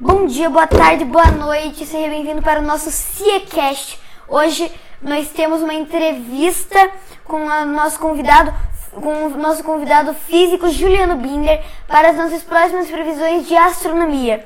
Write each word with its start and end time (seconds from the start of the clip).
Bom 0.00 0.26
dia, 0.26 0.48
boa 0.48 0.64
tarde, 0.64 1.04
boa 1.04 1.26
noite, 1.32 1.84
seja 1.84 2.08
bem-vindo 2.08 2.40
para 2.40 2.60
o 2.60 2.62
nosso 2.62 2.88
CIECast. 2.88 4.00
Hoje 4.28 4.70
nós 5.02 5.28
temos 5.30 5.60
uma 5.60 5.74
entrevista 5.74 6.88
com 7.24 7.44
o 7.44 7.64
nosso 7.64 7.98
convidado, 7.98 8.54
com 8.92 9.26
o 9.26 9.30
nosso 9.30 9.64
convidado 9.64 10.14
físico 10.14 10.70
Juliano 10.70 11.16
Binder 11.16 11.64
para 11.88 12.10
as 12.10 12.16
nossas 12.16 12.44
próximas 12.44 12.88
previsões 12.88 13.48
de 13.48 13.56
astronomia. 13.56 14.44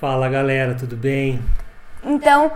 Fala 0.00 0.30
galera, 0.30 0.74
tudo 0.74 0.96
bem? 0.96 1.38
Então, 2.02 2.50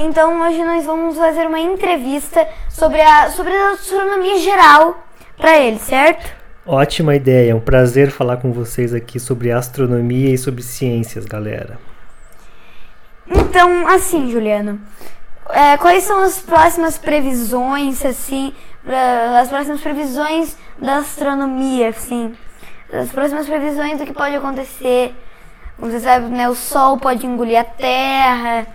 então 0.00 0.42
hoje 0.42 0.64
nós 0.64 0.84
vamos 0.84 1.16
fazer 1.16 1.46
uma 1.46 1.60
entrevista 1.60 2.44
sobre 2.70 3.00
a, 3.00 3.30
sobre 3.30 3.54
a 3.54 3.70
astronomia 3.70 4.36
geral 4.40 5.06
para 5.36 5.60
ele, 5.60 5.78
certo? 5.78 6.41
Ótima 6.64 7.16
ideia, 7.16 7.50
é 7.50 7.54
um 7.54 7.60
prazer 7.60 8.12
falar 8.12 8.36
com 8.36 8.52
vocês 8.52 8.94
aqui 8.94 9.18
sobre 9.18 9.50
astronomia 9.50 10.32
e 10.32 10.38
sobre 10.38 10.62
ciências, 10.62 11.26
galera. 11.26 11.76
Então, 13.26 13.88
assim, 13.88 14.30
Juliano, 14.30 14.80
é, 15.50 15.76
quais 15.76 16.04
são 16.04 16.22
as 16.22 16.38
próximas 16.38 16.96
previsões, 16.96 18.04
assim, 18.06 18.52
as 19.40 19.48
próximas 19.48 19.80
previsões 19.80 20.56
da 20.80 20.98
astronomia, 20.98 21.88
assim, 21.88 22.32
as 22.92 23.10
próximas 23.10 23.48
previsões 23.48 23.98
do 23.98 24.06
que 24.06 24.12
pode 24.12 24.36
acontecer? 24.36 25.12
Você 25.80 25.98
sabe, 25.98 26.26
né, 26.26 26.48
o 26.48 26.54
Sol 26.54 26.96
pode 26.96 27.26
engolir 27.26 27.58
a 27.58 27.64
Terra, 27.64 28.68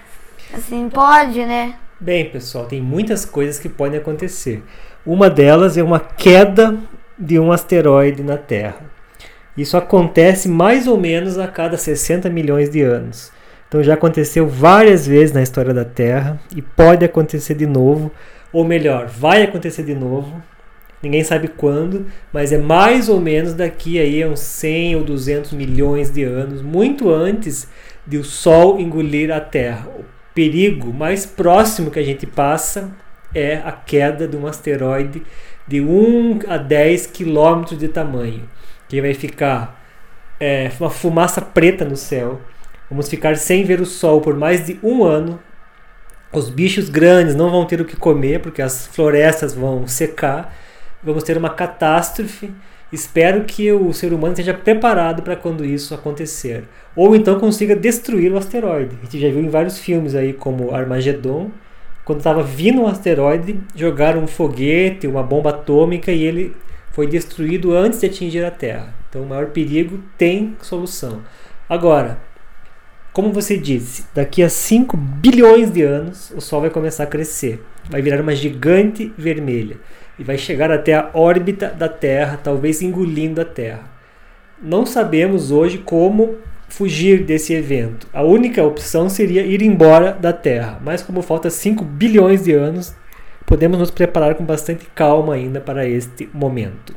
assim, 0.53 0.89
pode, 0.89 1.45
né? 1.45 1.75
Bem, 2.01 2.29
pessoal, 2.29 2.65
tem 2.65 2.81
muitas 2.81 3.23
coisas 3.23 3.57
que 3.57 3.69
podem 3.69 3.97
acontecer. 3.97 4.61
Uma 5.05 5.29
delas 5.29 5.77
é 5.77 5.83
uma 5.83 6.01
queda 6.01 6.77
de 7.17 7.39
um 7.39 7.51
asteroide 7.51 8.23
na 8.23 8.37
Terra. 8.37 8.81
Isso 9.57 9.75
acontece 9.75 10.47
mais 10.47 10.87
ou 10.87 10.99
menos 10.99 11.39
a 11.39 11.47
cada 11.47 11.77
60 11.77 12.29
milhões 12.29 12.69
de 12.69 12.81
anos. 12.81 13.31
Então 13.67 13.83
já 13.83 13.95
aconteceu 13.95 14.47
várias 14.47 15.05
vezes 15.05 15.33
na 15.33 15.41
história 15.41 15.73
da 15.73 15.83
Terra 15.83 16.39
e 16.55 16.61
pode 16.61 17.03
acontecer 17.03 17.55
de 17.55 17.65
novo, 17.65 18.11
ou 18.53 18.63
melhor, 18.63 19.07
vai 19.07 19.41
acontecer 19.41 19.83
de 19.83 19.95
novo. 19.95 20.41
Ninguém 21.01 21.23
sabe 21.23 21.47
quando, 21.47 22.05
mas 22.31 22.51
é 22.51 22.57
mais 22.57 23.09
ou 23.09 23.19
menos 23.19 23.53
daqui 23.53 23.99
aí 23.99 24.23
a 24.23 24.27
uns 24.27 24.39
100 24.39 24.95
ou 24.95 25.03
200 25.03 25.53
milhões 25.53 26.11
de 26.11 26.23
anos, 26.23 26.61
muito 26.61 27.09
antes 27.09 27.67
de 28.05 28.17
o 28.17 28.23
Sol 28.23 28.79
engolir 28.79 29.31
a 29.31 29.39
Terra. 29.39 29.87
O 29.89 30.05
perigo 30.33 30.93
mais 30.93 31.25
próximo 31.25 31.91
que 31.91 31.99
a 31.99 32.03
gente 32.03 32.25
passa 32.25 32.89
é 33.33 33.55
a 33.57 33.71
queda 33.71 34.27
de 34.27 34.37
um 34.37 34.47
asteroide 34.47 35.21
de 35.67 35.81
1 35.81 36.39
a 36.47 36.57
10 36.57 37.07
quilômetros 37.07 37.77
de 37.77 37.87
tamanho, 37.87 38.47
que 38.87 39.01
vai 39.01 39.13
ficar 39.13 39.83
é, 40.39 40.71
uma 40.79 40.89
fumaça 40.89 41.41
preta 41.41 41.83
no 41.83 41.97
céu. 41.97 42.41
Vamos 42.89 43.09
ficar 43.09 43.35
sem 43.35 43.63
ver 43.63 43.81
o 43.81 43.85
sol 43.85 44.21
por 44.21 44.35
mais 44.35 44.65
de 44.65 44.79
um 44.81 45.03
ano. 45.03 45.39
Os 46.31 46.49
bichos 46.49 46.89
grandes 46.89 47.35
não 47.35 47.49
vão 47.49 47.65
ter 47.65 47.81
o 47.81 47.85
que 47.85 47.95
comer 47.95 48.41
porque 48.41 48.61
as 48.61 48.87
florestas 48.87 49.53
vão 49.53 49.87
secar. 49.87 50.53
Vamos 51.03 51.23
ter 51.23 51.37
uma 51.37 51.49
catástrofe. 51.49 52.51
Espero 52.91 53.43
que 53.43 53.69
o 53.71 53.91
ser 53.91 54.13
humano 54.13 54.33
esteja 54.33 54.53
preparado 54.53 55.21
para 55.21 55.35
quando 55.35 55.65
isso 55.65 55.93
acontecer. 55.93 56.63
Ou 56.95 57.15
então 57.15 57.37
consiga 57.39 57.75
destruir 57.75 58.31
o 58.31 58.37
asteroide. 58.37 58.97
A 59.01 59.05
gente 59.05 59.19
já 59.19 59.29
viu 59.29 59.41
em 59.41 59.49
vários 59.49 59.77
filmes 59.77 60.15
aí, 60.15 60.31
como 60.31 60.73
Armagedon, 60.73 61.51
quando 62.07 62.19
estava 62.19 62.41
vindo 62.41 62.83
um 62.83 62.87
asteroide, 62.87 63.59
jogaram 63.75 64.23
um 64.23 64.27
foguete, 64.27 65.05
uma 65.07 65.21
bomba 65.21 65.49
atômica 65.49 66.09
e 66.09 66.23
ele 66.23 66.55
foi 66.93 67.05
destruído 67.05 67.75
antes 67.75 67.99
de 67.99 68.05
atingir 68.05 68.45
a 68.45 68.49
Terra. 68.49 68.95
Então, 69.09 69.23
o 69.23 69.25
maior 69.25 69.47
perigo 69.47 69.99
tem 70.17 70.55
solução. 70.61 71.21
Agora, 71.67 72.17
como 73.11 73.33
você 73.33 73.57
disse, 73.57 74.05
daqui 74.15 74.41
a 74.41 74.47
5 74.47 74.95
bilhões 74.95 75.69
de 75.69 75.81
anos 75.81 76.31
o 76.31 76.39
Sol 76.39 76.61
vai 76.61 76.69
começar 76.69 77.03
a 77.03 77.07
crescer, 77.07 77.61
vai 77.89 78.01
virar 78.01 78.21
uma 78.21 78.33
gigante 78.33 79.11
vermelha 79.17 79.75
e 80.17 80.23
vai 80.23 80.37
chegar 80.37 80.71
até 80.71 80.93
a 80.93 81.09
órbita 81.13 81.67
da 81.67 81.89
Terra, 81.89 82.39
talvez 82.41 82.81
engolindo 82.81 83.41
a 83.41 83.45
Terra. 83.45 83.83
Não 84.61 84.85
sabemos 84.85 85.51
hoje 85.51 85.79
como 85.79 86.37
fugir 86.67 87.23
desse 87.23 87.53
evento. 87.53 88.07
A 88.13 88.23
única 88.23 88.63
opção 88.63 89.09
seria 89.09 89.45
ir 89.45 89.61
embora 89.61 90.13
da 90.13 90.33
Terra, 90.33 90.79
mas 90.83 91.01
como 91.01 91.21
falta 91.21 91.49
5 91.49 91.83
bilhões 91.83 92.43
de 92.43 92.53
anos, 92.53 92.95
podemos 93.45 93.79
nos 93.79 93.91
preparar 93.91 94.35
com 94.35 94.43
bastante 94.43 94.85
calma 94.93 95.33
ainda 95.33 95.61
para 95.61 95.87
este 95.87 96.29
momento. 96.33 96.93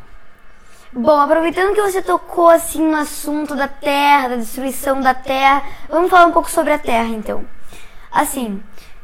Bom, 0.93 1.21
aproveitando 1.21 1.73
que 1.73 1.83
você 1.83 2.03
tocou 2.03 2.49
assim 2.49 2.83
no 2.83 2.97
assunto 2.97 3.55
da 3.55 3.69
Terra, 3.69 4.31
da 4.31 4.37
destruição 4.37 5.01
da 5.01 5.15
Terra, 5.15 5.63
vamos 5.89 6.11
falar 6.11 6.27
um 6.27 6.33
pouco 6.33 6.51
sobre 6.51 6.73
a 6.73 6.79
Terra 6.79 7.11
então. 7.11 7.45
Assim, 8.11 8.61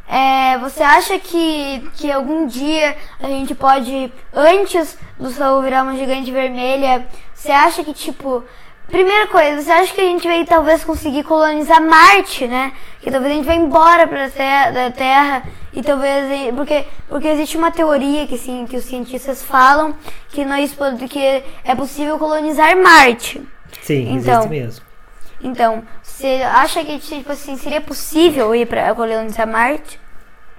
é, 0.09 0.59
você 0.59 0.83
acha 0.83 1.17
que, 1.21 1.89
que 1.95 2.11
algum 2.11 2.47
dia 2.49 2.97
a 3.21 3.29
gente 3.29 3.55
pode, 3.55 4.13
antes 4.35 4.99
do 5.17 5.31
Sol 5.31 5.63
virar 5.63 5.85
uma 5.85 5.97
gigante 5.97 6.33
vermelha, 6.33 7.07
você 7.33 7.53
acha 7.53 7.85
que 7.85 7.95
tipo 7.95 8.43
Primeira 8.89 9.27
coisa, 9.27 9.61
você 9.61 9.71
acha 9.71 9.93
que 9.93 10.01
a 10.01 10.05
gente 10.05 10.29
vai 10.29 10.45
talvez 10.45 10.85
conseguir 10.85 11.25
colonizar 11.25 11.83
Marte, 11.83 12.47
né? 12.47 12.73
Que 13.01 13.11
talvez 13.11 13.33
a 13.33 13.37
gente 13.37 13.45
vai 13.45 13.57
embora 13.57 14.07
para 14.07 14.31
terra, 14.31 14.71
da 14.71 14.91
Terra 14.91 15.43
e 15.73 15.83
talvez 15.83 16.55
porque 16.55 16.85
porque 17.09 17.29
existe 17.29 17.57
uma 17.57 17.71
teoria 17.71 18.27
que 18.27 18.39
sim, 18.39 18.65
que 18.69 18.77
os 18.77 18.85
cientistas 18.85 19.43
falam 19.43 19.95
que 20.29 20.45
nós 20.45 20.75
que 21.11 21.43
é 21.65 21.75
possível 21.75 22.17
colonizar 22.19 22.77
Marte. 22.77 23.43
Sim, 23.83 24.15
então, 24.15 24.35
existe 24.35 24.49
mesmo. 24.49 24.87
Então, 25.43 25.83
você 26.01 26.43
acha 26.45 26.85
que 26.85 26.99
tipo 27.01 27.33
assim 27.33 27.57
seria 27.57 27.81
possível 27.81 28.55
ir 28.55 28.67
para 28.67 28.95
colonizar 28.95 29.49
Marte? 29.49 30.01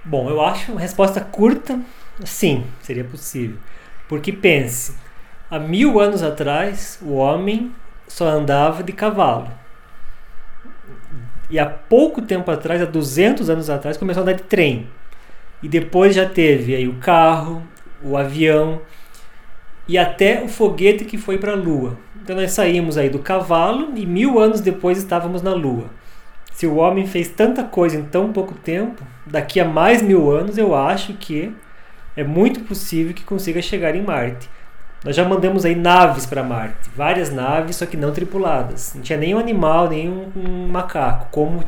Bom, 0.04 0.28
eu 0.28 0.40
acho 0.42 0.72
uma 0.72 0.80
resposta 0.80 1.20
curta, 1.20 1.80
sim, 2.24 2.66
seria 2.82 3.04
possível. 3.04 3.56
Porque 4.06 4.32
pense, 4.32 4.94
há 5.50 5.58
mil 5.58 5.98
anos 5.98 6.22
atrás 6.22 6.98
o 7.02 7.14
homem 7.14 7.74
só 8.08 8.26
andava 8.26 8.82
de 8.82 8.92
cavalo. 8.92 9.48
E 11.50 11.58
há 11.58 11.66
pouco 11.66 12.20
tempo 12.20 12.50
atrás, 12.50 12.82
há 12.82 12.84
200 12.84 13.48
anos 13.48 13.70
atrás, 13.70 13.96
começou 13.96 14.20
a 14.20 14.22
andar 14.22 14.34
de 14.34 14.42
trem. 14.42 14.88
E 15.62 15.68
depois 15.68 16.14
já 16.14 16.28
teve 16.28 16.74
aí 16.74 16.86
o 16.86 16.96
carro, 16.96 17.62
o 18.02 18.16
avião 18.16 18.80
e 19.86 19.96
até 19.96 20.42
o 20.42 20.48
foguete 20.48 21.04
que 21.04 21.16
foi 21.16 21.38
para 21.38 21.52
a 21.52 21.56
Lua. 21.56 21.98
Então 22.22 22.36
nós 22.36 22.52
saímos 22.52 22.98
aí 22.98 23.08
do 23.08 23.18
cavalo 23.18 23.92
e 23.96 24.04
mil 24.04 24.38
anos 24.38 24.60
depois 24.60 24.98
estávamos 24.98 25.40
na 25.40 25.54
Lua. 25.54 25.86
Se 26.52 26.66
o 26.66 26.76
homem 26.76 27.06
fez 27.06 27.28
tanta 27.28 27.64
coisa 27.64 27.96
em 27.96 28.04
tão 28.04 28.32
pouco 28.32 28.54
tempo, 28.54 29.02
daqui 29.24 29.58
a 29.58 29.64
mais 29.64 30.02
mil 30.02 30.30
anos 30.30 30.58
eu 30.58 30.74
acho 30.74 31.14
que 31.14 31.54
é 32.16 32.22
muito 32.22 32.60
possível 32.60 33.14
que 33.14 33.24
consiga 33.24 33.62
chegar 33.62 33.94
em 33.94 34.02
Marte. 34.02 34.50
Nós 35.04 35.14
já 35.14 35.24
mandamos 35.24 35.64
aí 35.64 35.76
naves 35.76 36.26
para 36.26 36.42
Marte, 36.42 36.90
várias 36.94 37.30
naves, 37.30 37.76
só 37.76 37.86
que 37.86 37.96
não 37.96 38.12
tripuladas. 38.12 38.94
Não 38.94 39.02
tinha 39.02 39.18
nenhum 39.18 39.38
animal, 39.38 39.88
nenhum 39.88 40.32
um 40.34 40.68
macaco, 40.68 41.28
como 41.30 41.62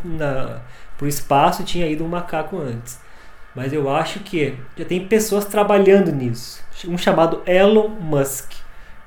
para 0.98 1.04
o 1.04 1.08
espaço 1.08 1.62
tinha 1.62 1.86
ido 1.86 2.04
um 2.04 2.08
macaco 2.08 2.58
antes. 2.58 2.98
Mas 3.54 3.72
eu 3.72 3.88
acho 3.88 4.20
que 4.20 4.56
já 4.76 4.84
tem 4.84 5.06
pessoas 5.06 5.44
trabalhando 5.44 6.12
nisso. 6.12 6.62
Um 6.86 6.98
chamado 6.98 7.42
Elon 7.46 7.88
Musk. 7.88 8.52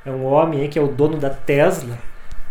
É 0.06 0.12
um 0.12 0.26
homem 0.26 0.62
aí 0.62 0.68
que 0.68 0.80
é 0.80 0.82
o 0.82 0.88
dono 0.88 1.18
da 1.18 1.30
Tesla. 1.30 1.98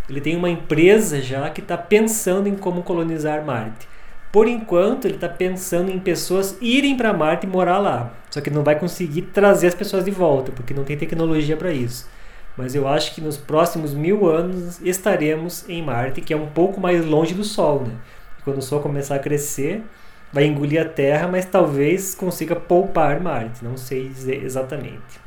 Ele 0.08 0.20
tem 0.20 0.36
uma 0.36 0.48
empresa 0.50 1.20
já 1.20 1.48
que 1.50 1.60
está 1.60 1.76
pensando 1.76 2.48
em 2.48 2.56
como 2.56 2.82
colonizar 2.82 3.44
Marte. 3.44 3.88
Por 4.32 4.48
enquanto, 4.48 5.04
ele 5.04 5.16
está 5.16 5.28
pensando 5.28 5.90
em 5.90 5.98
pessoas 5.98 6.56
irem 6.58 6.96
para 6.96 7.12
Marte 7.12 7.46
e 7.46 7.50
morar 7.50 7.76
lá. 7.76 8.14
Só 8.30 8.40
que 8.40 8.48
não 8.48 8.64
vai 8.64 8.78
conseguir 8.78 9.22
trazer 9.22 9.66
as 9.66 9.74
pessoas 9.74 10.06
de 10.06 10.10
volta, 10.10 10.50
porque 10.50 10.72
não 10.72 10.84
tem 10.84 10.96
tecnologia 10.96 11.54
para 11.54 11.70
isso. 11.70 12.08
Mas 12.56 12.74
eu 12.74 12.88
acho 12.88 13.14
que 13.14 13.20
nos 13.20 13.36
próximos 13.36 13.92
mil 13.92 14.26
anos 14.26 14.80
estaremos 14.80 15.68
em 15.68 15.82
Marte, 15.82 16.22
que 16.22 16.32
é 16.32 16.36
um 16.36 16.46
pouco 16.46 16.80
mais 16.80 17.04
longe 17.04 17.34
do 17.34 17.44
Sol. 17.44 17.80
Né? 17.80 17.92
E 18.38 18.42
quando 18.42 18.56
o 18.56 18.62
Sol 18.62 18.80
começar 18.80 19.16
a 19.16 19.18
crescer, 19.18 19.84
vai 20.32 20.46
engolir 20.46 20.80
a 20.80 20.88
Terra, 20.88 21.28
mas 21.28 21.44
talvez 21.44 22.14
consiga 22.14 22.56
poupar 22.56 23.20
Marte. 23.20 23.62
Não 23.62 23.76
sei 23.76 24.08
dizer 24.08 24.42
exatamente. 24.42 25.20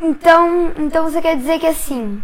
Então, 0.00 0.70
então 0.78 1.10
você 1.10 1.20
quer 1.20 1.36
dizer 1.36 1.58
que 1.58 1.66
assim, 1.66 2.22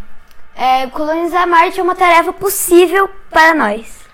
é, 0.55 0.87
colonizar 0.87 1.49
Marte 1.49 1.81
é 1.81 1.83
uma 1.83 1.97
tarefa 1.97 2.33
possível 2.33 3.11
para 3.29 3.53
nós 3.53 4.06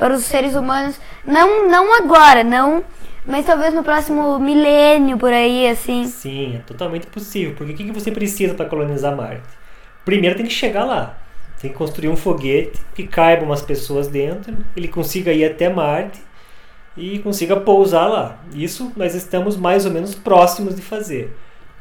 para 0.00 0.14
os 0.14 0.24
seres 0.24 0.54
humanos. 0.54 0.98
Não, 1.26 1.68
não 1.68 1.94
agora, 1.94 2.42
não, 2.42 2.82
mas 3.26 3.44
talvez 3.44 3.74
no 3.74 3.84
próximo 3.84 4.38
milênio 4.38 5.18
por 5.18 5.30
aí, 5.30 5.68
assim. 5.68 6.06
Sim, 6.06 6.56
é 6.56 6.58
totalmente 6.60 7.06
possível. 7.06 7.54
Porque 7.54 7.74
o 7.74 7.76
que 7.76 7.92
você 7.92 8.10
precisa 8.10 8.54
para 8.54 8.64
colonizar 8.64 9.14
Marte? 9.14 9.42
Primeiro 10.02 10.36
tem 10.36 10.46
que 10.46 10.52
chegar 10.52 10.84
lá. 10.84 11.18
Tem 11.60 11.70
que 11.70 11.76
construir 11.76 12.08
um 12.08 12.16
foguete 12.16 12.80
que 12.94 13.06
caiba 13.06 13.44
umas 13.44 13.60
pessoas 13.60 14.08
dentro, 14.08 14.56
ele 14.74 14.88
consiga 14.88 15.34
ir 15.34 15.44
até 15.44 15.68
Marte 15.68 16.18
e 16.96 17.18
consiga 17.18 17.60
pousar 17.60 18.06
lá. 18.06 18.38
Isso 18.54 18.90
nós 18.96 19.14
estamos 19.14 19.58
mais 19.58 19.84
ou 19.84 19.92
menos 19.92 20.14
próximos 20.14 20.74
de 20.74 20.80
fazer. 20.80 21.36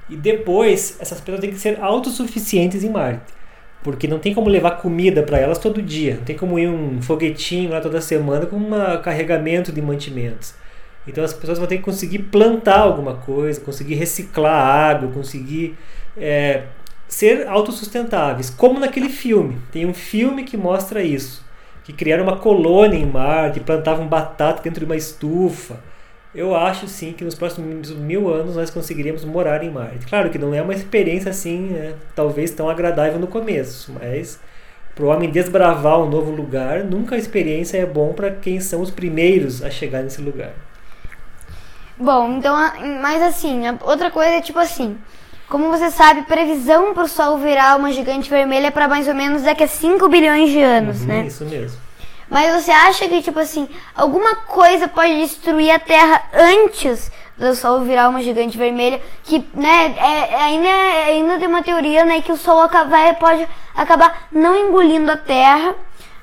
E 0.10 0.18
depois, 0.18 0.98
essas 1.00 1.22
pessoas 1.22 1.40
têm 1.40 1.52
que 1.52 1.60
ser 1.60 1.82
autossuficientes 1.82 2.84
em 2.84 2.90
Marte. 2.90 3.39
Porque 3.84 4.08
não 4.08 4.20
tem 4.20 4.34
como 4.34 4.50
levar 4.50 4.72
comida 4.72 5.24
para 5.24 5.38
elas 5.38 5.58
todo 5.58 5.82
dia, 5.82 6.16
não 6.16 6.24
tem 6.24 6.36
como 6.36 6.60
ir 6.60 6.68
um 6.68 7.02
foguetinho 7.02 7.72
lá 7.72 7.80
toda 7.80 8.02
semana 8.02 8.46
com 8.46 8.58
um 8.58 9.02
carregamento 9.02 9.72
de 9.72 9.82
mantimentos. 9.82 10.54
Então 11.08 11.24
as 11.24 11.34
pessoas 11.34 11.58
vão 11.58 11.68
ter 11.68 11.78
que 11.78 11.84
conseguir 11.84 12.20
plantar 12.20 12.80
alguma 12.80 13.16
coisa, 13.16 13.60
conseguir 13.62 13.96
reciclar 13.96 14.66
água, 14.66 15.10
conseguir 15.12 15.76
é, 16.18 16.64
ser 17.08 17.48
autossustentáveis, 17.48 18.50
como 18.50 18.80
naquele 18.80 19.10
filme. 19.10 19.58
Tem 19.72 19.86
um 19.86 19.94
filme 19.94 20.44
que 20.44 20.56
mostra 20.56 21.02
isso, 21.02 21.44
que 21.84 21.92
criaram 21.92 22.24
uma 22.24 22.38
colônia 22.38 22.98
em 22.98 23.06
Marte, 23.06 23.60
plantavam 23.60 24.08
batata 24.08 24.62
dentro 24.62 24.82
de 24.82 24.86
uma 24.86 24.96
estufa. 24.96 25.80
Eu 26.34 26.56
acho 26.56 26.88
sim 26.88 27.12
que 27.12 27.24
nos 27.24 27.34
próximos 27.34 27.92
mil 27.92 28.32
anos 28.32 28.56
nós 28.56 28.70
conseguiríamos 28.70 29.26
morar 29.26 29.64
em 29.64 29.72
Marte. 29.72 30.06
Claro 30.06 30.30
que 30.30 30.38
não 30.38 30.54
é 30.54 30.62
uma 30.62 30.74
experiência 30.74 31.32
assim, 31.32 31.70
né, 31.70 31.96
talvez 32.16 32.52
tão 32.52 32.70
agradável 32.70 33.20
no 33.20 33.26
começo, 33.26 33.92
mas 34.00 34.40
para 34.94 35.06
o 35.06 35.08
homem 35.08 35.32
desbravar 35.32 36.00
um 36.00 36.10
novo 36.10 36.32
lugar, 36.32 36.84
nunca 36.84 37.16
a 37.16 37.18
experiência 37.18 37.78
é 37.78 37.86
bom 37.86 38.14
para 38.14 38.30
quem 38.30 38.60
são 38.60 38.82
os 38.82 38.92
primeiros 38.92 39.64
a 39.64 39.72
chegar 39.72 40.04
nesse 40.04 40.22
lugar. 40.22 40.54
Bom, 41.98 42.38
então, 42.38 42.56
mas 43.02 43.24
assim, 43.24 43.64
outra 43.82 44.12
coisa 44.12 44.32
é 44.32 44.42
tipo 44.42 44.60
assim, 44.60 44.98
como 45.50 45.72
você 45.72 45.90
sabe, 45.90 46.22
previsão 46.24 46.94
para 46.94 47.04
o 47.04 47.08
Sol 47.08 47.40
virar 47.40 47.76
uma 47.76 47.92
gigante 47.92 48.30
vermelha 48.30 48.72
para 48.72 48.88
mais 48.88 49.08
ou 49.08 49.16
menos 49.16 49.42
daqui 49.42 49.64
a 49.64 49.68
5 49.68 50.08
bilhões 50.08 50.52
de 50.52 50.62
anos, 50.62 51.02
uhum, 51.02 51.08
né? 51.08 51.26
Isso 51.26 51.44
mesmo. 51.44 51.89
Mas 52.30 52.64
você 52.64 52.72
acha 52.72 53.08
que, 53.08 53.22
tipo 53.22 53.40
assim, 53.40 53.68
alguma 53.96 54.36
coisa 54.36 54.88
pode 54.88 55.20
destruir 55.20 55.72
a 55.72 55.80
Terra 55.80 56.22
antes 56.34 57.12
do 57.38 57.56
Sol 57.56 57.82
virar 57.82 58.10
uma 58.10 58.22
gigante 58.22 58.58
vermelha? 58.58 59.02
Que, 59.24 59.44
né, 59.54 59.96
é, 59.98 60.34
é 60.34 60.42
ainda, 60.44 60.68
é, 60.68 61.04
ainda 61.06 61.40
tem 61.40 61.48
uma 61.48 61.64
teoria, 61.64 62.06
né, 62.06 62.22
que 62.22 62.32
o 62.32 62.38
Sol 62.38 62.62
acaba, 62.62 63.14
pode 63.16 63.48
acabar 63.76 64.28
não 64.32 64.56
engolindo 64.56 65.12
a 65.12 65.18
Terra, 65.18 65.76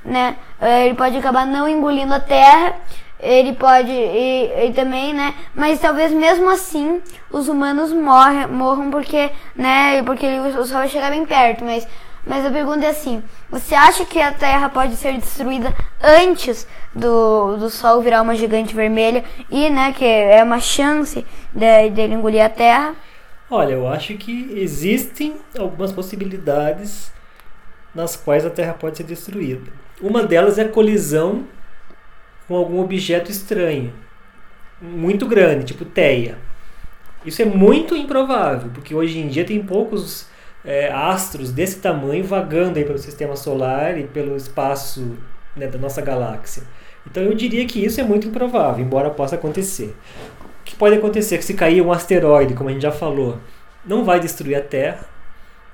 né? 0.05 0.37
Ele 0.85 0.95
pode 0.95 1.17
acabar 1.17 1.45
não 1.45 1.69
engolindo 1.69 2.15
a 2.15 2.21
Terra 2.21 2.77
ele 3.19 3.55
pode 3.55 3.91
e, 3.91 4.67
e, 4.67 4.73
também, 4.73 5.15
né? 5.15 5.35
Mas 5.55 5.81
talvez 5.81 6.13
mesmo 6.13 6.51
assim 6.51 7.01
os 7.31 7.49
humanos 7.49 7.93
morre, 7.93 8.47
morram 8.47 8.91
porque, 8.91 9.31
né? 9.55 10.03
Porque 10.03 10.27
o 10.27 10.65
sol 10.65 10.79
vai 10.79 10.89
chegar 10.89 11.11
bem 11.11 11.25
perto. 11.25 11.65
Mas, 11.65 11.87
mas 12.27 12.45
a 12.45 12.51
pergunta 12.51 12.85
é 12.85 12.89
assim: 12.89 13.23
você 13.49 13.75
acha 13.75 14.05
que 14.05 14.21
a 14.21 14.33
Terra 14.33 14.69
pode 14.69 14.97
ser 14.97 15.17
destruída 15.17 15.73
antes 16.03 16.67
do, 16.93 17.57
do 17.57 17.71
Sol 17.71 18.03
virar 18.03 18.21
uma 18.21 18.35
gigante 18.35 18.75
vermelha 18.75 19.25
e, 19.49 19.71
né? 19.71 19.93
Que 19.93 20.05
é 20.05 20.43
uma 20.43 20.59
chance 20.59 21.25
de, 21.55 21.91
de 21.91 22.01
ele 22.01 22.15
engolir 22.15 22.45
a 22.45 22.49
Terra? 22.49 22.97
Olha, 23.49 23.75
eu 23.75 23.87
acho 23.87 24.15
que 24.17 24.51
existem 24.57 25.37
algumas 25.57 25.93
possibilidades 25.93 27.13
nas 27.95 28.17
quais 28.17 28.45
a 28.45 28.51
Terra 28.51 28.75
pode 28.75 28.97
ser 28.97 29.05
destruída. 29.05 29.71
Uma 30.01 30.25
delas 30.25 30.59
é 30.59 30.63
a 30.63 30.69
colisão 30.69 31.45
com 32.49 32.57
algum 32.57 32.81
objeto 32.81 33.31
estranho, 33.31 33.93
muito 34.81 35.27
grande, 35.27 35.65
tipo 35.65 35.85
teia. 35.85 36.39
Isso 37.25 37.41
é 37.41 37.45
muito 37.45 37.97
improvável, 37.97 38.71
porque 38.75 38.95
hoje 38.95 39.19
em 39.19 39.29
dia 39.29 39.45
tem 39.45 39.63
poucos 39.63 40.29
é, 40.67 40.91
astros 40.91 41.53
desse 41.53 41.79
tamanho 41.79 42.25
vagando 42.25 42.79
aí 42.79 42.85
pelo 42.85 42.99
sistema 42.99 43.37
solar 43.37 43.97
e 43.97 44.05
pelo 44.05 44.37
espaço 44.37 45.17
né, 45.55 45.69
da 45.69 45.79
nossa 45.79 46.03
galáxia. 46.03 46.65
Então 47.09 47.23
eu 47.23 47.33
diria 47.35 47.65
que 47.67 47.85
isso 47.85 48.01
é 48.01 48.05
muito 48.05 48.27
improvável, 48.27 48.85
embora 48.85 49.11
possa 49.11 49.37
acontecer. 49.37 49.95
O 50.61 50.65
que 50.65 50.75
pode 50.75 50.97
acontecer? 50.97 51.39
Que 51.39 51.45
se 51.45 51.55
cair 51.55 51.81
um 51.81 51.93
asteroide, 51.93 52.55
como 52.55 52.69
a 52.69 52.73
gente 52.73 52.83
já 52.83 52.91
falou, 52.91 53.39
não 53.85 54.05
vai 54.05 54.19
destruir 54.19 54.57
a 54.57 54.61
Terra. 54.61 55.07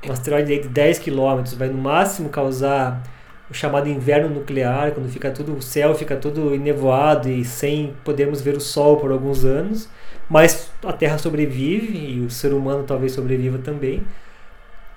Um 0.07 0.13
asteroide 0.13 0.61
de 0.61 0.69
10 0.69 0.99
km 0.99 1.43
vai 1.57 1.69
no 1.69 1.79
máximo 1.79 2.29
causar 2.29 3.03
o 3.51 3.55
chamado 3.55 3.89
inverno 3.89 4.29
nuclear, 4.29 4.93
quando 4.93 5.09
fica 5.11 5.31
tudo, 5.31 5.55
o 5.55 5.63
céu 5.63 5.95
fica 5.95 6.17
todo 6.17 6.55
enevoado 6.55 7.29
e 7.29 7.45
sem 7.45 7.95
podermos 8.03 8.41
ver 8.41 8.57
o 8.57 8.61
sol 8.61 8.97
por 8.97 9.13
alguns 9.13 9.45
anos, 9.45 9.89
mas 10.29 10.71
a 10.85 10.93
Terra 10.93 11.19
sobrevive 11.19 11.99
e 11.99 12.21
o 12.21 12.31
ser 12.31 12.53
humano 12.53 12.85
talvez 12.85 13.13
sobreviva 13.13 13.59
também. 13.59 14.03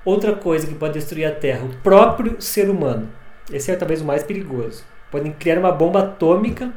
Outra 0.05 0.33
coisa 0.33 0.67
que 0.67 0.75
pode 0.75 0.93
destruir 0.93 1.25
a 1.25 1.31
Terra, 1.31 1.65
o 1.65 1.75
próprio 1.81 2.39
ser 2.39 2.69
humano. 2.69 3.09
Esse 3.51 3.71
é 3.71 3.75
talvez 3.75 4.01
o 4.01 4.05
mais 4.05 4.21
perigoso. 4.21 4.83
Podem 5.09 5.31
criar 5.31 5.57
uma 5.57 5.71
bomba 5.71 6.01
atômica, 6.01 6.71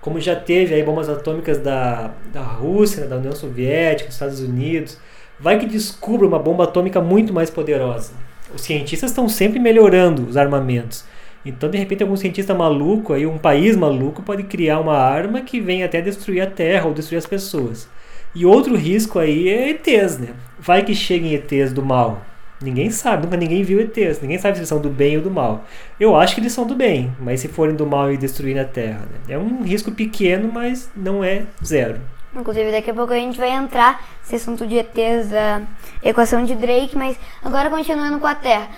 como 0.00 0.18
já 0.18 0.34
teve 0.34 0.74
aí 0.74 0.82
bombas 0.82 1.10
atômicas 1.10 1.58
da, 1.58 2.12
da 2.32 2.40
Rússia, 2.40 3.06
da 3.06 3.16
União 3.16 3.32
Soviética, 3.32 4.06
dos 4.06 4.14
Estados 4.14 4.40
Unidos. 4.40 4.98
Vai 5.38 5.58
que 5.58 5.66
descubra 5.66 6.26
uma 6.26 6.38
bomba 6.38 6.64
atômica 6.64 6.98
muito 6.98 7.30
mais 7.30 7.50
poderosa. 7.50 8.14
Os 8.54 8.62
cientistas 8.62 9.10
estão 9.10 9.28
sempre 9.28 9.58
melhorando 9.58 10.26
os 10.26 10.38
armamentos. 10.38 11.04
Então, 11.44 11.68
de 11.68 11.76
repente, 11.76 12.02
algum 12.02 12.16
cientista 12.16 12.54
maluco, 12.54 13.12
aí, 13.12 13.26
um 13.26 13.36
país 13.36 13.76
maluco, 13.76 14.22
pode 14.22 14.44
criar 14.44 14.80
uma 14.80 14.96
arma 14.96 15.42
que 15.42 15.60
vem 15.60 15.84
até 15.84 16.00
destruir 16.00 16.40
a 16.40 16.46
Terra 16.46 16.86
ou 16.86 16.94
destruir 16.94 17.18
as 17.18 17.26
pessoas. 17.26 17.86
E 18.34 18.46
outro 18.46 18.76
risco 18.76 19.18
aí 19.18 19.48
é 19.50 19.70
ETs, 19.70 20.18
né? 20.18 20.28
Vai 20.58 20.82
que 20.84 20.94
cheguem 20.94 21.34
ETs 21.34 21.72
do 21.72 21.84
mal. 21.84 22.31
Ninguém 22.62 22.90
sabe, 22.90 23.24
nunca 23.24 23.36
ninguém 23.36 23.62
viu 23.62 23.80
ETs, 23.80 24.20
ninguém 24.20 24.38
sabe 24.38 24.54
se 24.54 24.60
eles 24.60 24.68
são 24.68 24.80
do 24.80 24.88
bem 24.88 25.16
ou 25.16 25.22
do 25.22 25.30
mal. 25.30 25.64
Eu 25.98 26.16
acho 26.16 26.34
que 26.34 26.40
eles 26.40 26.52
são 26.52 26.66
do 26.66 26.74
bem, 26.74 27.14
mas 27.18 27.40
se 27.40 27.48
forem 27.48 27.74
do 27.74 27.86
mal 27.86 28.12
e 28.12 28.16
destruírem 28.16 28.60
a 28.62 28.64
Terra, 28.64 29.00
né? 29.00 29.34
É 29.34 29.38
um 29.38 29.62
risco 29.62 29.90
pequeno, 29.90 30.50
mas 30.52 30.90
não 30.94 31.24
é 31.24 31.44
zero. 31.64 32.00
Inclusive, 32.34 32.70
daqui 32.70 32.90
a 32.90 32.94
pouco 32.94 33.12
a 33.12 33.16
gente 33.16 33.38
vai 33.38 33.50
entrar 33.50 34.02
nesse 34.22 34.36
assunto 34.36 34.66
de 34.66 34.76
ETs 34.76 35.28
da 35.28 35.60
equação 36.02 36.42
de 36.44 36.54
Drake, 36.54 36.96
mas 36.96 37.18
agora 37.44 37.68
continuando 37.68 38.18
com 38.18 38.26
a 38.26 38.34
Terra. 38.34 38.68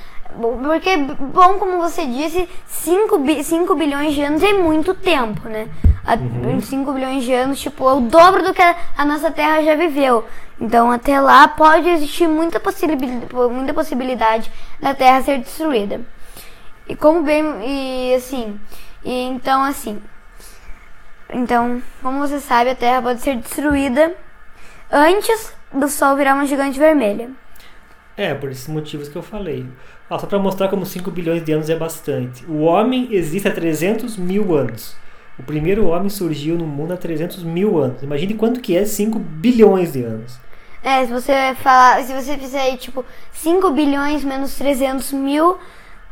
Porque, 0.62 0.96
bom, 0.96 1.58
como 1.58 1.78
você 1.78 2.04
disse, 2.06 2.48
5, 2.66 3.19
bi 3.19 3.44
5 3.44 3.75
bilhões 3.75 4.14
de 4.14 4.22
anos 4.22 4.42
é 4.42 4.52
muito 4.52 4.94
tempo, 4.94 5.48
né? 5.48 5.69
Uhum. 6.06 6.60
5 6.60 6.92
bilhões 6.92 7.25
de 7.25 7.32
anos, 7.32 7.60
tipo, 7.60 7.88
é 7.88 7.92
o 7.94 8.00
dobro 8.00 8.42
do 8.42 8.52
que 8.52 8.60
a, 8.60 8.76
a, 8.96 9.04
nossa 9.04 9.31
Terra 9.31 9.62
já 9.62 9.75
viveu. 9.75 10.25
Então, 10.60 10.90
até 10.90 11.20
lá 11.20 11.48
pode 11.48 11.88
existir 11.88 12.28
muita 12.28 12.60
possibilidade, 12.60 13.34
muita 13.50 13.72
possibilidade 13.72 14.50
da 14.81 14.94
Terra 14.94 15.22
ser 15.22 15.38
destruída. 15.38 16.00
E 16.88 16.94
como 16.94 17.22
bem, 17.22 17.44
e 17.64 18.14
assim, 18.14 18.60
e 19.02 19.22
então 19.22 19.62
assim, 19.62 20.00
então, 21.32 21.82
como 22.02 22.19
você 22.19 22.38
sabe, 22.38 22.70
a 22.70 22.75
Terra 22.75 23.02
pode 23.02 23.20
ser 23.20 23.36
destruída 23.36 24.14
antes 24.90 25.54
do 25.72 25.88
Sol 25.88 26.16
virar 26.16 26.34
uma 26.34 26.46
gigante 26.46 26.78
vermelha. 26.78 27.31
É, 28.16 28.32
por 28.32 28.50
esses 28.50 28.69
motivos 28.69 29.08
que 29.08 29.16
eu 29.16 29.22
falei. 29.22 29.66
Ah, 30.08 30.18
só 30.18 30.26
para 30.26 30.38
mostrar 30.38 30.68
como 30.68 30.84
5 30.84 31.10
bilhões 31.10 31.42
de 31.42 31.52
anos 31.52 31.70
é 31.70 31.76
bastante. 31.76 32.44
O 32.46 32.60
homem 32.60 33.08
existe 33.10 33.48
há 33.48 33.52
300 33.52 34.16
mil 34.18 34.54
anos. 34.54 34.94
O 35.38 35.42
primeiro 35.42 35.86
homem 35.86 36.08
surgiu 36.08 36.56
no 36.56 36.67
mundo 36.67 36.93
há 36.93 36.96
300 36.96 37.43
mil 37.43 37.79
anos. 37.79 38.02
Imagine 38.02 38.34
quanto 38.34 38.60
que 38.60 38.76
é 38.76 38.84
5 38.84 39.19
bilhões 39.19 39.93
de 39.93 40.02
anos. 40.02 40.38
É, 40.82 41.06
se 41.06 41.10
você 41.12 41.55
falar, 41.62 42.02
se 42.05 42.12
você 42.12 42.36
fizer 42.36 42.76
tipo, 42.76 43.05
5 43.32 43.70
bilhões 43.70 44.22
menos 44.22 44.55
300 44.56 45.12
mil, 45.12 45.56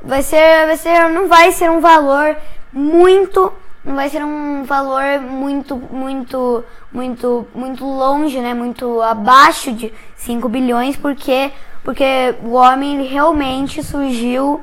vai 0.02 0.23
ser, 0.23 0.67
vai 0.67 0.76
ser, 0.76 1.11
não 1.11 1.28
vai 1.28 1.52
ser 1.52 1.71
um 1.71 1.81
valor 1.81 2.35
muito, 2.73 3.52
não 3.85 3.95
vai 3.95 4.09
ser 4.09 4.25
um 4.25 4.64
valor 4.64 5.21
muito, 5.21 5.76
muito, 5.76 6.64
muito, 6.90 7.47
muito 7.55 7.85
longe, 7.85 8.40
né? 8.40 8.55
Muito 8.55 9.02
abaixo 9.02 9.71
de 9.73 9.93
5 10.17 10.49
bilhões, 10.49 10.97
porque 10.97 11.52
porque 11.85 12.35
o 12.43 12.53
homem 12.53 13.07
realmente 13.07 13.83
surgiu, 13.83 14.61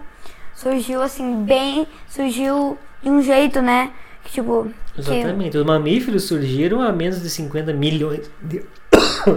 surgiu 0.56 1.02
assim, 1.02 1.44
bem, 1.44 1.88
surgiu 2.08 2.78
de 3.02 3.10
um 3.10 3.22
jeito, 3.22 3.62
né? 3.62 3.92
Que, 4.24 4.34
tipo. 4.34 4.72
Exatamente. 4.98 5.52
Que... 5.52 5.58
Os 5.58 5.66
mamíferos 5.66 6.24
surgiram 6.24 6.82
há 6.82 6.92
menos 6.92 7.22
de 7.22 7.30
50 7.30 7.74
milhões 7.74 8.30
de. 8.42 8.64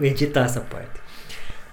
Editar 0.00 0.44
essa 0.44 0.60
parte. 0.60 1.02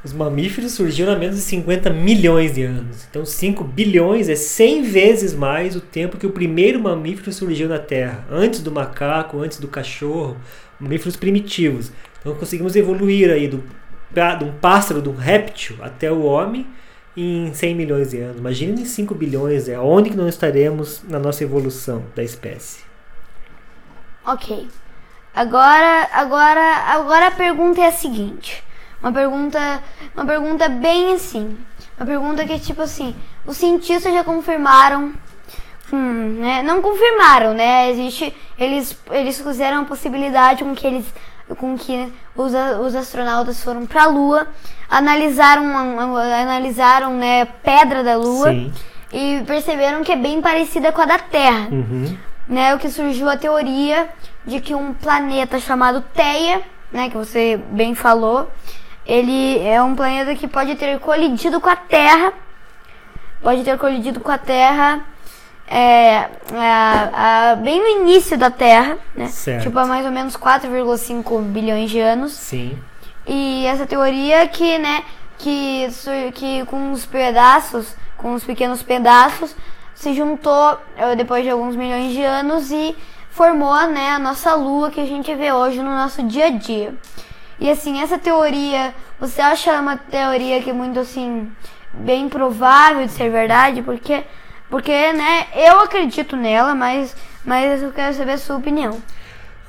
Os 0.03 0.13
mamíferos 0.13 0.73
surgiram 0.73 1.11
há 1.11 1.15
menos 1.15 1.35
de 1.35 1.41
50 1.41 1.89
milhões 1.89 2.53
de 2.53 2.63
anos. 2.63 3.05
Então 3.09 3.25
5 3.25 3.63
bilhões 3.65 4.29
é 4.29 4.35
100 4.35 4.83
vezes 4.83 5.33
mais 5.33 5.75
o 5.75 5.81
tempo 5.81 6.17
que 6.17 6.25
o 6.25 6.31
primeiro 6.31 6.79
mamífero 6.79 7.33
surgiu 7.33 7.67
na 7.67 7.79
Terra. 7.79 8.25
Antes 8.31 8.61
do 8.61 8.71
macaco, 8.71 9.39
antes 9.39 9.59
do 9.59 9.67
cachorro, 9.67 10.37
mamíferos 10.79 11.17
primitivos. 11.17 11.91
Então 12.19 12.35
conseguimos 12.35 12.75
evoluir 12.75 13.31
aí 13.31 13.47
do, 13.47 13.63
de 14.11 14.43
um 14.43 14.51
pássaro, 14.53 15.01
de 15.01 15.09
um 15.09 15.15
réptil 15.15 15.77
até 15.81 16.11
o 16.11 16.23
homem 16.23 16.67
em 17.15 17.53
100 17.53 17.75
milhões 17.75 18.11
de 18.11 18.19
anos. 18.19 18.37
Imagine 18.37 18.81
em 18.81 18.85
5 18.85 19.15
bilhões, 19.15 19.67
é 19.67 19.79
onde 19.79 20.09
que 20.09 20.17
nós 20.17 20.29
estaremos 20.29 21.03
na 21.07 21.19
nossa 21.19 21.43
evolução 21.43 22.03
da 22.15 22.23
espécie. 22.23 22.83
Ok. 24.25 24.67
Agora, 25.33 26.09
agora, 26.11 26.75
agora 26.87 27.27
a 27.27 27.31
pergunta 27.31 27.81
é 27.81 27.87
a 27.87 27.91
seguinte. 27.91 28.63
Uma 29.01 29.13
pergunta, 29.13 29.81
uma 30.13 30.25
pergunta 30.25 30.67
bem 30.67 31.13
assim. 31.13 31.57
Uma 31.97 32.05
pergunta 32.05 32.45
que 32.45 32.59
tipo 32.59 32.81
assim, 32.81 33.15
os 33.45 33.57
cientistas 33.57 34.13
já 34.13 34.23
confirmaram 34.23 35.13
Hum, 35.91 36.37
né? 36.39 36.61
Não 36.61 36.81
confirmaram, 36.81 37.53
né? 37.53 37.89
Existe, 37.91 38.35
eles, 38.57 38.97
eles 39.11 39.41
fizeram 39.41 39.81
a 39.81 39.85
possibilidade 39.85 40.63
com 40.63 40.75
que 40.75 40.85
eles 40.85 41.05
com 41.57 41.77
que 41.77 42.11
os, 42.35 42.53
os 42.81 42.95
astronautas 42.95 43.63
foram 43.63 43.85
para 43.85 44.03
a 44.03 44.07
Lua, 44.07 44.47
analisaram, 44.89 45.65
analisaram 46.19 47.13
né, 47.13 47.45
pedra 47.45 48.03
da 48.03 48.15
Lua 48.15 48.49
Sim. 48.49 48.73
e 49.11 49.43
perceberam 49.45 50.03
que 50.03 50.11
é 50.11 50.15
bem 50.15 50.41
parecida 50.41 50.91
com 50.91 51.01
a 51.01 51.05
da 51.05 51.19
Terra. 51.19 51.67
Uhum. 51.71 52.17
Né, 52.47 52.73
o 52.73 52.79
que 52.79 52.89
surgiu 52.89 53.29
a 53.29 53.37
teoria 53.37 54.09
de 54.45 54.59
que 54.59 54.73
um 54.73 54.93
planeta 54.93 55.59
chamado 55.59 56.01
Theia, 56.01 56.61
né, 56.91 57.09
que 57.09 57.17
você 57.17 57.59
bem 57.71 57.93
falou, 57.93 58.49
ele 59.05 59.59
é 59.59 59.81
um 59.81 59.95
planeta 59.95 60.33
que 60.35 60.47
pode 60.47 60.75
ter 60.75 60.99
colidido 60.99 61.61
com 61.61 61.69
a 61.69 61.75
Terra, 61.75 62.33
pode 63.41 63.63
ter 63.63 63.77
colidido 63.77 64.19
com 64.19 64.31
a 64.31 64.37
Terra 64.37 65.05
é, 65.69 66.27
é, 66.51 67.55
bem 67.57 67.79
no 67.79 68.01
início 68.01 68.35
da 68.37 68.49
Terra, 68.49 68.97
né? 69.15 69.27
Certo. 69.27 69.63
Tipo, 69.63 69.77
há 69.77 69.85
mais 69.85 70.03
ou 70.03 70.11
menos 70.11 70.35
4,5 70.35 71.41
bilhões 71.43 71.91
de 71.91 71.99
anos. 71.99 72.31
Sim. 72.33 72.77
E 73.27 73.67
essa 73.67 73.85
teoria 73.85 74.47
que, 74.47 74.79
né, 74.79 75.03
que, 75.37 75.87
que 76.33 76.65
com 76.65 76.91
os 76.91 77.05
pedaços, 77.05 77.95
com 78.17 78.33
os 78.33 78.43
pequenos 78.43 78.81
pedaços, 78.81 79.55
se 79.93 80.13
juntou 80.15 80.79
é, 80.97 81.15
depois 81.15 81.43
de 81.43 81.51
alguns 81.51 81.75
milhões 81.75 82.13
de 82.13 82.23
anos 82.23 82.71
e 82.71 82.95
formou, 83.29 83.87
né, 83.87 84.09
a 84.09 84.19
nossa 84.19 84.55
Lua 84.55 84.89
que 84.89 84.99
a 84.99 85.05
gente 85.05 85.33
vê 85.35 85.51
hoje 85.51 85.77
no 85.77 85.91
nosso 85.91 86.23
dia 86.23 86.47
a 86.47 86.49
dia. 86.49 86.95
E 87.59 87.69
assim, 87.69 88.01
essa 88.01 88.17
teoria, 88.17 88.95
você 89.19 89.39
acha 89.39 89.79
uma 89.79 89.97
teoria 89.97 90.63
que 90.63 90.71
é 90.71 90.73
muito 90.73 90.99
assim 90.99 91.51
bem 91.93 92.27
provável 92.27 93.05
de 93.05 93.11
ser 93.11 93.29
verdade? 93.29 93.83
Porque 93.83 94.23
porque, 94.69 94.91
né, 94.91 95.47
eu 95.55 95.79
acredito 95.79 96.35
nela, 96.35 96.75
mas, 96.75 97.15
mas 97.43 97.81
eu 97.81 97.91
quero 97.91 98.13
saber 98.13 98.33
a 98.33 98.37
sua 98.37 98.57
opinião. 98.57 99.01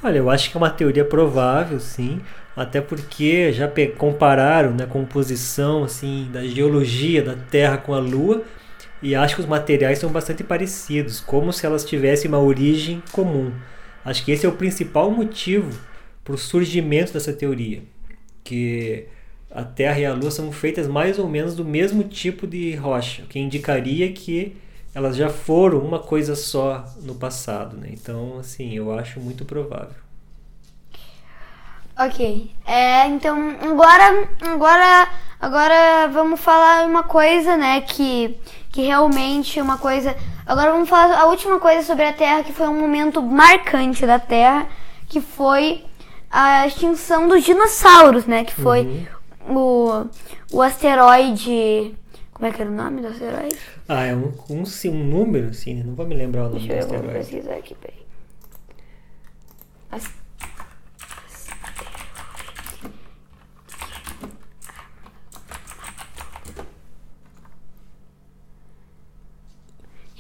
Olha, 0.02 0.19
eu 0.19 0.30
acho 0.30 0.50
que 0.50 0.57
é 0.57 0.59
uma 0.59 0.71
teoria 0.71 1.04
provável, 1.04 1.80
sim. 1.80 2.21
Até 2.57 2.80
porque 2.80 3.52
já 3.52 3.71
compararam 3.97 4.73
né, 4.73 4.85
a 4.85 4.87
composição 4.87 5.85
assim, 5.85 6.28
da 6.33 6.45
geologia 6.45 7.23
da 7.23 7.35
Terra 7.35 7.78
com 7.78 7.95
a 7.95 7.99
Lua 7.99 8.45
e 9.02 9.14
acho 9.14 9.35
que 9.35 9.40
os 9.40 9.47
materiais 9.47 9.99
são 9.99 10.11
bastante 10.11 10.45
parecidos, 10.45 11.21
como 11.21 11.52
se 11.52 11.64
elas 11.64 11.85
tivessem 11.85 12.28
uma 12.28 12.40
origem 12.40 13.02
comum. 13.12 13.52
Acho 14.04 14.25
que 14.25 14.33
esse 14.33 14.45
é 14.45 14.49
o 14.49 14.52
principal 14.52 15.11
motivo 15.11 15.71
para 16.23 16.35
o 16.35 16.38
surgimento 16.38 17.12
dessa 17.12 17.33
teoria, 17.33 17.83
que 18.45 19.07
a 19.50 19.64
Terra 19.64 19.99
e 19.99 20.04
a 20.04 20.12
Lua 20.12 20.30
são 20.30 20.52
feitas 20.52 20.87
mais 20.87 21.19
ou 21.19 21.28
menos 21.28 21.57
do 21.57 21.64
mesmo 21.64 22.04
tipo 22.04 22.47
de 22.47 22.75
rocha, 22.75 23.23
o 23.23 23.26
que 23.26 23.38
indicaria 23.38 24.12
que 24.12 24.54
elas 24.94 25.16
já 25.16 25.28
foram 25.28 25.78
uma 25.78 25.99
coisa 25.99 26.35
só 26.35 26.85
no 27.02 27.14
passado, 27.14 27.76
né? 27.76 27.88
Então, 27.92 28.38
assim, 28.38 28.73
eu 28.75 28.92
acho 28.92 29.20
muito 29.20 29.44
provável. 29.44 29.94
Ok. 31.99 32.50
É, 32.66 33.06
então, 33.06 33.37
agora, 33.62 34.28
agora, 34.40 35.09
agora 35.40 36.09
vamos 36.09 36.40
falar 36.40 36.87
uma 36.87 37.02
coisa, 37.02 37.56
né? 37.56 37.82
Que, 37.82 38.37
que 38.73 38.82
realmente 38.82 39.61
uma 39.61 39.78
coisa. 39.78 40.16
Agora 40.47 40.73
vamos 40.73 40.88
falar 40.88 41.20
a 41.20 41.26
última 41.26 41.61
coisa 41.61 41.82
sobre 41.87 42.04
a 42.04 42.12
Terra, 42.12 42.42
que 42.42 42.52
foi 42.52 42.66
um 42.66 42.80
momento 42.80 43.23
marcante 43.23 44.06
da 44.06 44.18
Terra, 44.18 44.66
que 45.09 45.20
foi 45.20 45.85
a 46.30 46.66
extinção 46.66 47.28
dos 47.28 47.44
dinossauros, 47.44 48.26
né? 48.26 48.44
Que 48.44 48.54
foi 48.54 49.06
uhum. 49.47 49.56
o, 49.56 50.06
o 50.52 50.62
asteroide 50.62 51.94
como 52.40 52.50
é 52.50 52.56
que 52.56 52.62
era 52.62 52.70
o 52.70 52.75
nome 52.75 53.02
do 53.02 53.09
asteroide? 53.09 53.59
Ah, 53.87 54.04
é 54.04 54.14
um, 54.14 54.32
um, 54.49 54.62
um 54.87 55.04
número, 55.04 55.50
assim, 55.50 55.75
né? 55.75 55.82
não 55.85 55.94
vou 55.94 56.06
me 56.06 56.14
lembrar 56.14 56.47
o 56.47 56.49
nome 56.49 56.66
Deixa 56.66 56.87
do 56.87 56.94
asteroide. 56.94 57.12
Deixa 57.12 57.37
eu 57.37 57.42
pesquisar 57.42 57.56
aqui, 57.59 57.75
peraí. 57.75 58.06
As... 59.92 60.11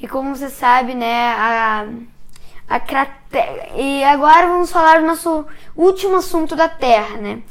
E 0.02 0.06
como 0.06 0.36
você 0.36 0.50
sabe, 0.50 0.94
né, 0.94 1.28
a, 1.32 1.88
a 2.68 2.80
cratera... 2.80 3.70
E 3.76 4.04
agora 4.04 4.46
vamos 4.46 4.70
falar 4.70 5.00
do 5.00 5.06
nosso 5.06 5.46
último 5.74 6.16
assunto 6.16 6.54
da 6.54 6.68
Terra, 6.68 7.16
né? 7.16 7.42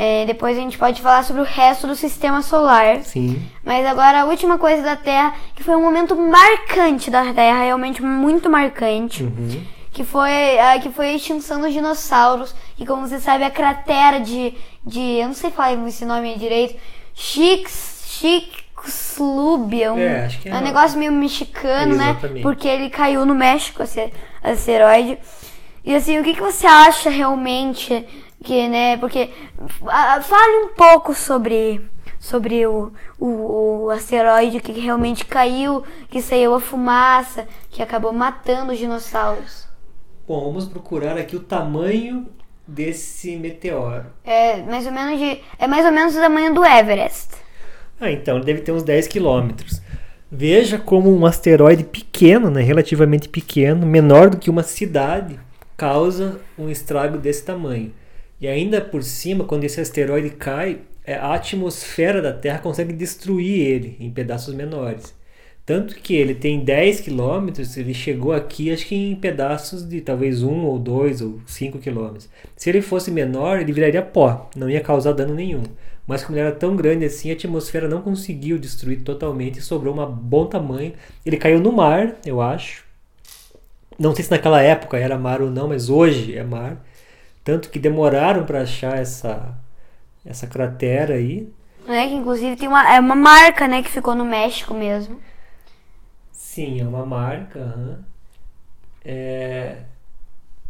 É, 0.00 0.24
depois 0.26 0.56
a 0.56 0.60
gente 0.60 0.78
pode 0.78 1.02
falar 1.02 1.24
sobre 1.24 1.42
o 1.42 1.44
resto 1.44 1.88
do 1.88 1.96
sistema 1.96 2.40
solar. 2.40 3.02
Sim. 3.02 3.42
Mas 3.64 3.84
agora 3.84 4.20
a 4.20 4.24
última 4.26 4.56
coisa 4.56 4.80
da 4.80 4.94
Terra, 4.94 5.34
que 5.56 5.64
foi 5.64 5.74
um 5.74 5.82
momento 5.82 6.14
marcante 6.14 7.10
da 7.10 7.34
Terra, 7.34 7.64
realmente 7.64 8.00
muito 8.00 8.48
marcante. 8.48 9.24
Uhum. 9.24 9.60
Que 9.90 10.04
foi, 10.04 10.56
a, 10.60 10.78
que 10.78 10.88
foi 10.90 11.08
a 11.08 11.14
extinção 11.14 11.60
dos 11.60 11.72
dinossauros. 11.72 12.54
E 12.78 12.86
como 12.86 13.08
você 13.08 13.18
sabe, 13.18 13.42
a 13.42 13.50
cratera 13.50 14.20
de. 14.20 14.54
de 14.86 15.00
eu 15.00 15.26
não 15.26 15.34
sei 15.34 15.50
falar 15.50 15.72
esse 15.88 16.04
nome 16.04 16.38
direito. 16.38 16.78
Chix. 17.12 18.04
Chicxulub. 18.06 19.82
É 19.82 19.90
um, 19.90 19.98
é, 19.98 20.26
acho 20.26 20.40
que 20.40 20.48
é, 20.48 20.54
um 20.54 20.60
negócio 20.60 20.96
meio 20.96 21.10
mexicano, 21.10 21.96
né? 21.96 22.16
Porque 22.40 22.68
ele 22.68 22.88
caiu 22.88 23.26
no 23.26 23.34
México, 23.34 23.82
esse 23.82 24.12
asteroide. 24.44 25.18
E 25.84 25.92
assim, 25.92 26.20
o 26.20 26.22
que, 26.22 26.34
que 26.34 26.40
você 26.40 26.68
acha 26.68 27.10
realmente 27.10 28.06
que, 28.42 28.68
né, 28.68 28.96
porque 28.96 29.30
fale 30.22 30.64
um 30.64 30.74
pouco 30.74 31.14
sobre 31.14 31.80
sobre 32.18 32.66
o, 32.66 32.92
o, 33.18 33.84
o, 33.84 33.90
asteroide 33.90 34.60
que 34.60 34.72
realmente 34.72 35.24
caiu, 35.24 35.84
que 36.10 36.20
saiu 36.20 36.54
a 36.54 36.60
fumaça, 36.60 37.46
que 37.70 37.80
acabou 37.80 38.12
matando 38.12 38.72
os 38.72 38.78
dinossauros. 38.78 39.68
Bom, 40.26 40.44
vamos 40.44 40.66
procurar 40.66 41.16
aqui 41.16 41.36
o 41.36 41.40
tamanho 41.40 42.26
desse 42.66 43.36
meteoro. 43.36 44.06
É 44.24 44.60
mais 44.62 44.84
ou 44.84 44.92
menos 44.92 45.18
de, 45.18 45.40
é 45.58 45.66
mais 45.66 45.86
ou 45.86 45.92
menos 45.92 46.14
o 46.14 46.20
tamanho 46.20 46.52
do 46.52 46.64
Everest. 46.64 47.30
Ah, 48.00 48.10
então 48.10 48.36
ele 48.36 48.44
deve 48.44 48.60
ter 48.60 48.72
uns 48.72 48.82
10 48.82 49.06
quilômetros. 49.06 49.80
Veja 50.30 50.78
como 50.78 51.10
um 51.10 51.24
asteroide 51.24 51.84
pequeno, 51.84 52.50
né, 52.50 52.60
relativamente 52.60 53.28
pequeno, 53.28 53.86
menor 53.86 54.28
do 54.28 54.36
que 54.36 54.50
uma 54.50 54.62
cidade, 54.62 55.40
causa 55.76 56.38
um 56.58 56.68
estrago 56.68 57.16
desse 57.16 57.44
tamanho. 57.44 57.92
E 58.40 58.46
ainda 58.46 58.80
por 58.80 59.02
cima, 59.02 59.44
quando 59.44 59.64
esse 59.64 59.80
asteroide 59.80 60.30
cai, 60.30 60.80
é, 61.04 61.14
a 61.14 61.34
atmosfera 61.34 62.20
da 62.22 62.32
Terra 62.32 62.58
consegue 62.58 62.92
destruir 62.92 63.66
ele 63.66 63.96
em 63.98 64.10
pedaços 64.10 64.54
menores. 64.54 65.14
Tanto 65.64 65.96
que 65.96 66.14
ele 66.14 66.34
tem 66.34 66.64
10 66.64 67.00
quilômetros, 67.00 67.76
ele 67.76 67.92
chegou 67.92 68.32
aqui 68.32 68.72
acho 68.72 68.86
que 68.86 68.94
em 68.94 69.14
pedaços 69.14 69.86
de 69.86 70.00
talvez 70.00 70.42
1 70.42 70.64
ou 70.64 70.78
2 70.78 71.20
ou 71.20 71.40
5 71.46 71.78
quilômetros. 71.78 72.28
Se 72.56 72.70
ele 72.70 72.80
fosse 72.80 73.10
menor, 73.10 73.60
ele 73.60 73.72
viraria 73.72 74.00
pó, 74.00 74.48
não 74.56 74.70
ia 74.70 74.80
causar 74.80 75.12
dano 75.12 75.34
nenhum. 75.34 75.62
Mas 76.06 76.24
como 76.24 76.38
ele 76.38 76.46
era 76.46 76.56
tão 76.56 76.74
grande 76.74 77.04
assim, 77.04 77.30
a 77.30 77.34
atmosfera 77.34 77.86
não 77.86 78.00
conseguiu 78.00 78.58
destruir 78.58 79.02
totalmente 79.02 79.60
sobrou 79.60 79.94
um 79.94 80.06
bom 80.06 80.46
tamanho. 80.46 80.94
Ele 81.24 81.36
caiu 81.36 81.60
no 81.60 81.70
mar, 81.70 82.16
eu 82.24 82.40
acho. 82.40 82.82
Não 83.98 84.14
sei 84.14 84.24
se 84.24 84.30
naquela 84.30 84.62
época 84.62 84.96
era 84.96 85.18
mar 85.18 85.42
ou 85.42 85.50
não, 85.50 85.68
mas 85.68 85.90
hoje 85.90 86.34
é 86.34 86.42
mar. 86.42 86.82
Tanto 87.48 87.70
que 87.70 87.78
demoraram 87.78 88.44
para 88.44 88.60
achar 88.60 88.98
essa, 88.98 89.58
essa 90.22 90.46
cratera 90.46 91.14
aí. 91.14 91.50
É, 91.88 92.06
que 92.06 92.12
inclusive 92.12 92.56
tem 92.56 92.68
uma, 92.68 92.94
é 92.94 93.00
uma 93.00 93.14
marca, 93.14 93.66
né, 93.66 93.82
que 93.82 93.88
ficou 93.88 94.14
no 94.14 94.22
México 94.22 94.74
mesmo. 94.74 95.18
Sim, 96.30 96.78
é 96.78 96.84
uma 96.84 97.06
marca. 97.06 97.58
Uhum. 97.58 97.96
É, 99.02 99.76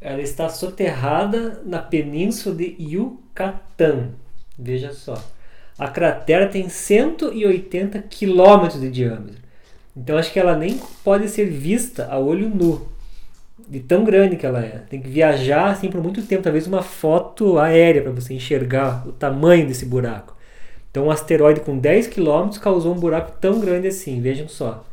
ela 0.01 0.23
está 0.23 0.49
soterrada 0.49 1.61
na 1.67 1.81
península 1.81 2.55
de 2.55 2.77
Yucatán. 2.79 4.11
Veja 4.57 4.93
só. 4.93 5.21
A 5.77 5.89
cratera 5.89 6.47
tem 6.47 6.69
180 6.69 8.03
quilômetros 8.03 8.81
de 8.81 8.89
diâmetro. 8.89 9.43
Então 9.97 10.17
acho 10.17 10.33
que 10.33 10.39
ela 10.39 10.57
nem 10.57 10.81
pode 11.03 11.29
ser 11.29 11.47
vista 11.47 12.07
a 12.09 12.21
olho 12.21 12.49
nu 12.49 12.98
de 13.69 13.81
tão 13.81 14.05
grande 14.05 14.37
que 14.37 14.47
ela 14.47 14.61
é. 14.61 14.83
Tem 14.89 15.01
que 15.01 15.09
viajar 15.09 15.67
assim 15.71 15.91
por 15.91 16.03
muito 16.03 16.23
tempo, 16.23 16.43
talvez 16.43 16.67
uma 16.67 16.83
foto 16.83 17.59
aérea 17.59 18.03
para 18.03 18.13
você 18.13 18.35
enxergar 18.35 19.07
o 19.07 19.13
tamanho 19.13 19.67
desse 19.67 19.85
buraco. 19.85 20.37
Então, 20.91 21.07
um 21.07 21.11
asteroide 21.11 21.61
com 21.61 21.79
10 21.79 22.07
km 22.09 22.51
causou 22.61 22.95
um 22.95 22.99
buraco 22.99 23.33
tão 23.41 23.61
grande 23.61 23.89
assim, 23.89 24.21
vejam 24.21 24.49
só. 24.49 24.85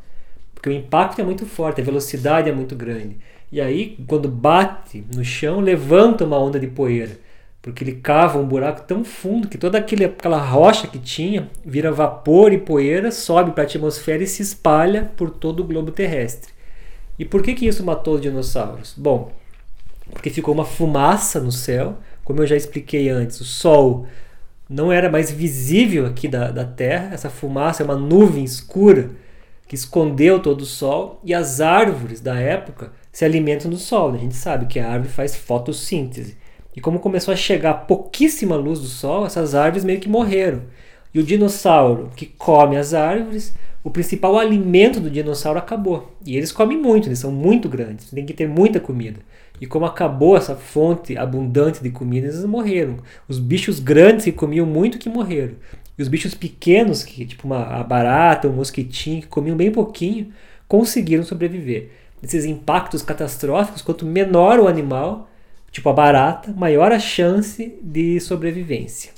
Porque 0.54 0.70
o 0.70 0.74
impacto 0.74 1.22
é 1.22 1.24
muito 1.24 1.46
forte, 1.46 1.80
a 1.80 1.84
velocidade 1.84 2.50
é 2.50 2.54
muito 2.54 2.76
grande. 2.76 3.18
E 3.52 3.62
aí, 3.62 3.98
quando 4.08 4.28
bate 4.28 5.06
no 5.16 5.24
chão, 5.24 5.62
levanta 5.62 6.26
uma 6.26 6.38
onda 6.38 6.60
de 6.60 6.68
poeira. 6.68 7.18
Porque 7.62 7.84
ele 7.84 7.94
cava 7.94 8.38
um 8.38 8.46
buraco 8.46 8.82
tão 8.82 9.04
fundo 9.04 9.48
que 9.48 9.58
toda 9.58 9.78
aquele, 9.78 10.06
aquela 10.06 10.38
rocha 10.38 10.88
que 10.88 11.00
tinha 11.00 11.50
vira 11.66 11.92
vapor 11.92 12.52
e 12.52 12.58
poeira, 12.58 13.12
sobe 13.12 13.52
para 13.52 13.64
a 13.64 13.66
atmosfera 13.66 14.22
e 14.22 14.28
se 14.28 14.44
espalha 14.44 15.12
por 15.16 15.32
todo 15.32 15.62
o 15.62 15.64
globo 15.64 15.92
terrestre. 15.92 16.55
E 17.18 17.26
por 17.26 17.42
que, 17.42 17.54
que 17.54 17.68
isso 17.68 17.84
matou 17.84 18.16
os 18.16 18.22
dinossauros? 18.22 18.94
Bom, 18.98 19.32
porque 20.12 20.30
ficou 20.30 20.54
uma 20.54 20.66
fumaça 20.66 21.40
no 21.40 21.52
céu, 21.52 21.98
como 22.24 22.42
eu 22.42 22.48
já 22.48 22.56
expliquei 22.56 23.10
antes, 23.10 23.40
o 23.40 23.46
Sol 23.46 24.06
não 24.70 24.92
era 24.92 25.10
mais 25.10 25.32
visível 25.32 26.06
aqui 26.06 26.28
da, 26.28 26.52
da 26.52 26.66
Terra, 26.66 27.14
essa 27.14 27.30
fumaça 27.30 27.84
é 27.84 27.86
uma 27.86 27.96
nuvem 27.96 28.44
escura 28.44 29.12
que 29.68 29.76
escondeu 29.76 30.40
todo 30.40 30.62
o 30.62 30.66
Sol, 30.66 31.20
e 31.24 31.34
as 31.34 31.62
árvores 31.62 32.22
da 32.22 32.36
época 32.36 32.92
se 33.12 33.26
alimentam 33.26 33.70
do 33.70 33.78
Sol. 33.78 34.12
Né? 34.12 34.20
A 34.20 34.22
gente 34.22 34.36
sabe 34.36 34.66
que 34.66 34.80
a 34.80 34.90
árvore 34.90 35.12
faz 35.12 35.36
fotossíntese. 35.36 36.38
E 36.76 36.82
como 36.82 37.00
começou 37.00 37.34
a 37.34 37.38
chegar 37.38 37.86
pouquíssima 37.86 38.56
luz 38.56 38.80
do 38.82 38.88
sol, 38.88 39.26
essas 39.26 39.56
árvores 39.56 39.86
meio 39.86 40.00
que 40.00 40.10
morreram. 40.10 40.64
E 41.14 41.20
o 41.20 41.24
dinossauro 41.24 42.12
que 42.16 42.26
come 42.26 42.76
as 42.76 42.94
árvores, 42.94 43.54
o 43.86 43.92
principal 43.92 44.40
alimento 44.40 45.00
do 45.00 45.12
dinossauro 45.12 45.60
acabou. 45.60 46.12
E 46.26 46.36
eles 46.36 46.52
comem 46.52 46.76
muito, 46.76 47.08
eles 47.08 47.20
são 47.20 47.32
muito 47.32 47.70
grandes, 47.70 48.10
tem 48.10 48.26
que 48.26 48.34
ter 48.34 48.50
muita 48.50 48.80
comida. 48.80 49.20
E 49.62 49.68
como 49.68 49.86
acabou 49.86 50.36
essa 50.36 50.56
fonte 50.56 51.16
abundante 51.16 51.84
de 51.84 51.92
comida, 51.92 52.26
eles 52.26 52.44
morreram. 52.46 52.98
Os 53.30 53.38
bichos 53.38 53.80
grandes 53.80 54.26
que 54.26 54.32
comiam 54.32 54.66
muito 54.66 54.98
que 54.98 55.08
morreram. 55.08 55.54
E 55.96 56.02
os 56.02 56.08
bichos 56.08 56.34
pequenos, 56.34 57.04
que 57.04 57.28
tipo 57.28 57.46
uma 57.46 57.62
a 57.62 57.84
barata, 57.84 58.48
um 58.48 58.54
mosquitinho, 58.54 59.22
que 59.22 59.28
comiam 59.28 59.56
bem 59.56 59.70
pouquinho, 59.70 60.32
conseguiram 60.68 61.24
sobreviver. 61.24 61.92
Esses 62.24 62.44
impactos 62.44 63.04
catastróficos, 63.04 63.84
quanto 63.84 64.04
menor 64.04 64.60
o 64.60 64.68
animal, 64.68 65.30
tipo 65.72 65.88
a 65.90 65.94
barata, 65.94 66.52
maior 66.54 66.92
a 66.92 66.98
chance 66.98 67.78
de 67.84 68.20
sobrevivência. 68.20 69.12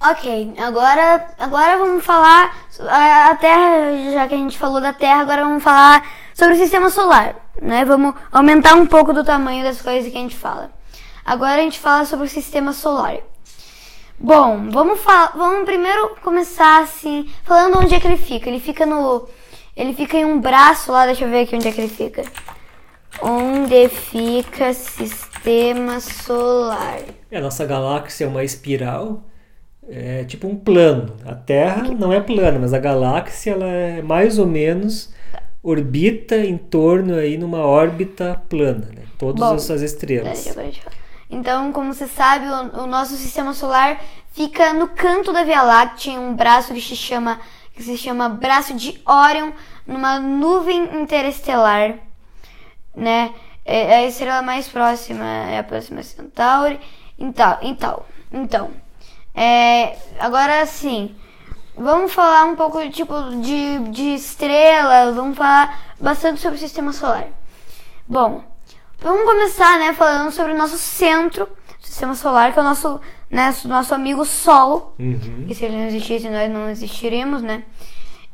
Ok, 0.00 0.54
agora, 0.58 1.26
agora 1.36 1.76
vamos 1.76 2.04
falar 2.04 2.56
a 2.78 3.34
Terra, 3.34 4.12
já 4.12 4.28
que 4.28 4.34
a 4.34 4.38
gente 4.38 4.56
falou 4.56 4.80
da 4.80 4.92
Terra, 4.92 5.22
agora 5.22 5.42
vamos 5.42 5.60
falar 5.60 6.06
sobre 6.32 6.54
o 6.54 6.56
sistema 6.56 6.88
solar, 6.88 7.34
né? 7.60 7.84
Vamos 7.84 8.14
aumentar 8.30 8.76
um 8.76 8.86
pouco 8.86 9.12
do 9.12 9.24
tamanho 9.24 9.64
das 9.64 9.82
coisas 9.82 10.10
que 10.10 10.16
a 10.16 10.20
gente 10.20 10.36
fala. 10.36 10.70
Agora 11.24 11.56
a 11.56 11.64
gente 11.64 11.80
fala 11.80 12.04
sobre 12.04 12.26
o 12.26 12.28
sistema 12.28 12.72
solar. 12.72 13.16
Bom, 14.16 14.70
vamos 14.70 15.00
falar, 15.00 15.32
vamos 15.36 15.64
primeiro 15.64 16.16
começar 16.22 16.80
assim, 16.82 17.28
falando 17.42 17.80
onde 17.80 17.92
é 17.96 17.98
que 17.98 18.06
ele 18.06 18.16
fica. 18.16 18.48
Ele 18.48 18.60
fica 18.60 18.86
no 18.86 19.28
ele 19.76 19.94
fica 19.94 20.16
em 20.16 20.24
um 20.24 20.40
braço 20.40 20.92
lá, 20.92 21.06
deixa 21.06 21.24
eu 21.24 21.28
ver 21.28 21.40
aqui 21.40 21.56
onde 21.56 21.66
é 21.66 21.72
que 21.72 21.80
ele 21.80 21.88
fica. 21.88 22.22
Onde 23.20 23.88
fica 23.88 24.72
sistema 24.72 25.98
solar? 25.98 27.00
É, 27.30 27.38
a 27.38 27.40
nossa 27.40 27.64
galáxia 27.64 28.26
é 28.26 28.28
uma 28.28 28.44
espiral 28.44 29.24
é 29.88 30.24
tipo 30.24 30.46
um 30.46 30.56
plano. 30.56 31.16
A 31.24 31.34
Terra 31.34 31.82
não 31.98 32.12
é 32.12 32.20
plana, 32.20 32.58
mas 32.58 32.74
a 32.74 32.78
galáxia 32.78 33.52
ela 33.52 33.66
é 33.66 34.02
mais 34.02 34.38
ou 34.38 34.46
menos 34.46 35.12
orbita 35.62 36.36
em 36.36 36.56
torno 36.56 37.14
aí 37.14 37.36
numa 37.36 37.58
órbita 37.58 38.40
plana, 38.48 38.88
né? 38.94 39.02
Todas 39.18 39.40
Bom, 39.40 39.54
essas 39.54 39.82
estrelas. 39.82 40.56
Então, 41.30 41.72
como 41.72 41.92
você 41.92 42.06
sabe, 42.06 42.46
o, 42.46 42.84
o, 42.84 42.86
nosso 42.86 43.16
sistema 43.16 43.52
solar 43.52 44.00
fica 44.32 44.72
no 44.72 44.88
canto 44.88 45.32
da 45.32 45.42
Via 45.44 45.62
Láctea, 45.62 46.12
em 46.12 46.18
um 46.18 46.34
braço 46.34 46.72
que 46.72 46.80
se 46.80 46.96
chama 46.96 47.40
que 47.74 47.82
se 47.84 47.96
chama 47.96 48.28
braço 48.28 48.74
de 48.74 49.00
Órion, 49.06 49.52
numa 49.86 50.18
nuvem 50.18 51.00
interestelar, 51.00 51.94
né? 52.94 53.32
É, 53.64 53.96
a 53.96 54.06
estrela 54.06 54.42
mais 54.42 54.68
próxima 54.68 55.24
é 55.24 55.58
a 55.58 55.62
próxima 55.62 56.02
Centauri, 56.02 56.80
então, 57.16 57.58
então, 57.62 58.02
então 58.32 58.70
é, 59.38 59.96
agora 60.18 60.66
sim, 60.66 61.14
vamos 61.76 62.12
falar 62.12 62.44
um 62.46 62.56
pouco 62.56 62.80
tipo 62.90 63.14
de, 63.40 63.78
de 63.90 64.14
estrelas, 64.14 65.14
vamos 65.14 65.38
falar 65.38 65.94
bastante 66.00 66.40
sobre 66.40 66.56
o 66.56 66.60
sistema 66.60 66.92
solar. 66.92 67.28
Bom, 68.08 68.42
vamos 68.98 69.22
começar, 69.22 69.78
né, 69.78 69.92
falando 69.92 70.32
sobre 70.32 70.54
o 70.54 70.58
nosso 70.58 70.76
centro, 70.76 71.48
sistema 71.80 72.16
solar, 72.16 72.52
que 72.52 72.58
é 72.58 72.62
o 72.62 72.64
nosso, 72.64 73.00
né, 73.30 73.54
nosso 73.66 73.94
amigo 73.94 74.24
Sol. 74.24 74.96
Uhum. 74.98 75.46
E 75.48 75.54
se 75.54 75.64
ele 75.64 75.76
não 75.76 75.86
existisse, 75.86 76.28
nós 76.28 76.50
não 76.50 76.68
existiríamos, 76.68 77.40
né? 77.40 77.62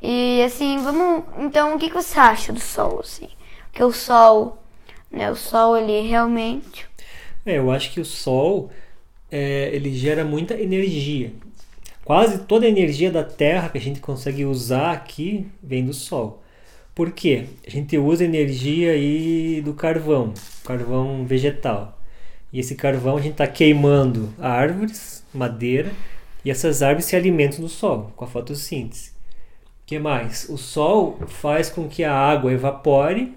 E 0.00 0.42
assim, 0.42 0.78
vamos. 0.78 1.24
Então, 1.36 1.74
o 1.74 1.78
que, 1.78 1.90
que 1.90 1.94
você 1.94 2.18
acha 2.18 2.50
do 2.50 2.60
Sol, 2.60 3.00
assim? 3.00 3.28
Porque 3.66 3.84
o 3.84 3.92
Sol, 3.92 4.56
né, 5.10 5.30
o 5.30 5.36
Sol, 5.36 5.76
ele 5.76 6.00
realmente. 6.08 6.88
É, 7.44 7.58
eu 7.58 7.70
acho 7.70 7.92
que 7.92 8.00
o 8.00 8.04
Sol 8.06 8.70
é, 9.30 9.70
ele 9.72 9.92
gera 9.92 10.24
muita 10.24 10.54
energia. 10.60 11.32
Quase 12.04 12.40
toda 12.40 12.66
a 12.66 12.68
energia 12.68 13.10
da 13.10 13.24
Terra 13.24 13.70
que 13.70 13.78
a 13.78 13.80
gente 13.80 14.00
consegue 14.00 14.44
usar 14.44 14.92
aqui 14.92 15.46
vem 15.62 15.84
do 15.84 15.94
Sol. 15.94 16.42
Por 16.94 17.10
quê? 17.10 17.46
A 17.66 17.70
gente 17.70 17.98
usa 17.98 18.24
energia 18.24 18.92
aí 18.92 19.60
do 19.62 19.74
carvão, 19.74 20.32
carvão 20.64 21.24
vegetal. 21.24 21.98
E 22.52 22.60
esse 22.60 22.76
carvão 22.76 23.16
a 23.16 23.20
gente 23.20 23.32
está 23.32 23.46
queimando 23.46 24.32
árvores, 24.38 25.24
madeira, 25.34 25.90
e 26.44 26.50
essas 26.50 26.82
árvores 26.82 27.06
se 27.06 27.16
alimentam 27.16 27.60
do 27.60 27.68
Sol, 27.68 28.12
com 28.14 28.24
a 28.24 28.28
fotossíntese. 28.28 29.10
O 29.10 29.86
que 29.86 29.98
mais? 29.98 30.46
O 30.48 30.56
Sol 30.56 31.18
faz 31.26 31.68
com 31.68 31.88
que 31.88 32.04
a 32.04 32.14
água 32.14 32.52
evapore, 32.52 33.34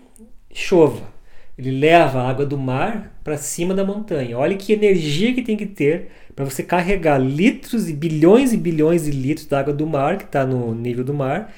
chova. 0.53 1.16
Ele 1.57 1.71
leva 1.71 2.21
a 2.21 2.29
água 2.29 2.45
do 2.45 2.57
mar 2.57 3.19
para 3.23 3.35
cima 3.35 3.73
da 3.73 3.83
montanha. 3.83 4.37
Olha 4.37 4.55
que 4.55 4.71
energia 4.71 5.33
que 5.33 5.41
tem 5.41 5.57
que 5.57 5.65
ter 5.65 6.09
para 6.35 6.45
você 6.45 6.61
carregar 6.61 7.17
litros 7.17 7.89
e 7.89 7.93
bilhões 7.93 8.53
e 8.53 8.57
bilhões 8.57 9.05
de 9.05 9.11
litros 9.11 9.47
da 9.47 9.59
água 9.59 9.73
do 9.73 9.87
mar, 9.87 10.17
que 10.17 10.25
está 10.25 10.45
no 10.45 10.75
nível 10.75 11.03
do 11.03 11.13
mar, 11.13 11.51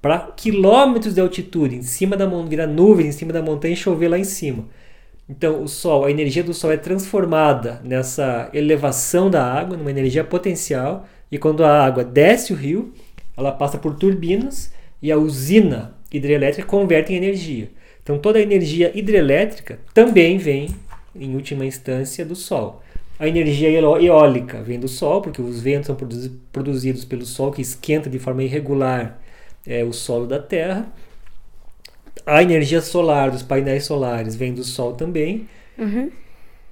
para 0.00 0.18
quilômetros 0.36 1.14
de 1.14 1.20
altitude, 1.20 1.76
em 1.76 1.82
cima 1.82 2.16
da 2.16 2.26
montanha, 2.26 2.50
virar 2.50 2.66
nuvens 2.68 3.08
em 3.08 3.12
cima 3.12 3.32
da 3.32 3.42
montanha 3.42 3.74
e 3.74 3.76
chover 3.76 4.08
lá 4.08 4.18
em 4.18 4.24
cima. 4.24 4.68
Então, 5.28 5.62
o 5.62 5.68
Sol, 5.68 6.04
a 6.04 6.10
energia 6.10 6.44
do 6.44 6.54
Sol 6.54 6.70
é 6.70 6.76
transformada 6.76 7.80
nessa 7.84 8.48
elevação 8.52 9.30
da 9.30 9.44
água, 9.44 9.76
numa 9.76 9.90
energia 9.90 10.22
potencial, 10.22 11.06
e 11.30 11.38
quando 11.38 11.64
a 11.64 11.84
água 11.84 12.04
desce 12.04 12.52
o 12.52 12.56
rio, 12.56 12.92
ela 13.36 13.50
passa 13.50 13.78
por 13.78 13.94
turbinas 13.94 14.72
e 15.00 15.10
a 15.10 15.16
usina 15.16 15.94
hidrelétrica 16.12 16.68
converte 16.68 17.12
em 17.12 17.16
energia. 17.16 17.70
Então 18.02 18.18
toda 18.18 18.38
a 18.38 18.42
energia 18.42 18.90
hidrelétrica 18.94 19.78
também 19.94 20.38
vem, 20.38 20.68
em 21.14 21.34
última 21.34 21.64
instância, 21.64 22.24
do 22.24 22.34
Sol. 22.34 22.82
A 23.18 23.28
energia 23.28 23.70
eólica 23.70 24.60
vem 24.62 24.80
do 24.80 24.88
Sol, 24.88 25.22
porque 25.22 25.40
os 25.40 25.60
ventos 25.60 25.86
são 25.86 25.96
produzidos 26.52 27.04
pelo 27.04 27.24
Sol, 27.24 27.52
que 27.52 27.62
esquenta 27.62 28.10
de 28.10 28.18
forma 28.18 28.42
irregular 28.42 29.20
é, 29.66 29.84
o 29.84 29.92
solo 29.92 30.26
da 30.26 30.40
Terra. 30.40 30.92
A 32.26 32.42
energia 32.42 32.80
solar 32.80 33.30
dos 33.30 33.42
painéis 33.42 33.84
solares 33.84 34.34
vem 34.34 34.52
do 34.52 34.64
Sol 34.64 34.94
também. 34.94 35.46
Uhum. 35.78 36.10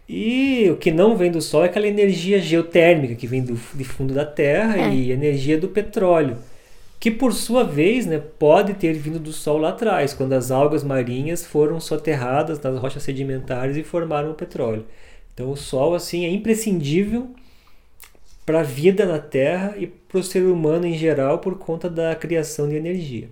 E 0.09 0.69
o 0.71 0.77
que 0.77 0.91
não 0.91 1.17
vem 1.17 1.31
do 1.31 1.41
Sol 1.41 1.63
é 1.63 1.67
aquela 1.67 1.87
energia 1.87 2.41
geotérmica 2.41 3.15
que 3.15 3.29
vem 3.29 3.43
do 3.43 3.55
de 3.75 3.85
fundo 3.85 4.13
da 4.13 4.25
Terra 4.25 4.77
é. 4.77 4.93
e 4.93 5.13
energia 5.13 5.57
do 5.57 5.69
petróleo 5.69 6.37
que 7.01 7.11
por 7.11 7.33
sua 7.33 7.65
vez 7.65 8.05
né, 8.05 8.19
pode 8.19 8.75
ter 8.75 8.93
vindo 8.93 9.19
do 9.19 9.33
Sol 9.33 9.57
lá 9.57 9.71
atrás, 9.71 10.13
quando 10.13 10.35
as 10.35 10.51
algas 10.51 10.85
marinhas 10.85 11.47
foram 11.47 11.81
soterradas 11.81 12.61
nas 12.61 12.79
rochas 12.79 13.03
sedimentares 13.03 13.79
e 13.79 13.83
formaram 13.83 14.31
o 14.31 14.35
petróleo. 14.35 14.87
Então 15.33 15.51
o 15.51 15.57
Sol 15.57 15.95
assim 15.95 16.27
é 16.27 16.29
imprescindível 16.29 17.31
para 18.45 18.61
a 18.61 18.65
vida 18.65 19.07
na 19.07 19.19
Terra 19.19 19.75
e 19.79 19.87
para 19.87 20.19
o 20.19 20.23
ser 20.23 20.45
humano 20.45 20.87
em 20.87 20.93
geral 20.93 21.39
por 21.39 21.57
conta 21.59 21.89
da 21.89 22.15
criação 22.15 22.69
de 22.69 22.77
energia. 22.77 23.31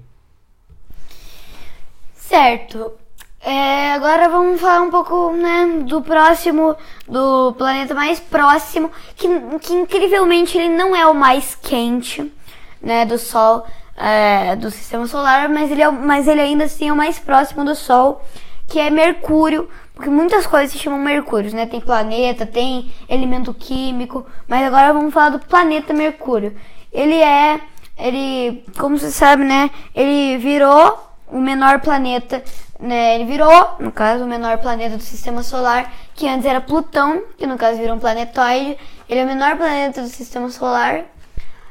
Certo. 2.14 2.92
É, 3.40 3.92
agora 3.92 4.30
vamos 4.30 4.60
falar 4.60 4.80
um 4.80 4.90
pouco 4.90 5.32
né, 5.32 5.84
do 5.86 6.00
próximo, 6.00 6.74
do 7.06 7.52
planeta 7.52 7.94
mais 7.94 8.18
próximo, 8.18 8.90
que, 9.14 9.28
que 9.60 9.74
incrivelmente 9.74 10.56
ele 10.56 10.70
não 10.70 10.96
é 10.96 11.06
o 11.06 11.14
mais 11.14 11.54
quente 11.54 12.32
né, 12.80 13.04
do 13.04 13.18
Sol, 13.18 13.64
é, 13.96 14.54
do 14.56 14.70
Sistema 14.70 15.06
Solar, 15.06 15.48
mas 15.48 15.70
ele, 15.70 15.82
é, 15.82 15.90
mas 15.90 16.28
ele 16.28 16.40
ainda 16.40 16.64
assim 16.64 16.88
é 16.88 16.92
o 16.92 16.96
mais 16.96 17.18
próximo 17.18 17.64
do 17.64 17.74
Sol, 17.74 18.22
que 18.66 18.78
é 18.78 18.90
Mercúrio, 18.90 19.68
porque 19.94 20.10
muitas 20.10 20.46
coisas 20.46 20.70
se 20.70 20.78
chamam 20.78 20.98
Mercúrio, 20.98 21.52
né? 21.52 21.66
Tem 21.66 21.80
planeta, 21.80 22.46
tem 22.46 22.92
elemento 23.08 23.52
químico, 23.52 24.24
mas 24.46 24.64
agora 24.64 24.92
vamos 24.92 25.12
falar 25.12 25.30
do 25.30 25.40
planeta 25.40 25.92
Mercúrio. 25.92 26.54
Ele 26.92 27.16
é, 27.16 27.60
ele, 27.96 28.64
como 28.78 28.96
você 28.96 29.10
sabe, 29.10 29.42
né? 29.42 29.70
Ele 29.94 30.38
virou 30.38 30.96
o 31.26 31.40
menor 31.40 31.80
planeta, 31.80 32.44
né? 32.78 33.16
Ele 33.16 33.24
virou, 33.24 33.70
no 33.80 33.90
caso, 33.90 34.22
o 34.22 34.28
menor 34.28 34.58
planeta 34.58 34.96
do 34.96 35.02
Sistema 35.02 35.42
Solar, 35.42 35.92
que 36.14 36.28
antes 36.28 36.46
era 36.46 36.60
Plutão, 36.60 37.22
que 37.36 37.46
no 37.46 37.58
caso 37.58 37.78
virou 37.78 37.96
um 37.96 37.98
planetoide. 37.98 38.78
Ele 39.08 39.20
é 39.20 39.24
o 39.24 39.26
menor 39.26 39.56
planeta 39.56 40.00
do 40.00 40.08
Sistema 40.08 40.48
Solar 40.50 41.06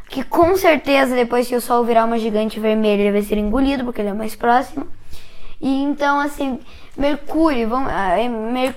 que 0.09 0.23
com 0.23 0.55
certeza 0.55 1.15
depois 1.15 1.47
que 1.47 1.55
o 1.55 1.61
Sol 1.61 1.83
virar 1.83 2.05
uma 2.05 2.17
gigante 2.17 2.59
vermelha 2.59 3.01
ele 3.01 3.11
vai 3.11 3.21
ser 3.21 3.37
engolido 3.37 3.83
porque 3.83 4.01
ele 4.01 4.09
é 4.09 4.13
mais 4.13 4.35
próximo. 4.35 4.87
E 5.59 5.83
então 5.83 6.19
assim, 6.19 6.59
Mercúrio, 6.97 7.67
vamos, 7.67 7.91
ah, 7.91 8.17
é, 8.17 8.27
Mer... 8.29 8.75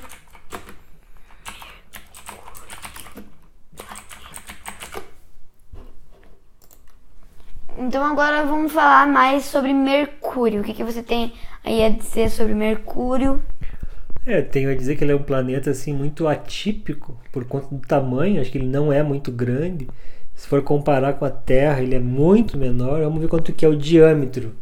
Então 7.79 8.05
agora 8.05 8.45
vamos 8.45 8.73
falar 8.73 9.07
mais 9.07 9.45
sobre 9.45 9.73
Mercúrio. 9.73 10.61
O 10.61 10.65
que, 10.65 10.75
que 10.75 10.85
você 10.85 11.03
tem 11.03 11.33
aí 11.65 11.83
a 11.83 11.89
dizer 11.89 12.31
sobre 12.31 12.53
Mercúrio? 12.53 13.43
É, 14.27 14.43
tenho 14.43 14.71
a 14.71 14.75
dizer 14.75 14.97
que 14.97 15.05
ele 15.05 15.13
é 15.13 15.17
um 15.17 15.23
planeta 15.23 15.71
assim 15.71 15.95
muito 15.95 16.29
atípico 16.29 17.19
por 17.33 17.47
conta 17.47 17.75
do 17.75 17.81
tamanho. 17.81 18.41
Acho 18.41 18.51
que 18.53 18.59
ele 18.59 18.67
não 18.67 18.93
é 18.93 19.03
muito 19.03 19.33
grande. 19.33 19.89
Se 20.41 20.49
for 20.49 20.63
comparar 20.63 21.13
com 21.19 21.27
a 21.27 21.31
Terra, 21.31 21.83
ele 21.83 21.95
é 21.95 22.01
muito 22.01 22.57
menor. 22.57 23.03
Vamos 23.03 23.21
ver 23.21 23.29
quanto 23.29 23.53
que 23.53 23.63
é 23.63 23.69
o 23.69 23.77
diâmetro 23.77 24.55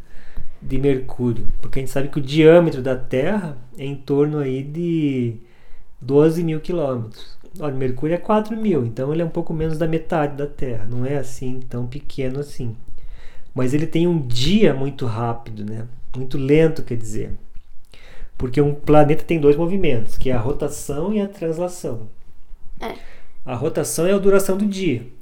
de 0.61 0.77
Mercúrio, 0.77 1.47
porque 1.63 1.79
a 1.79 1.83
gente 1.83 1.93
sabe 1.93 2.09
que 2.09 2.19
o 2.19 2.21
diâmetro 2.21 2.83
da 2.83 2.97
Terra 2.97 3.57
é 3.79 3.85
em 3.85 3.95
torno 3.95 4.39
aí 4.39 4.65
de 4.65 5.37
12 6.01 6.43
mil 6.43 6.59
quilômetros. 6.59 7.39
Olha, 7.61 7.77
Mercúrio 7.77 8.15
é 8.15 8.19
4 8.19 8.57
mil, 8.57 8.85
então 8.85 9.13
ele 9.13 9.23
é 9.23 9.25
um 9.25 9.31
pouco 9.31 9.55
menos 9.55 9.79
da 9.79 9.87
metade 9.87 10.37
da 10.37 10.49
Terra. 10.49 10.85
Não 10.85 11.07
é 11.07 11.17
assim 11.17 11.61
tão 11.61 11.87
pequeno 11.87 12.41
assim. 12.41 12.77
Mas 13.55 13.73
ele 13.73 13.87
tem 13.87 14.09
um 14.09 14.19
dia 14.19 14.75
muito 14.75 15.07
rápido, 15.07 15.65
né? 15.65 15.87
Muito 16.17 16.37
lento, 16.37 16.83
quer 16.83 16.97
dizer. 16.97 17.31
Porque 18.37 18.61
um 18.61 18.75
planeta 18.75 19.23
tem 19.23 19.39
dois 19.39 19.55
movimentos, 19.55 20.19
que 20.19 20.29
é 20.29 20.33
a 20.33 20.41
rotação 20.41 21.15
e 21.15 21.21
a 21.21 21.29
translação. 21.29 22.09
É. 22.81 22.97
A 23.47 23.55
rotação 23.55 24.09
é 24.09 24.13
a 24.13 24.19
duração 24.19 24.59
do 24.59 24.67
dia. 24.67 25.17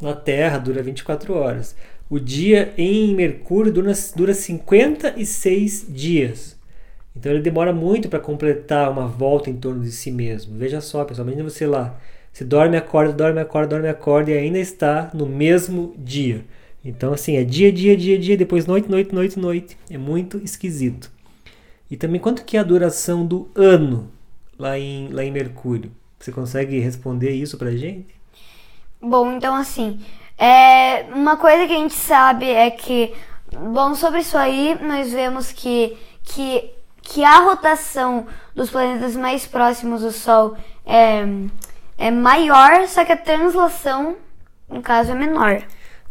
Na 0.00 0.14
Terra 0.14 0.58
dura 0.58 0.82
24 0.82 1.34
horas. 1.34 1.76
O 2.08 2.18
dia 2.20 2.72
em 2.76 3.14
Mercúrio 3.14 3.72
dura, 3.72 3.92
dura 4.14 4.34
56 4.34 5.86
dias. 5.88 6.56
Então 7.16 7.32
ele 7.32 7.40
demora 7.40 7.72
muito 7.72 8.08
para 8.08 8.20
completar 8.20 8.90
uma 8.90 9.08
volta 9.08 9.48
em 9.48 9.56
torno 9.56 9.82
de 9.82 9.90
si 9.90 10.10
mesmo. 10.10 10.56
Veja 10.56 10.80
só, 10.80 11.04
pessoal, 11.04 11.26
imagina 11.26 11.48
você 11.48 11.66
lá. 11.66 11.98
Você 12.32 12.44
dorme, 12.44 12.76
acorda, 12.76 13.12
dorme, 13.12 13.40
acorda, 13.40 13.68
dorme, 13.68 13.88
acorda 13.88 14.30
e 14.30 14.36
ainda 14.36 14.58
está 14.58 15.10
no 15.14 15.24
mesmo 15.24 15.94
dia. 15.96 16.44
Então, 16.84 17.12
assim, 17.12 17.36
é 17.36 17.42
dia, 17.42 17.72
dia, 17.72 17.96
dia, 17.96 18.18
dia, 18.18 18.36
depois 18.36 18.66
noite, 18.66 18.90
noite, 18.90 19.14
noite, 19.14 19.38
noite. 19.38 19.76
É 19.90 19.96
muito 19.96 20.36
esquisito. 20.44 21.10
E 21.90 21.96
também 21.96 22.20
quanto 22.20 22.44
que 22.44 22.56
é 22.56 22.60
a 22.60 22.62
duração 22.62 23.26
do 23.26 23.48
ano 23.54 24.10
lá 24.58 24.78
em, 24.78 25.08
lá 25.08 25.24
em 25.24 25.30
Mercúrio? 25.32 25.90
Você 26.18 26.30
consegue 26.30 26.78
responder 26.78 27.30
isso 27.30 27.56
pra 27.56 27.70
gente? 27.70 28.15
Bom, 29.00 29.32
então 29.32 29.54
assim, 29.54 30.00
é, 30.38 31.04
uma 31.14 31.36
coisa 31.36 31.66
que 31.66 31.72
a 31.72 31.78
gente 31.78 31.94
sabe 31.94 32.46
é 32.46 32.70
que, 32.70 33.12
bom, 33.52 33.94
sobre 33.94 34.20
isso 34.20 34.36
aí, 34.36 34.78
nós 34.82 35.10
vemos 35.12 35.50
que, 35.52 35.96
que, 36.22 36.70
que 37.02 37.24
a 37.24 37.40
rotação 37.40 38.26
dos 38.54 38.70
planetas 38.70 39.16
mais 39.16 39.46
próximos 39.46 40.02
do 40.02 40.12
Sol 40.12 40.56
é, 40.84 41.24
é 41.96 42.10
maior, 42.10 42.86
só 42.86 43.04
que 43.04 43.12
a 43.12 43.16
translação, 43.16 44.16
no 44.68 44.82
caso, 44.82 45.12
é 45.12 45.14
menor. 45.14 45.62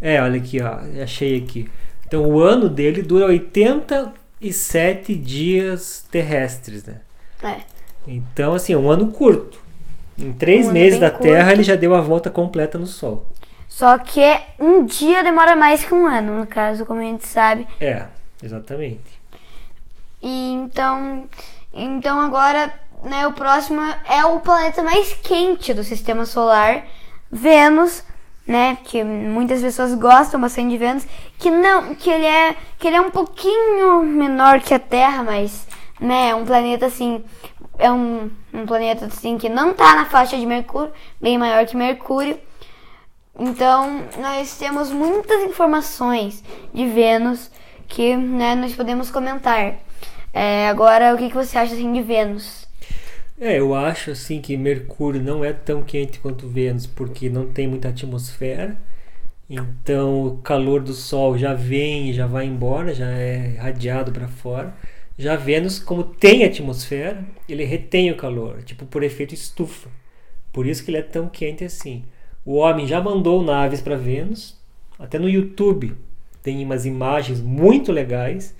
É, 0.01 0.21
olha 0.21 0.37
aqui, 0.37 0.61
ó, 0.61 0.79
achei 1.01 1.37
aqui. 1.37 1.69
Então 2.07 2.25
o 2.25 2.39
ano 2.39 2.69
dele 2.69 3.01
dura 3.01 3.27
87 3.27 5.15
dias 5.15 6.05
terrestres, 6.11 6.83
né? 6.85 7.01
É. 7.43 7.57
Então, 8.07 8.53
assim, 8.53 8.73
é 8.73 8.77
um 8.77 8.89
ano 8.89 9.11
curto. 9.11 9.64
Em 10.17 10.31
três 10.31 10.71
meses 10.71 10.99
da 10.99 11.09
Terra, 11.09 11.45
curto. 11.45 11.53
ele 11.53 11.63
já 11.63 11.75
deu 11.75 11.93
a 11.93 12.01
volta 12.01 12.29
completa 12.29 12.77
no 12.77 12.87
Sol. 12.87 13.25
Só 13.67 13.97
que 13.97 14.39
um 14.57 14.85
dia 14.85 15.21
demora 15.21 15.55
mais 15.55 15.83
que 15.83 15.93
um 15.93 16.05
ano, 16.05 16.39
no 16.39 16.47
caso, 16.47 16.85
como 16.85 17.01
a 17.01 17.03
gente 17.03 17.27
sabe. 17.27 17.67
É, 17.79 18.05
exatamente. 18.41 19.19
E 20.21 20.53
então, 20.53 21.25
então 21.73 22.21
agora, 22.21 22.73
né, 23.03 23.27
o 23.27 23.33
próximo 23.33 23.81
é 24.09 24.25
o 24.25 24.39
planeta 24.39 24.81
mais 24.81 25.13
quente 25.13 25.73
do 25.73 25.83
sistema 25.83 26.25
solar, 26.25 26.85
Vênus, 27.29 28.01
né, 28.47 28.77
que 28.83 29.03
muitas 29.03 29.61
pessoas 29.61 29.93
gostam 29.93 30.39
bastante 30.39 30.69
de 30.69 30.77
Vênus, 30.77 31.05
que 31.37 31.51
não, 31.51 31.93
que 31.95 32.09
ele 32.09 32.25
é, 32.25 32.55
que 32.79 32.87
ele 32.87 32.95
é 32.95 33.01
um 33.01 33.11
pouquinho 33.11 34.03
menor 34.03 34.61
que 34.61 34.73
a 34.73 34.79
Terra, 34.79 35.21
mas, 35.21 35.67
né, 35.99 36.29
é 36.29 36.35
um 36.35 36.45
planeta 36.45 36.85
assim, 36.85 37.23
é 37.77 37.91
um, 37.91 38.29
um 38.53 38.65
planeta 38.65 39.05
assim 39.05 39.37
que 39.37 39.49
não 39.49 39.73
tá 39.73 39.95
na 39.95 40.05
faixa 40.05 40.37
de 40.37 40.45
Mercúrio, 40.45 40.91
bem 41.19 41.37
maior 41.37 41.65
que 41.65 41.75
Mercúrio. 41.75 42.37
Então, 43.37 44.03
nós 44.17 44.57
temos 44.57 44.91
muitas 44.91 45.43
informações 45.43 46.43
de 46.73 46.87
Vênus 46.87 47.51
que 47.87 48.15
né, 48.15 48.55
nós 48.55 48.73
podemos 48.73 49.11
comentar. 49.11 49.75
É, 50.33 50.67
agora, 50.69 51.13
o 51.13 51.17
que, 51.17 51.29
que 51.29 51.35
você 51.35 51.57
acha 51.57 51.73
assim, 51.73 51.91
de 51.91 52.01
Vênus? 52.01 52.65
É, 53.39 53.59
eu 53.59 53.75
acho 53.75 54.11
assim 54.11 54.41
que 54.41 54.55
Mercúrio 54.55 55.21
não 55.21 55.43
é 55.43 55.51
tão 55.51 55.83
quente 55.83 56.19
quanto 56.19 56.47
Vênus, 56.47 56.87
porque 56.87 57.29
não 57.29 57.47
tem 57.51 57.67
muita 57.67 57.89
atmosfera. 57.89 58.77
Então 59.49 60.25
o 60.25 60.37
calor 60.37 60.81
do 60.81 60.93
Sol 60.93 61.37
já 61.37 61.53
vem 61.53 62.09
e 62.09 62.13
já 62.13 62.25
vai 62.25 62.45
embora, 62.45 62.93
já 62.93 63.07
é 63.07 63.57
radiado 63.59 64.11
para 64.11 64.27
fora. 64.27 64.73
Já 65.17 65.35
Vênus, 65.35 65.79
como 65.79 66.03
tem 66.03 66.43
atmosfera, 66.43 67.23
ele 67.47 67.63
retém 67.63 68.11
o 68.11 68.17
calor, 68.17 68.63
tipo 68.63 68.85
por 68.85 69.03
efeito 69.03 69.33
estufa. 69.33 69.89
Por 70.51 70.65
isso 70.65 70.83
que 70.83 70.91
ele 70.91 70.97
é 70.97 71.01
tão 71.01 71.29
quente 71.29 71.63
assim. 71.63 72.03
O 72.43 72.55
homem 72.55 72.85
já 72.85 73.01
mandou 73.01 73.43
naves 73.43 73.81
para 73.81 73.95
Vênus, 73.95 74.57
até 74.99 75.17
no 75.17 75.29
YouTube 75.29 75.95
tem 76.45 76.63
umas 76.63 76.85
imagens 76.85 77.41
muito 77.41 77.91
legais 77.91 78.55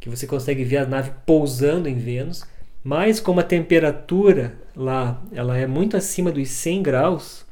que 0.00 0.08
você 0.08 0.26
consegue 0.26 0.64
ver 0.64 0.78
a 0.78 0.86
nave 0.86 1.12
pousando 1.26 1.86
em 1.86 1.98
Vênus, 1.98 2.44
mas 2.82 3.20
como 3.20 3.40
a 3.40 3.44
temperatura 3.44 4.54
lá 4.74 5.22
ela 5.30 5.58
é 5.58 5.66
muito 5.66 5.98
acima 5.98 6.32
dos 6.32 6.48
100 6.48 6.82
graus, 6.82 7.44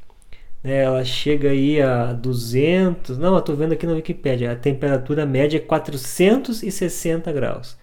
né, 0.64 0.84
ela 0.84 1.04
chega 1.04 1.50
aí 1.50 1.82
a 1.82 2.14
200, 2.14 3.18
não, 3.18 3.34
eu 3.34 3.40
estou 3.40 3.54
vendo 3.54 3.72
aqui 3.72 3.86
na 3.86 3.92
Wikipedia, 3.92 4.52
a 4.52 4.56
temperatura 4.56 5.26
média 5.26 5.58
é 5.58 5.60
460 5.60 7.30
graus. 7.30 7.77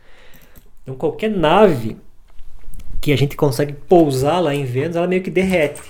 Então 0.86 0.96
qualquer 0.96 1.32
nave 1.32 1.98
que 3.02 3.12
a 3.12 3.18
gente 3.18 3.36
consegue 3.36 3.74
pousar 3.74 4.40
lá 4.40 4.54
em 4.54 4.66
Vênus, 4.66 4.96
ela 4.96 5.08
meio 5.08 5.24
que 5.24 5.32
derrete. 5.32 5.82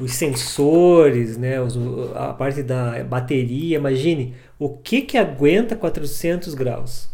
Os 0.00 0.12
sensores, 0.12 1.36
né, 1.36 1.60
os- 1.60 1.76
a 2.16 2.32
parte 2.32 2.62
da 2.62 3.04
bateria, 3.04 3.76
imagine 3.76 4.34
o 4.58 4.70
que 4.70 5.02
que 5.02 5.16
aguenta 5.16 5.76
400 5.76 6.52
graus? 6.54 7.08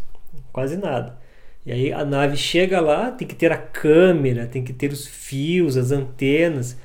Quase 0.53 0.77
nada. 0.79 1.19
E 1.67 1.73
aí 1.73 1.93
a 1.93 2.05
nave 2.05 2.39
chega 2.39 2.81
lá, 2.81 3.11
tem 3.11 3.29
que 3.29 3.35
ter 3.35 3.53
a 3.53 3.57
câmera, 3.59 4.47
tem 4.47 4.65
que 4.65 4.73
ter 4.73 4.91
os 4.91 5.07
fios, 5.07 5.77
as 5.77 5.93
antenas, 5.93 6.79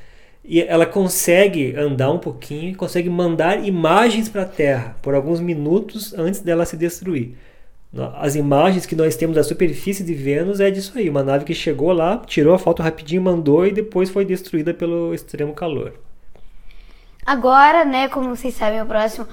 e 0.44 0.62
ela 0.62 0.86
consegue 0.86 1.74
andar 1.76 2.12
um 2.12 2.20
pouquinho 2.20 2.76
consegue 2.76 3.10
mandar 3.10 3.66
imagens 3.66 4.30
para 4.30 4.44
a 4.44 4.46
Terra 4.46 4.98
por 5.02 5.16
alguns 5.16 5.40
minutos 5.40 6.14
antes 6.14 6.42
dela 6.42 6.66
se 6.66 6.78
destruir. 6.78 7.36
As 8.18 8.36
imagens 8.36 8.86
que 8.86 8.96
nós 8.96 9.16
temos 9.16 9.36
da 9.36 9.44
superfície 9.44 10.04
de 10.04 10.14
Vênus 10.14 10.60
é 10.60 10.70
disso 10.70 10.98
aí, 10.98 11.10
uma 11.10 11.24
nave 11.24 11.46
que 11.46 11.54
chegou 11.54 11.94
lá, 11.94 12.18
tirou 12.26 12.54
a 12.54 12.60
foto 12.60 12.84
rapidinho, 12.84 13.22
mandou 13.22 13.66
e 13.66 13.72
depois 13.72 14.10
foi 14.10 14.26
destruída 14.26 14.74
pelo 14.74 15.14
extremo 15.14 15.54
calor. 15.54 15.94
Agora, 17.26 17.86
né, 17.86 18.08
como 18.08 18.36
vocês 18.36 18.54
sabem, 18.54 18.82
o 18.82 18.86
próximo. 18.86 19.26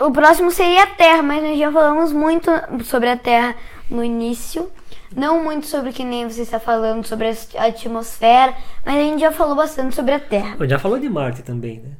O 0.00 0.10
próximo 0.10 0.50
seria 0.50 0.82
a 0.82 0.86
Terra, 0.86 1.22
mas 1.22 1.42
nós 1.42 1.58
já 1.58 1.70
falamos 1.70 2.12
muito 2.12 2.50
sobre 2.84 3.08
a 3.08 3.16
Terra 3.16 3.54
no 3.88 4.02
início. 4.02 4.68
Não 5.14 5.42
muito 5.42 5.66
sobre 5.66 5.90
o 5.90 5.92
que 5.92 6.04
nem 6.04 6.28
você 6.28 6.42
está 6.42 6.58
falando, 6.58 7.04
sobre 7.04 7.28
a 7.28 7.64
atmosfera, 7.66 8.54
mas 8.84 8.96
a 8.96 9.00
gente 9.00 9.20
já 9.20 9.32
falou 9.32 9.56
bastante 9.56 9.94
sobre 9.94 10.14
a 10.14 10.20
Terra. 10.20 10.56
Bom, 10.56 10.66
já 10.66 10.78
falou 10.78 10.98
de 10.98 11.08
Marte 11.08 11.42
também, 11.42 11.80
né? 11.80 11.90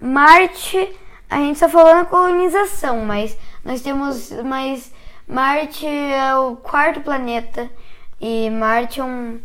Marte, 0.00 0.90
a 1.28 1.36
gente 1.36 1.58
só 1.58 1.68
falou 1.68 1.94
na 1.94 2.04
colonização, 2.04 3.04
mas 3.04 3.36
nós 3.64 3.80
temos. 3.80 4.30
Mas 4.44 4.92
Marte 5.26 5.86
é 5.86 6.34
o 6.36 6.56
quarto 6.56 7.00
planeta. 7.00 7.70
E 8.20 8.48
Marte 8.50 9.00
é 9.00 9.04
um. 9.04 9.40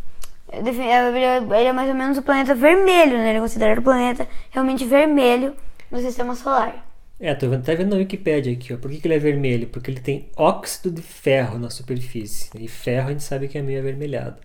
é 0.50 0.58
é- 0.58 1.38
Ele 1.60 1.68
é, 1.68 1.72
mais 1.72 1.88
ou 1.88 1.94
menos 1.94 2.18
o 2.18 2.22
planeta 2.22 2.54
vermelho, 2.54 3.16
né? 3.18 3.30
Ele 3.30 3.38
é 3.38 3.40
considerado 3.40 3.78
o 3.78 3.82
planeta 3.82 4.28
realmente 4.50 4.84
vermelho 4.84 5.54
no 5.90 5.98
sistema 6.00 6.34
solar. 6.34 6.86
É, 7.20 7.34
tô 7.34 7.52
até 7.52 7.76
vendo 7.76 7.90
na 7.90 7.96
Wikipédia 7.96 8.52
aqui, 8.52 8.74
ó. 8.74 8.76
Por 8.76 8.90
que, 8.90 8.98
que 9.00 9.06
ele 9.06 9.14
é 9.14 9.18
vermelho? 9.18 9.68
Porque 9.68 9.90
ele 9.90 10.00
tem 10.00 10.28
óxido 10.36 10.90
de 10.90 11.02
ferro 11.02 11.58
na 11.58 11.70
superfície. 11.70 12.50
E 12.58 12.66
ferro 12.68 13.08
a 13.08 13.10
gente 13.12 13.22
sabe 13.22 13.46
que 13.48 13.56
é 13.58 13.62
meio 13.62 13.78
avermelhado. 13.78 14.38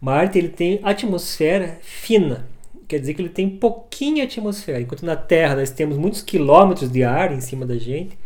Marte 0.00 0.38
ele 0.38 0.50
tem 0.50 0.80
atmosfera 0.82 1.78
fina. 1.82 2.46
Quer 2.88 3.00
dizer 3.00 3.14
que 3.14 3.22
ele 3.22 3.30
tem 3.30 3.48
pouquinha 3.50 4.24
atmosfera. 4.24 4.80
Enquanto 4.82 5.06
na 5.06 5.16
Terra 5.16 5.56
nós 5.56 5.70
temos 5.70 5.96
muitos 5.96 6.22
quilômetros 6.22 6.90
de 6.92 7.02
ar 7.04 7.32
em 7.32 7.40
cima 7.40 7.64
da 7.66 7.78
gente, 7.78 8.18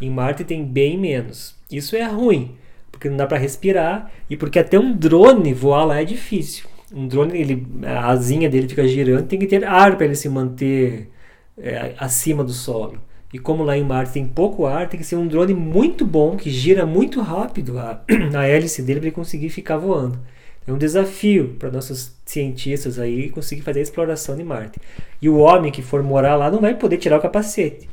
em 0.00 0.10
Marte 0.10 0.44
tem 0.44 0.64
bem 0.64 0.98
menos. 0.98 1.55
Isso 1.70 1.96
é 1.96 2.04
ruim, 2.04 2.56
porque 2.92 3.08
não 3.08 3.16
dá 3.16 3.26
para 3.26 3.38
respirar 3.38 4.10
e 4.30 4.36
porque 4.36 4.58
até 4.58 4.78
um 4.78 4.92
drone 4.92 5.52
voar 5.52 5.84
lá 5.84 6.00
é 6.00 6.04
difícil. 6.04 6.68
Um 6.94 7.08
drone, 7.08 7.36
ele, 7.38 7.66
a 7.84 8.10
asinha 8.10 8.48
dele 8.48 8.68
fica 8.68 8.86
girando, 8.86 9.26
tem 9.26 9.38
que 9.38 9.46
ter 9.46 9.64
ar 9.64 9.96
para 9.96 10.06
ele 10.06 10.14
se 10.14 10.28
manter 10.28 11.10
é, 11.58 11.94
acima 11.98 12.44
do 12.44 12.52
solo. 12.52 13.00
E 13.32 13.38
como 13.38 13.64
lá 13.64 13.76
em 13.76 13.82
Marte 13.82 14.12
tem 14.12 14.26
pouco 14.26 14.66
ar, 14.66 14.88
tem 14.88 14.98
que 14.98 15.04
ser 15.04 15.16
um 15.16 15.26
drone 15.26 15.52
muito 15.52 16.06
bom, 16.06 16.36
que 16.36 16.48
gira 16.48 16.86
muito 16.86 17.20
rápido 17.20 17.78
a, 17.78 18.00
a 18.34 18.46
hélice 18.46 18.82
dele 18.82 19.00
para 19.00 19.08
ele 19.08 19.16
conseguir 19.16 19.50
ficar 19.50 19.76
voando. 19.76 20.18
É 20.66 20.72
um 20.72 20.78
desafio 20.78 21.54
para 21.58 21.70
nossos 21.70 22.12
cientistas 22.24 22.98
aí 22.98 23.30
conseguir 23.30 23.62
fazer 23.62 23.80
a 23.80 23.82
exploração 23.82 24.36
de 24.36 24.42
Marte. 24.42 24.80
E 25.20 25.28
o 25.28 25.38
homem 25.38 25.70
que 25.70 25.82
for 25.82 26.02
morar 26.02 26.36
lá 26.36 26.50
não 26.50 26.60
vai 26.60 26.74
poder 26.74 26.98
tirar 26.98 27.18
o 27.18 27.22
capacete. 27.22 27.88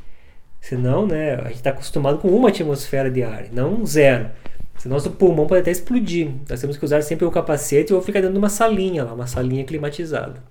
Senão, 0.64 1.06
né, 1.06 1.34
a 1.34 1.48
gente 1.48 1.56
está 1.56 1.68
acostumado 1.68 2.16
com 2.16 2.28
uma 2.28 2.48
atmosfera 2.48 3.10
de 3.10 3.22
ar, 3.22 3.44
não 3.52 3.84
zero. 3.84 4.30
Senão 4.78 4.96
nosso 4.96 5.10
pulmão 5.10 5.46
pode 5.46 5.60
até 5.60 5.70
explodir. 5.70 6.30
Nós 6.48 6.58
temos 6.58 6.78
que 6.78 6.84
usar 6.86 7.02
sempre 7.02 7.26
o 7.26 7.30
capacete 7.30 7.92
ou 7.92 8.00
ficar 8.00 8.20
dentro 8.20 8.32
de 8.32 8.38
uma 8.38 8.48
salinha 8.48 9.04
lá, 9.04 9.12
uma 9.12 9.26
salinha 9.26 9.62
climatizada. 9.62 10.42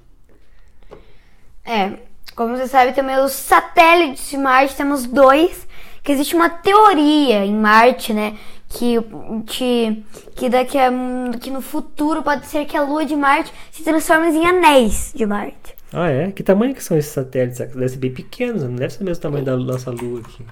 É, 1.66 1.94
como 2.36 2.56
você 2.56 2.68
sabe 2.68 2.94
também 2.94 3.18
os 3.18 3.32
satélites 3.32 4.30
de 4.30 4.38
Marte, 4.38 4.76
temos 4.76 5.08
dois, 5.08 5.68
que 6.04 6.12
existe 6.12 6.36
uma 6.36 6.48
teoria 6.48 7.44
em 7.44 7.56
Marte, 7.56 8.14
né, 8.14 8.38
que 8.70 9.00
te, 9.48 10.06
que 10.36 10.48
daqui 10.48 10.78
a, 10.78 10.92
que 11.42 11.50
no 11.50 11.62
futuro 11.62 12.22
pode 12.22 12.46
ser 12.46 12.66
que 12.66 12.78
a 12.78 12.84
Lua 12.84 13.04
de 13.04 13.16
Marte 13.16 13.52
se 13.72 13.84
transforme 13.84 14.28
em 14.28 14.46
anéis 14.46 15.12
de 15.16 15.26
Marte. 15.26 15.76
Ah, 15.94 16.10
é? 16.10 16.32
Que 16.32 16.42
tamanho 16.42 16.74
que 16.74 16.84
são 16.84 16.98
esses 16.98 17.12
satélites? 17.12 17.60
Deve 17.60 17.88
ser 17.90 17.98
bem 17.98 18.12
pequenos, 18.12 18.64
não 18.64 18.76
deve 18.76 18.94
ser 18.94 19.04
o 19.04 19.06
mesmo 19.06 19.22
tamanho 19.22 19.46
da 19.46 19.56
nossa 19.56 19.92
Lua 19.92 20.22
aqui. 20.22 20.44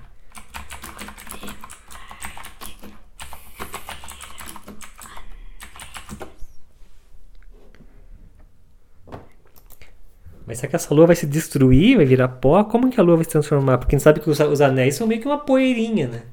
Mas 10.46 10.58
será 10.60 10.70
que 10.70 10.76
essa 10.76 10.94
lua 10.94 11.08
vai 11.08 11.16
se 11.16 11.26
destruir, 11.26 11.96
vai 11.96 12.06
virar 12.06 12.28
pó? 12.28 12.62
Como 12.66 12.90
que 12.92 13.00
a 13.00 13.04
lua 13.04 13.16
vai 13.16 13.24
se 13.24 13.32
transformar? 13.32 13.78
Porque 13.78 13.96
a 13.96 13.98
gente 13.98 14.04
sabe 14.04 14.20
que 14.20 14.30
os, 14.30 14.62
anéis 14.62 14.96
são 14.96 15.08
meio 15.08 15.22
que 15.22 15.28
uma 15.28 15.40
poeirinha, 15.40 16.08
né? 16.10 16.24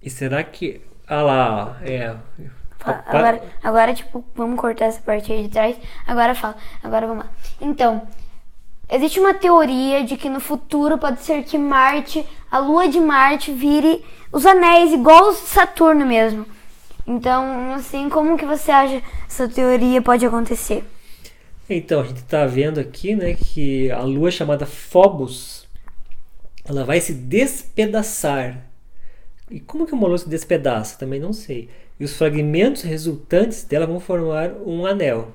E 0.00 0.08
será 0.08 0.44
que. 0.44 0.80
Ah 1.06 1.22
lá, 1.22 1.80
é. 1.82 2.14
Agora, 3.06 3.42
agora, 3.62 3.94
tipo, 3.94 4.24
vamos 4.34 4.58
cortar 4.60 4.86
essa 4.86 5.00
parte 5.00 5.32
aí 5.32 5.44
de 5.44 5.48
trás. 5.48 5.76
Agora 6.06 6.34
fala. 6.34 6.56
Agora 6.82 7.06
vamos 7.06 7.24
lá. 7.24 7.30
Então, 7.60 8.02
existe 8.90 9.20
uma 9.20 9.34
teoria 9.34 10.04
de 10.04 10.16
que 10.16 10.28
no 10.28 10.40
futuro 10.40 10.98
pode 10.98 11.20
ser 11.20 11.44
que 11.44 11.58
Marte, 11.58 12.24
a 12.50 12.58
lua 12.58 12.88
de 12.88 13.00
Marte, 13.00 13.52
vire 13.52 14.04
os 14.32 14.44
anéis, 14.46 14.92
igual 14.92 15.28
os 15.30 15.40
de 15.40 15.48
Saturno 15.48 16.06
mesmo. 16.06 16.46
Então, 17.06 17.72
assim, 17.74 18.08
como 18.08 18.36
que 18.36 18.44
você 18.44 18.70
acha 18.70 19.02
essa 19.26 19.48
teoria 19.48 20.02
pode 20.02 20.26
acontecer? 20.26 20.84
Então, 21.68 22.00
a 22.00 22.04
gente 22.04 22.18
está 22.18 22.46
vendo 22.46 22.78
aqui 22.78 23.14
né, 23.14 23.34
que 23.34 23.90
a 23.90 24.00
lua 24.00 24.30
chamada 24.30 24.66
Phobos 24.66 25.66
ela 26.64 26.84
vai 26.84 27.00
se 27.00 27.14
despedaçar. 27.14 28.62
E 29.50 29.58
como 29.58 29.86
que 29.86 29.94
uma 29.94 30.06
lua 30.06 30.18
se 30.18 30.28
despedaça? 30.28 30.98
Também 30.98 31.18
não 31.18 31.32
sei. 31.32 31.70
E 31.98 32.04
os 32.04 32.16
fragmentos 32.16 32.82
resultantes 32.82 33.64
dela 33.64 33.86
vão 33.86 33.98
formar 33.98 34.52
um 34.64 34.86
anel. 34.86 35.34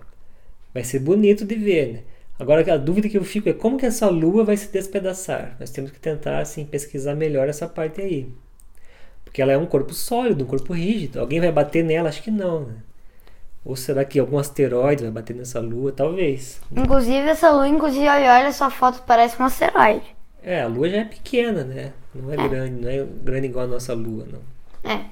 Vai 0.74 0.84
ser 0.84 1.00
bonito 1.00 1.46
de 1.46 1.56
ver, 1.56 1.94
né? 1.94 2.00
Agora 2.40 2.74
a 2.74 2.78
dúvida 2.78 3.08
que 3.08 3.18
eu 3.18 3.24
fico 3.24 3.48
é 3.48 3.54
como 3.54 3.78
que 3.78 3.86
essa 3.86 4.10
lua 4.10 4.44
vai 4.44 4.58
se 4.58 4.72
despedaçar. 4.72 5.56
Nós 5.60 5.70
temos 5.70 5.92
que 5.92 6.00
tentar 6.00 6.40
assim 6.40 6.66
pesquisar 6.66 7.16
melhor 7.16 7.48
essa 7.48 7.68
parte 7.68 8.02
aí. 8.02 8.28
Porque 9.24 9.42
ela 9.42 9.52
é 9.52 9.58
um 9.58 9.66
corpo 9.66 9.94
sólido, 9.94 10.44
um 10.44 10.48
corpo 10.48 10.74
rígido. 10.74 11.20
Alguém 11.20 11.40
vai 11.40 11.52
bater 11.52 11.84
nela? 11.84 12.10
Acho 12.10 12.24
que 12.24 12.32
não, 12.32 12.66
né? 12.66 12.76
Ou 13.64 13.76
será 13.76 14.04
que 14.04 14.20
algum 14.20 14.38
asteroide 14.38 15.04
vai 15.04 15.12
bater 15.12 15.36
nessa 15.36 15.60
lua? 15.60 15.92
Talvez. 15.92 16.60
Inclusive, 16.76 17.30
essa 17.30 17.50
lua, 17.52 17.68
inclusive, 17.68 18.08
olha 18.08 18.48
essa 18.48 18.70
foto, 18.70 19.02
parece 19.08 19.42
um 19.42 19.46
asteroide. 19.46 20.04
É, 20.42 20.62
a 20.62 20.68
lua 20.68 20.90
já 20.90 20.98
é 20.98 21.06
pequena, 21.06 21.64
né? 21.64 21.94
Não 22.14 22.30
é, 22.30 22.34
é. 22.34 22.48
grande, 22.50 22.82
não 22.82 22.90
é 22.90 23.06
grande 23.24 23.48
igual 23.48 23.66
a 23.66 23.70
nossa 23.70 23.94
lua, 23.94 24.28
não. 24.30 24.92
É. 24.92 25.06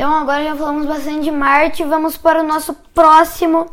Então 0.00 0.14
agora 0.14 0.42
já 0.42 0.56
falamos 0.56 0.86
bastante 0.86 1.24
de 1.24 1.30
Marte, 1.30 1.84
vamos 1.84 2.16
para 2.16 2.40
o 2.40 2.42
nosso 2.42 2.72
próximo, 2.94 3.66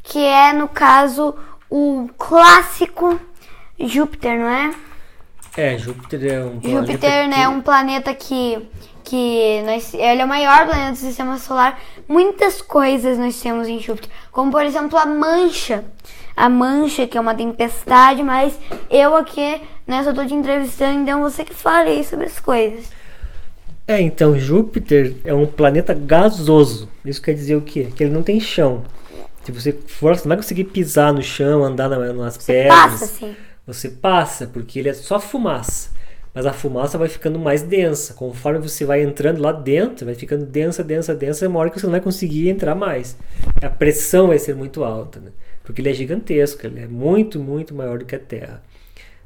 que 0.00 0.24
é, 0.24 0.52
no 0.52 0.68
caso, 0.68 1.34
o 1.68 2.08
clássico 2.16 3.18
Júpiter, 3.80 4.38
não 4.38 4.46
é? 4.46 4.72
É, 5.56 5.76
Júpiter 5.76 6.34
é 6.34 6.44
um 6.44 6.60
planeta. 6.60 6.92
Júpiter, 6.92 7.28
né, 7.28 7.42
é 7.42 7.48
um 7.48 7.60
planeta 7.60 8.14
que 8.14 8.64
que 9.02 9.60
nós, 9.66 9.92
ele 9.92 10.22
é 10.22 10.24
o 10.24 10.28
maior 10.28 10.66
planeta 10.66 10.92
do 10.92 10.98
sistema 10.98 11.36
solar. 11.36 11.76
Muitas 12.06 12.62
coisas 12.62 13.18
nós 13.18 13.42
temos 13.42 13.66
em 13.66 13.80
Júpiter, 13.80 14.08
como 14.30 14.52
por 14.52 14.64
exemplo 14.64 14.96
a 14.96 15.04
Mancha. 15.04 15.84
A 16.36 16.48
Mancha, 16.48 17.08
que 17.08 17.18
é 17.18 17.20
uma 17.20 17.34
tempestade, 17.34 18.22
mas 18.22 18.56
eu 18.88 19.16
aqui, 19.16 19.60
né, 19.84 20.04
só 20.04 20.12
tô 20.12 20.24
te 20.24 20.32
entrevistando, 20.32 21.00
então 21.00 21.22
você 21.22 21.44
que 21.44 21.52
fale 21.52 22.04
sobre 22.04 22.26
as 22.26 22.38
coisas. 22.38 23.01
É, 23.92 24.00
então 24.00 24.38
Júpiter 24.38 25.14
é 25.24 25.34
um 25.34 25.46
planeta 25.46 25.92
gasoso. 25.92 26.88
Isso 27.04 27.20
quer 27.20 27.34
dizer 27.34 27.56
o 27.56 27.60
quê? 27.60 27.88
Que 27.94 28.04
ele 28.04 28.12
não 28.12 28.22
tem 28.22 28.40
chão. 28.40 28.84
Se 29.44 29.52
você 29.52 29.72
for, 29.72 30.16
você 30.16 30.22
não 30.22 30.30
vai 30.30 30.36
conseguir 30.36 30.64
pisar 30.64 31.12
no 31.12 31.22
chão, 31.22 31.64
andar 31.64 31.88
nas 31.88 32.36
você 32.36 32.52
pedras. 32.52 32.76
Passa, 32.76 33.06
sim. 33.06 33.36
Você 33.66 33.88
passa, 33.88 34.46
porque 34.46 34.78
ele 34.78 34.88
é 34.88 34.94
só 34.94 35.20
fumaça 35.20 35.90
mas 36.34 36.46
a 36.46 36.52
fumaça 36.52 36.96
vai 36.96 37.08
ficando 37.08 37.38
mais 37.38 37.62
densa. 37.62 38.14
Conforme 38.14 38.58
você 38.58 38.84
vai 38.84 39.02
entrando 39.02 39.42
lá 39.42 39.52
dentro, 39.52 40.06
vai 40.06 40.14
ficando 40.14 40.46
densa, 40.46 40.82
densa, 40.82 41.14
densa, 41.14 41.44
é 41.44 41.48
uma 41.48 41.60
hora 41.60 41.68
que 41.68 41.78
você 41.78 41.86
não 41.86 41.90
vai 41.90 42.00
conseguir 42.00 42.48
entrar 42.48 42.74
mais. 42.74 43.16
A 43.62 43.68
pressão 43.68 44.28
vai 44.28 44.38
ser 44.38 44.54
muito 44.54 44.82
alta, 44.82 45.20
né? 45.20 45.30
porque 45.62 45.80
ele 45.80 45.90
é 45.90 45.94
gigantesco, 45.94 46.66
ele 46.66 46.80
é 46.80 46.86
muito, 46.86 47.38
muito 47.38 47.74
maior 47.74 47.98
do 47.98 48.04
que 48.04 48.16
a 48.16 48.18
Terra. 48.18 48.62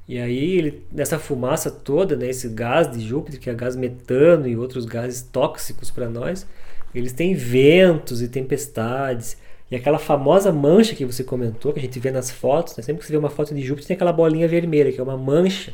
E 0.09 0.19
aí, 0.19 0.57
ele, 0.57 0.85
nessa 0.93 1.19
fumaça 1.19 1.71
toda, 1.71 2.17
né, 2.17 2.31
esse 2.31 2.49
gás 2.49 2.91
de 2.91 3.01
Júpiter, 3.01 3.41
que 3.41 3.51
é 3.51 3.55
gás 3.55 3.75
metano 3.75 4.47
e 4.47 4.57
outros 4.57 4.85
gases 4.85 5.23
tóxicos 5.23 5.91
para 5.91 6.09
nós, 6.09 6.47
eles 6.95 7.13
têm 7.13 7.35
ventos 7.35 8.23
e 8.23 8.29
tempestades. 8.29 9.37
E 9.71 9.75
aquela 9.75 9.99
famosa 9.99 10.53
mancha 10.53 10.95
que 10.95 11.05
você 11.05 11.25
comentou, 11.25 11.73
que 11.73 11.81
a 11.81 11.83
gente 11.83 11.99
vê 11.99 12.11
nas 12.13 12.31
fotos, 12.31 12.77
né? 12.77 12.83
sempre 12.85 13.01
que 13.01 13.07
você 13.07 13.13
vê 13.13 13.19
uma 13.19 13.31
foto 13.31 13.55
de 13.55 13.63
Júpiter, 13.63 13.89
tem 13.89 13.95
aquela 13.97 14.13
bolinha 14.13 14.47
vermelha, 14.47 14.93
que 14.93 15.01
é 15.01 15.03
uma 15.03 15.17
mancha 15.17 15.73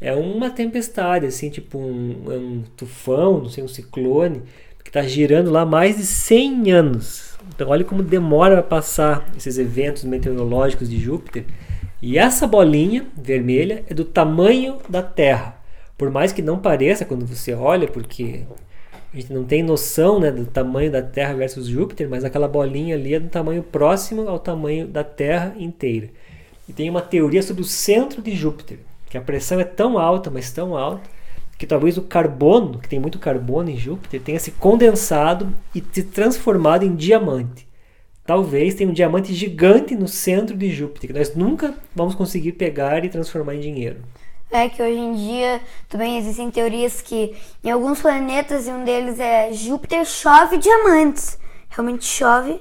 é 0.00 0.14
uma 0.14 0.50
tempestade, 0.50 1.26
assim, 1.26 1.48
tipo 1.48 1.78
um, 1.78 2.30
um 2.30 2.62
tufão, 2.76 3.38
não 3.40 3.48
sei, 3.48 3.64
um 3.64 3.68
ciclone, 3.68 4.42
que 4.82 4.90
está 4.90 5.02
girando 5.02 5.50
lá 5.50 5.64
mais 5.64 5.96
de 5.96 6.04
100 6.04 6.70
anos. 6.70 7.36
Então, 7.54 7.68
olha 7.68 7.84
como 7.84 8.02
demora 8.02 8.58
a 8.58 8.62
passar 8.62 9.26
esses 9.36 9.58
eventos 9.58 10.04
meteorológicos 10.04 10.88
de 10.88 10.98
Júpiter. 10.98 11.44
E 12.00 12.18
essa 12.18 12.46
bolinha 12.46 13.06
vermelha 13.16 13.84
é 13.88 13.94
do 13.94 14.04
tamanho 14.04 14.76
da 14.88 15.02
Terra. 15.02 15.58
Por 15.96 16.10
mais 16.10 16.32
que 16.32 16.42
não 16.42 16.58
pareça 16.58 17.04
quando 17.04 17.26
você 17.26 17.54
olha, 17.54 17.88
porque 17.88 18.42
a 19.12 19.16
gente 19.16 19.32
não 19.32 19.44
tem 19.44 19.62
noção 19.62 20.20
né, 20.20 20.30
do 20.30 20.44
tamanho 20.44 20.92
da 20.92 21.00
Terra 21.00 21.34
versus 21.34 21.66
Júpiter, 21.66 22.08
mas 22.08 22.24
aquela 22.24 22.46
bolinha 22.46 22.94
ali 22.94 23.14
é 23.14 23.20
do 23.20 23.28
tamanho 23.28 23.62
próximo 23.62 24.28
ao 24.28 24.38
tamanho 24.38 24.86
da 24.86 25.02
Terra 25.02 25.54
inteira. 25.58 26.10
E 26.68 26.72
tem 26.72 26.90
uma 26.90 27.00
teoria 27.00 27.42
sobre 27.42 27.62
o 27.62 27.66
centro 27.66 28.20
de 28.20 28.36
Júpiter 28.36 28.78
que 29.08 29.16
a 29.16 29.20
pressão 29.20 29.58
é 29.58 29.64
tão 29.64 29.98
alta, 29.98 30.30
mas 30.30 30.52
tão 30.52 30.76
alta, 30.76 31.08
que 31.56 31.66
talvez 31.66 31.96
o 31.96 32.02
carbono, 32.02 32.78
que 32.78 32.88
tem 32.88 33.00
muito 33.00 33.18
carbono 33.18 33.70
em 33.70 33.76
Júpiter, 33.76 34.20
tenha 34.20 34.38
se 34.38 34.50
condensado 34.50 35.54
e 35.74 35.82
se 35.90 36.02
transformado 36.02 36.84
em 36.84 36.94
diamante. 36.94 37.65
Talvez 38.26 38.74
tenha 38.74 38.90
um 38.90 38.92
diamante 38.92 39.32
gigante 39.32 39.94
no 39.94 40.08
centro 40.08 40.56
de 40.56 40.70
Júpiter, 40.70 41.12
que 41.12 41.18
nós 41.18 41.34
nunca 41.34 41.74
vamos 41.94 42.14
conseguir 42.14 42.52
pegar 42.52 43.04
e 43.04 43.08
transformar 43.08 43.54
em 43.54 43.60
dinheiro. 43.60 43.98
É 44.50 44.68
que 44.68 44.82
hoje 44.82 44.98
em 44.98 45.14
dia 45.14 45.60
também 45.88 46.18
existem 46.18 46.50
teorias 46.50 47.00
que 47.00 47.34
em 47.62 47.70
alguns 47.70 48.00
planetas, 48.00 48.66
e 48.66 48.70
um 48.70 48.84
deles 48.84 49.18
é 49.20 49.52
Júpiter, 49.52 50.04
chove 50.04 50.58
diamantes. 50.58 51.38
Realmente 51.68 52.04
chove 52.04 52.60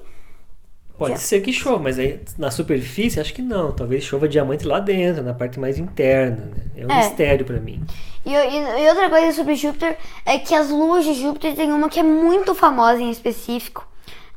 Pode 0.98 1.20
ser 1.20 1.42
que 1.42 1.52
chova, 1.52 1.78
mas 1.78 2.00
aí 2.00 2.22
na 2.38 2.50
superfície 2.50 3.20
acho 3.20 3.34
que 3.34 3.42
não. 3.42 3.72
Talvez 3.72 4.04
chova 4.04 4.28
diamante 4.28 4.66
lá 4.66 4.80
dentro, 4.80 5.22
na 5.22 5.34
parte 5.34 5.60
mais 5.60 5.78
interna. 5.78 6.46
Né? 6.46 6.64
É 6.78 6.86
um 6.86 6.92
é. 6.92 6.98
mistério 6.98 7.46
para 7.46 7.60
mim. 7.60 7.84
E, 8.26 8.32
e, 8.32 8.84
e, 8.84 8.90
outra 8.90 9.10
coisa 9.10 9.34
sobre 9.34 9.56
Júpiter 9.56 9.98
é 10.26 10.40
que 10.40 10.56
as 10.56 10.70
luas 10.70 11.04
de 11.04 11.14
Júpiter 11.14 11.54
tem 11.54 11.72
uma 11.72 11.90
que 11.90 12.00
é 12.00 12.04
muito 12.04 12.56
famosa 12.56 13.02
em 13.02 13.12
específico, 13.12 13.86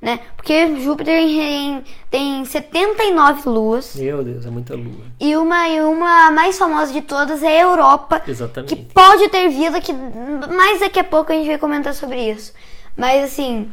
né? 0.01 0.21
Porque 0.37 0.77
Júpiter 0.81 1.21
tem, 1.21 1.85
tem 2.11 2.45
79 2.45 3.49
luas. 3.49 3.95
Meu 3.97 4.23
Deus, 4.23 4.47
é 4.47 4.51
muita 4.51 4.75
lua. 4.75 5.05
E 5.19 5.37
uma, 5.37 5.69
e 5.69 5.81
uma 5.81 6.31
mais 6.31 6.57
famosa 6.57 6.93
de 6.93 7.03
todas 7.03 7.43
é 7.43 7.61
a 7.61 7.63
Europa. 7.63 8.23
Exatamente. 8.27 8.75
Que 8.75 8.83
pode 8.85 9.29
ter 9.29 9.49
vida, 9.49 9.81
que 9.81 9.93
mais 9.93 10.81
daqui 10.81 11.01
a 11.01 11.05
pouco 11.05 11.33
a 11.33 11.35
gente 11.35 11.49
vai 11.49 11.59
comentar 11.59 11.95
sobre 11.95 12.31
isso. 12.31 12.53
Mas 12.97 13.25
assim, 13.25 13.71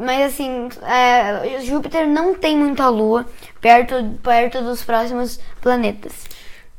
mas 0.00 0.32
assim, 0.32 0.68
é, 0.82 1.60
Júpiter 1.60 2.08
não 2.08 2.34
tem 2.34 2.56
muita 2.56 2.88
lua 2.88 3.24
perto, 3.60 3.94
perto 4.22 4.62
dos 4.62 4.82
próximos 4.82 5.38
planetas. 5.60 6.24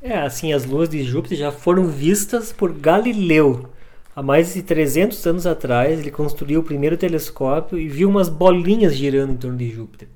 É, 0.02 0.20
assim, 0.20 0.54
as 0.54 0.66
luas 0.66 0.90
de 0.90 1.04
Júpiter 1.04 1.38
já 1.38 1.52
foram 1.52 1.88
vistas 1.88 2.52
por 2.52 2.72
Galileu. 2.74 3.70
Há 4.16 4.24
mais 4.24 4.54
de 4.54 4.64
300 4.64 5.28
anos 5.28 5.46
atrás, 5.46 6.00
ele 6.00 6.10
construiu 6.10 6.62
o 6.62 6.64
primeiro 6.64 6.96
telescópio 6.96 7.78
e 7.78 7.90
viu 7.90 8.08
umas 8.08 8.30
bolinhas 8.30 8.96
girando 8.96 9.34
em 9.34 9.36
torno 9.36 9.58
de 9.58 9.70
Júpiter. 9.70 10.08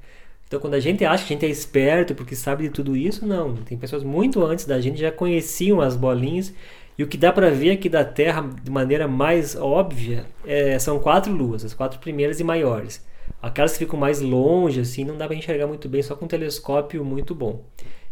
Então, 0.47 0.57
quando 0.57 0.75
a 0.75 0.79
gente 0.79 1.03
acha 1.03 1.25
que 1.25 1.33
a 1.33 1.35
gente 1.35 1.45
é 1.45 1.49
esperto 1.49 2.15
porque 2.15 2.33
sabe 2.33 2.63
de 2.63 2.69
tudo 2.69 2.95
isso, 2.95 3.27
não. 3.27 3.57
Tem 3.57 3.77
pessoas 3.77 4.01
muito 4.01 4.41
antes 4.41 4.63
da 4.63 4.79
gente 4.79 5.01
já 5.01 5.11
conheciam 5.11 5.81
as 5.81 5.97
bolinhas 5.97 6.53
e 6.97 7.03
o 7.03 7.07
que 7.07 7.17
dá 7.17 7.33
para 7.33 7.49
ver 7.49 7.71
aqui 7.71 7.89
da 7.89 8.05
Terra 8.05 8.49
de 8.63 8.71
maneira 8.71 9.05
mais 9.05 9.57
óbvia 9.57 10.25
é, 10.45 10.79
são 10.79 10.97
quatro 10.97 11.33
luas, 11.33 11.65
as 11.65 11.73
quatro 11.73 11.99
primeiras 11.99 12.39
e 12.39 12.43
maiores. 12.45 13.05
Aquelas 13.41 13.73
que 13.73 13.79
ficam 13.79 13.99
mais 13.99 14.21
longe, 14.21 14.79
assim, 14.79 15.03
não 15.03 15.17
dá 15.17 15.27
para 15.27 15.35
enxergar 15.35 15.67
muito 15.67 15.89
bem, 15.89 16.01
só 16.01 16.15
com 16.15 16.23
um 16.23 16.27
telescópio 16.29 17.03
muito 17.03 17.35
bom. 17.35 17.65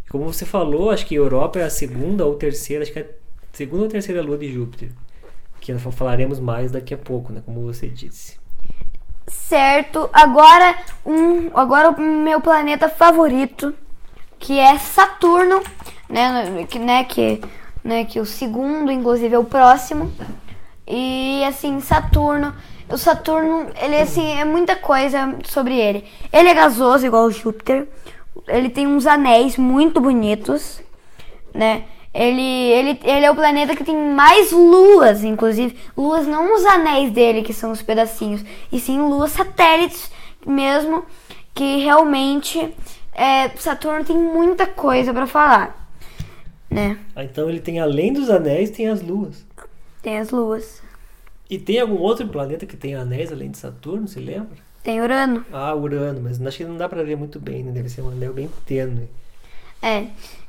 Como 0.10 0.26
você 0.26 0.45
falou, 0.45 0.89
acho 0.89 1.06
que 1.06 1.15
a 1.15 1.17
Europa 1.17 1.60
é 1.60 1.63
a 1.63 1.69
segunda 1.69 2.26
ou 2.26 2.36
terceira, 2.36 2.84
acho 2.84 2.91
que 2.91 3.00
é 3.00 3.04
a 3.04 3.08
segunda 3.54 3.84
ou 3.84 3.89
terceira 3.89 4.21
lua 4.21 4.38
de 4.38 4.52
Júpiter. 4.52 4.89
Que 5.75 5.91
falaremos 5.91 6.39
mais 6.39 6.71
daqui 6.71 6.93
a 6.93 6.97
pouco, 6.97 7.34
né? 7.34 7.41
Como 7.45 7.62
você 7.62 7.88
disse. 7.88 8.39
Certo. 9.27 10.10
Agora, 10.13 10.77
um, 11.06 11.49
agora 11.53 11.89
o 11.89 11.99
meu 11.99 12.39
planeta 12.39 12.88
favorito, 12.88 13.73
que 14.39 14.58
é 14.58 14.77
Saturno, 14.77 15.62
né? 16.10 16.65
Que, 16.69 16.80
né, 16.80 17.03
que 17.03 17.41
né, 17.84 18.03
que 18.03 18.19
o 18.19 18.25
segundo, 18.25 18.91
inclusive, 18.91 19.34
é 19.34 19.39
o 19.39 19.45
próximo. 19.45 20.12
E 20.86 21.43
assim, 21.45 21.80
Saturno, 21.80 22.53
o 22.89 22.97
Saturno, 22.97 23.67
ele 23.82 23.97
assim, 23.97 24.39
é 24.39 24.45
muita 24.45 24.75
coisa 24.75 25.36
sobre 25.45 25.77
ele. 25.77 26.06
Ele 26.32 26.49
é 26.49 26.53
gasoso 26.53 27.06
igual 27.06 27.25
o 27.25 27.32
Júpiter. 27.32 27.88
Ele 28.47 28.69
tem 28.69 28.88
uns 28.88 29.06
anéis 29.06 29.58
muito 29.58 29.99
bonitos, 29.99 30.82
né? 31.53 31.84
Ele, 32.17 32.41
ele, 32.41 32.99
ele 33.03 33.25
é 33.27 33.30
o 33.30 33.36
planeta 33.36 33.75
que 33.75 33.84
tem 33.84 33.95
mais 33.95 34.51
luas, 34.51 35.23
inclusive. 35.23 35.77
Luas 35.95 36.25
não 36.25 36.56
os 36.56 36.65
anéis 36.65 37.12
dele, 37.12 37.43
que 37.43 37.53
são 37.53 37.71
os 37.71 37.84
pedacinhos, 37.84 38.43
e 38.71 38.80
sim 38.80 38.99
luas 38.99 39.34
satélites 39.34 40.10
mesmo, 40.43 41.06
que 41.53 41.77
realmente 41.77 42.73
é, 43.13 43.49
Saturno 43.49 44.03
tem 44.03 44.17
muita 44.17 44.65
coisa 44.65 45.13
para 45.13 45.27
falar, 45.27 45.91
né? 46.71 46.97
Ah, 47.15 47.23
então 47.23 47.47
ele 47.47 47.60
tem 47.60 47.80
além 47.80 48.12
dos 48.12 48.32
anéis, 48.32 48.71
tem 48.71 48.89
as 48.89 49.03
luas. 49.03 49.45
Tem 50.01 50.17
as 50.17 50.32
luas. 50.32 50.82
E 51.47 51.60
tem 51.60 51.80
algum 51.80 51.99
outro 51.99 52.27
planeta 52.27 52.65
que 52.65 52.75
tem 52.75 52.95
anéis 52.95 53.32
além 53.32 53.51
de 53.51 53.60
Saturno, 53.60 54.08
se 54.08 54.19
lembra? 54.19 54.58
Tem 54.82 54.99
Urano. 54.99 55.45
Ah, 55.53 55.75
Urano, 55.75 56.21
mas 56.23 56.41
acho 56.41 56.58
que 56.58 56.65
não 56.65 56.77
dá 56.77 56.89
para 56.89 57.03
ver 57.03 57.15
muito 57.15 57.39
bem, 57.39 57.62
né? 57.62 57.71
Deve 57.71 57.89
ser 57.89 58.01
um 58.01 58.10
anel 58.10 58.34
bem 58.34 58.49
tênue. 58.65 59.08
É. 59.84 60.08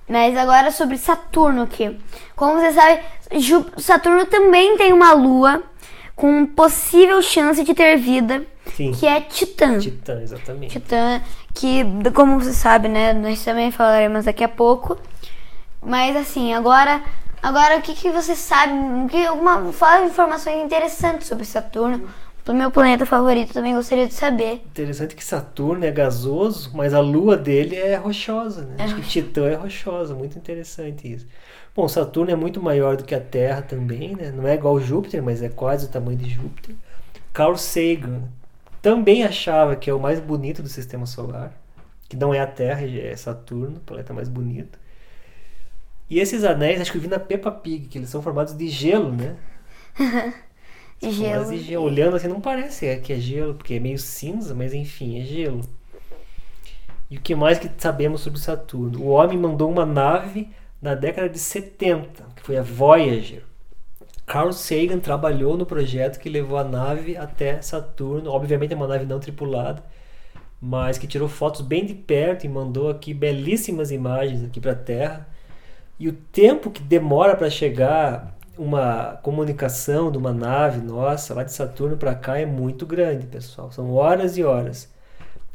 Mas 0.08 0.36
agora 0.36 0.70
sobre 0.70 0.96
Saturno 0.96 1.62
aqui. 1.62 1.98
Como 2.34 2.58
você 2.58 2.72
sabe, 2.72 3.00
Saturno 3.76 4.24
também 4.26 4.76
tem 4.76 4.92
uma 4.92 5.12
lua 5.12 5.62
com 6.16 6.46
possível 6.46 7.20
chance 7.22 7.62
de 7.62 7.74
ter 7.74 7.96
vida, 7.96 8.44
Sim. 8.74 8.92
que 8.92 9.06
é 9.06 9.20
Titã. 9.20 9.78
Titã, 9.78 10.20
exatamente. 10.20 10.72
Titã, 10.72 11.20
que 11.54 11.84
como 12.14 12.40
você 12.40 12.52
sabe, 12.52 12.88
né, 12.88 13.12
nós 13.12 13.44
também 13.44 13.70
falaremos 13.70 14.24
daqui 14.24 14.42
a 14.42 14.48
pouco. 14.48 14.96
Mas 15.80 16.16
assim, 16.16 16.52
agora, 16.54 17.00
agora 17.42 17.76
o 17.76 17.82
que, 17.82 17.94
que 17.94 18.10
você 18.10 18.34
sabe? 18.34 18.72
Que 19.10 19.26
alguma 19.26 19.72
fala 19.72 20.06
informações 20.06 20.64
interessantes 20.64 21.28
sobre 21.28 21.44
Saturno 21.44 22.08
do 22.48 22.54
meu 22.54 22.70
planeta 22.70 23.04
favorito, 23.04 23.52
também 23.52 23.74
gostaria 23.74 24.08
de 24.08 24.14
saber. 24.14 24.62
Interessante 24.64 25.14
que 25.14 25.22
Saturno 25.22 25.84
é 25.84 25.90
gasoso, 25.90 26.70
mas 26.72 26.94
a 26.94 27.00
lua 27.00 27.36
dele 27.36 27.76
é 27.76 27.94
rochosa, 27.96 28.62
né? 28.62 28.76
É 28.78 28.84
Acho 28.84 28.96
que 28.96 29.02
Titã 29.02 29.46
é 29.46 29.54
rochosa, 29.54 30.14
muito 30.14 30.38
interessante 30.38 31.12
isso. 31.12 31.26
Bom, 31.76 31.86
Saturno 31.86 32.30
é 32.30 32.34
muito 32.34 32.62
maior 32.62 32.96
do 32.96 33.04
que 33.04 33.14
a 33.14 33.20
Terra 33.20 33.60
também, 33.60 34.16
né? 34.16 34.32
Não 34.34 34.48
é 34.48 34.54
igual 34.54 34.80
Júpiter, 34.80 35.22
mas 35.22 35.42
é 35.42 35.50
quase 35.50 35.84
o 35.84 35.88
tamanho 35.90 36.16
de 36.16 36.30
Júpiter. 36.30 36.74
Carl 37.34 37.54
Sagan 37.54 38.22
também 38.80 39.24
achava 39.24 39.76
que 39.76 39.90
é 39.90 39.92
o 39.92 40.00
mais 40.00 40.18
bonito 40.18 40.62
do 40.62 40.70
sistema 40.70 41.04
solar, 41.04 41.52
que 42.08 42.16
não 42.16 42.32
é 42.32 42.40
a 42.40 42.46
Terra, 42.46 42.80
é 42.80 43.14
Saturno, 43.14 43.76
o 43.76 43.80
planeta 43.80 44.14
mais 44.14 44.26
bonito. 44.26 44.78
E 46.08 46.18
esses 46.18 46.44
anéis, 46.44 46.80
acho 46.80 46.92
que 46.92 46.96
eu 46.96 47.02
vi 47.02 47.08
na 47.08 47.18
Peppa 47.18 47.50
Pig, 47.50 47.88
que 47.88 47.98
eles 47.98 48.08
são 48.08 48.22
formados 48.22 48.54
de 48.54 48.68
gelo, 48.68 49.12
né? 49.12 49.36
De 51.00 51.10
gelo. 51.12 51.46
Mas 51.46 51.50
de 51.50 51.58
gelo. 51.58 51.84
Olhando 51.84 52.16
assim 52.16 52.28
não 52.28 52.40
parece 52.40 52.98
que 52.98 53.12
é 53.12 53.16
gelo, 53.16 53.54
porque 53.54 53.74
é 53.74 53.80
meio 53.80 53.98
cinza, 53.98 54.54
mas 54.54 54.74
enfim, 54.74 55.20
é 55.20 55.24
gelo. 55.24 55.60
E 57.10 57.16
o 57.16 57.20
que 57.20 57.34
mais 57.34 57.58
que 57.58 57.70
sabemos 57.78 58.20
sobre 58.20 58.38
Saturno? 58.38 59.00
O 59.00 59.08
homem 59.08 59.38
mandou 59.38 59.70
uma 59.70 59.86
nave 59.86 60.50
na 60.80 60.94
década 60.94 61.28
de 61.28 61.38
70, 61.38 62.22
que 62.36 62.42
foi 62.42 62.58
a 62.58 62.62
Voyager. 62.62 63.44
Carl 64.26 64.52
Sagan 64.52 64.98
trabalhou 64.98 65.56
no 65.56 65.64
projeto 65.64 66.18
que 66.18 66.28
levou 66.28 66.58
a 66.58 66.64
nave 66.64 67.16
até 67.16 67.62
Saturno. 67.62 68.30
Obviamente 68.30 68.74
é 68.74 68.76
uma 68.76 68.86
nave 68.86 69.06
não 69.06 69.18
tripulada, 69.18 69.82
mas 70.60 70.98
que 70.98 71.06
tirou 71.06 71.28
fotos 71.28 71.62
bem 71.62 71.86
de 71.86 71.94
perto 71.94 72.44
e 72.44 72.48
mandou 72.48 72.90
aqui 72.90 73.14
belíssimas 73.14 73.90
imagens 73.90 74.44
aqui 74.44 74.60
para 74.60 74.72
a 74.72 74.76
Terra. 74.76 75.26
E 75.98 76.08
o 76.08 76.12
tempo 76.12 76.70
que 76.70 76.82
demora 76.82 77.34
para 77.36 77.48
chegar 77.48 78.37
uma 78.58 79.18
comunicação 79.22 80.10
de 80.10 80.18
uma 80.18 80.32
nave 80.32 80.80
nossa 80.80 81.32
lá 81.32 81.44
de 81.44 81.52
Saturno 81.52 81.96
para 81.96 82.14
cá 82.14 82.38
é 82.38 82.44
muito 82.44 82.84
grande, 82.84 83.26
pessoal. 83.26 83.70
São 83.70 83.92
horas 83.94 84.36
e 84.36 84.42
horas. 84.44 84.92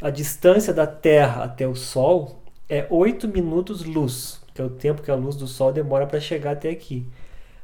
A 0.01 0.09
distância 0.09 0.73
da 0.73 0.87
Terra 0.87 1.43
até 1.43 1.67
o 1.67 1.75
Sol 1.75 2.41
é 2.67 2.87
8 2.89 3.27
minutos 3.27 3.83
luz, 3.83 4.41
que 4.53 4.61
é 4.61 4.65
o 4.65 4.69
tempo 4.69 5.01
que 5.01 5.11
a 5.11 5.15
luz 5.15 5.35
do 5.35 5.47
Sol 5.47 5.71
demora 5.71 6.07
para 6.07 6.19
chegar 6.19 6.51
até 6.51 6.69
aqui. 6.69 7.05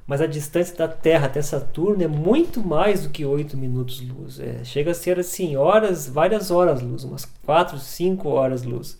Mas 0.05 0.21
a 0.21 0.27
distância 0.27 0.75
da 0.75 0.87
Terra 0.87 1.27
até 1.27 1.41
Saturno 1.41 2.03
é 2.03 2.07
muito 2.07 2.61
mais 2.61 3.03
do 3.03 3.09
que 3.09 3.25
8 3.25 3.55
minutos 3.55 4.01
luz. 4.01 4.39
É, 4.39 4.63
chega 4.63 4.91
a 4.91 4.95
ser 4.95 5.19
assim, 5.19 5.55
horas, 5.55 6.09
várias 6.09 6.51
horas 6.51 6.81
luz, 6.81 7.03
umas 7.03 7.25
4, 7.45 7.77
5 7.77 8.27
horas 8.27 8.63
luz. 8.63 8.97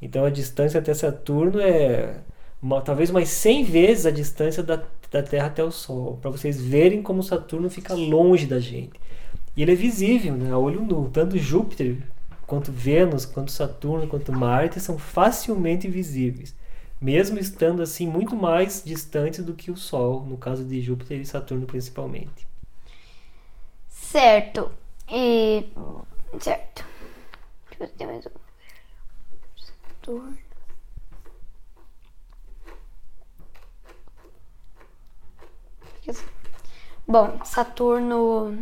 Então 0.00 0.24
a 0.24 0.30
distância 0.30 0.80
até 0.80 0.92
Saturno 0.92 1.60
é 1.60 2.16
uma, 2.60 2.80
talvez 2.80 3.10
mais 3.10 3.28
100 3.28 3.64
vezes 3.64 4.06
a 4.06 4.10
distância 4.10 4.62
da, 4.62 4.82
da 5.12 5.22
Terra 5.22 5.46
até 5.46 5.62
o 5.62 5.70
Sol, 5.70 6.18
para 6.20 6.30
vocês 6.30 6.60
verem 6.60 7.02
como 7.02 7.22
Saturno 7.22 7.68
fica 7.68 7.94
longe 7.94 8.46
da 8.46 8.58
gente. 8.58 8.98
E 9.54 9.62
ele 9.62 9.72
é 9.72 9.76
visível, 9.76 10.34
né, 10.34 10.50
a 10.50 10.58
olho 10.58 10.80
nu. 10.80 11.10
Tanto 11.10 11.36
Júpiter, 11.36 11.98
quanto 12.46 12.72
Vênus, 12.72 13.26
quanto 13.26 13.52
Saturno, 13.52 14.08
quanto 14.08 14.32
Marte 14.32 14.80
são 14.80 14.98
facilmente 14.98 15.86
visíveis, 15.86 16.54
mesmo 16.98 17.38
estando 17.38 17.82
assim 17.82 18.06
muito 18.06 18.34
mais 18.34 18.82
distantes 18.84 19.44
do 19.44 19.52
que 19.52 19.70
o 19.70 19.76
Sol, 19.76 20.24
no 20.24 20.38
caso 20.38 20.64
de 20.64 20.80
Júpiter 20.80 21.20
e 21.20 21.26
Saturno 21.26 21.66
principalmente. 21.66 22.46
Certo. 23.88 24.70
E. 25.10 25.66
Certo. 26.40 26.84
Deixa 27.78 27.84
eu 27.84 27.98
ver 27.98 28.06
mais 28.06 28.26
um. 28.26 28.30
Saturno. 29.56 30.51
Bom, 37.06 37.38
Saturno. 37.44 38.58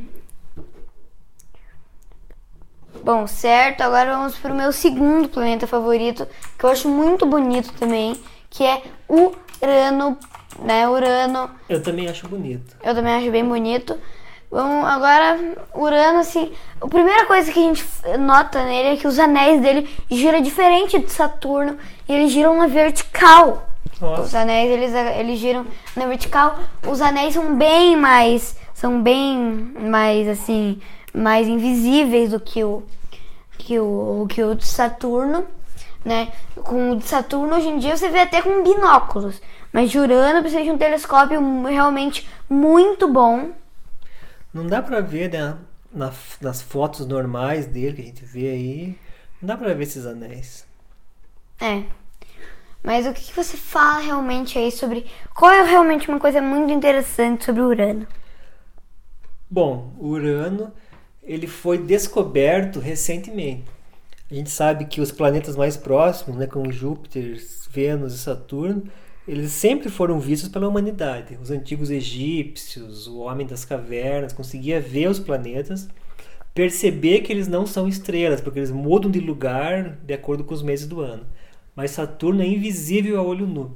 Bom, 3.03 3.26
certo. 3.26 3.83
Agora 3.83 4.16
vamos 4.16 4.37
para 4.37 4.53
o 4.53 4.57
meu 4.57 4.72
segundo 4.72 5.29
planeta 5.29 5.66
favorito, 5.66 6.26
que 6.59 6.64
eu 6.64 6.70
acho 6.70 6.88
muito 6.88 7.24
bonito 7.24 7.72
também, 7.74 8.20
que 8.48 8.64
é 8.64 8.83
Urano, 9.09 10.18
né? 10.59 10.88
Urano. 10.88 11.50
Eu 11.68 11.83
também 11.83 12.09
acho 12.09 12.29
bonito. 12.29 12.76
Eu 12.83 12.94
também 12.94 13.14
acho 13.14 13.31
bem 13.31 13.44
bonito. 13.44 13.96
Vamos 14.50 14.85
agora, 14.85 15.38
Urano, 15.72 16.18
assim, 16.18 16.53
a 16.81 16.88
primeira 16.88 17.24
coisa 17.24 17.53
que 17.53 17.59
a 17.59 17.62
gente 17.62 17.87
nota 18.18 18.64
nele 18.64 18.88
é 18.88 18.96
que 18.96 19.07
os 19.07 19.16
anéis 19.16 19.62
dele 19.62 19.88
giram 20.11 20.42
diferente 20.42 20.98
de 20.98 21.11
Saturno 21.12 21.79
e 22.09 22.12
eles 22.12 22.33
giram 22.33 22.59
na 22.59 22.66
vertical. 22.66 23.69
Nossa. 24.01 24.23
Os 24.23 24.35
anéis 24.35 24.71
eles, 24.71 24.95
eles 24.95 25.38
giram 25.38 25.66
na 25.95 26.07
vertical. 26.07 26.59
Os 26.88 27.01
anéis 27.01 27.35
são 27.35 27.57
bem 27.57 27.97
mais, 27.97 28.57
são 28.73 29.03
bem 29.03 29.37
mais 29.37 30.27
assim, 30.27 30.81
mais 31.12 31.47
invisíveis 31.47 32.31
do 32.31 32.40
que 32.40 32.64
o 32.64 32.83
que 33.59 33.79
o 33.79 34.27
que 34.29 34.43
o 34.43 34.55
de 34.55 34.66
Saturno, 34.66 35.45
né? 36.05 36.33
Com 36.62 36.93
o 36.93 36.97
de 36.97 37.05
Saturno 37.05 37.57
hoje 37.57 37.69
em 37.69 37.79
dia 37.79 37.97
você 37.97 38.09
vê 38.09 38.21
até 38.21 38.40
com 38.40 38.62
binóculos, 38.62 39.40
mas 39.73 39.90
de 39.90 39.99
Urano 39.99 40.40
precisa 40.40 40.62
de 40.62 40.71
um 40.71 40.79
telescópio 40.79 41.40
realmente 41.64 42.29
muito 42.49 43.07
bom. 43.07 43.51
Não 44.53 44.66
dá 44.66 44.83
pra 44.83 45.01
ver 45.01 45.31
né, 45.31 45.57
na, 45.93 46.11
nas 46.40 46.62
fotos 46.62 47.07
normais 47.07 47.66
dele 47.66 47.97
que 47.97 48.03
a 48.03 48.07
gente 48.07 48.25
vê 48.25 48.49
aí, 48.49 48.99
não 49.40 49.47
dá 49.49 49.57
pra 49.57 49.75
ver 49.75 49.83
esses 49.85 50.07
anéis. 50.07 50.66
É. 51.61 51.83
Mas 52.83 53.07
o 53.07 53.12
que, 53.12 53.33
você 53.35 53.57
fala 53.57 54.01
realmente 54.01 54.59
aí 54.59 54.73
sobre. 54.73 55.05
Qual 55.35 55.53
é 55.53 55.62
realmente 55.62 56.09
uma 56.09 56.19
coisa 56.19 56.40
muito 56.40 56.73
interessante 56.73 57.45
sobre 57.45 57.62
Urano? 57.62 58.07
Bom, 59.51 59.93
Urano 59.99 60.73
ele 61.23 61.47
foi 61.47 61.79
descoberto 61.79 62.81
recentemente. 62.81 63.64
A 64.31 64.35
gente 64.35 64.51
sabe 64.51 64.87
que 64.87 65.01
os 65.01 65.12
planetas 65.12 65.57
mais 65.57 65.77
próximos, 65.77 66.37
né, 66.37 66.47
como 66.47 66.73
Júpiter, 66.73 67.37
Vênus 67.71 68.14
e 68.14 68.19
Saturno, 68.19 68.85
eles 69.27 69.53
sempre 69.53 69.88
foram 69.88 70.19
vistos 70.19 70.49
pela 70.49 70.69
humanidade. 70.69 71.38
Os 71.40 71.51
antigos 71.51 71.90
egípcios, 71.90 73.07
o 73.07 73.19
homem 73.19 73.47
das 73.47 73.64
cavernas, 73.64 74.33
conseguia 74.33 74.81
ver 74.81 75.09
os 75.09 75.19
planetas, 75.19 75.88
perceber 76.55 77.21
que 77.21 77.33
eles 77.33 77.47
não 77.47 77.66
são 77.66 77.87
estrelas, 77.87 78.40
porque 78.40 78.59
eles 78.59 78.71
mudam 78.71 79.11
de 79.11 79.21
lugar 79.21 79.99
de 80.05 80.14
acordo 80.14 80.43
com 80.43 80.55
os 80.55 80.62
meses 80.62 80.87
do 80.87 81.01
ano. 81.01 81.27
Mas 81.74 81.92
Saturno 81.92 82.42
é 82.42 82.46
invisível 82.46 83.18
a 83.18 83.22
olho 83.22 83.46
nu. 83.46 83.74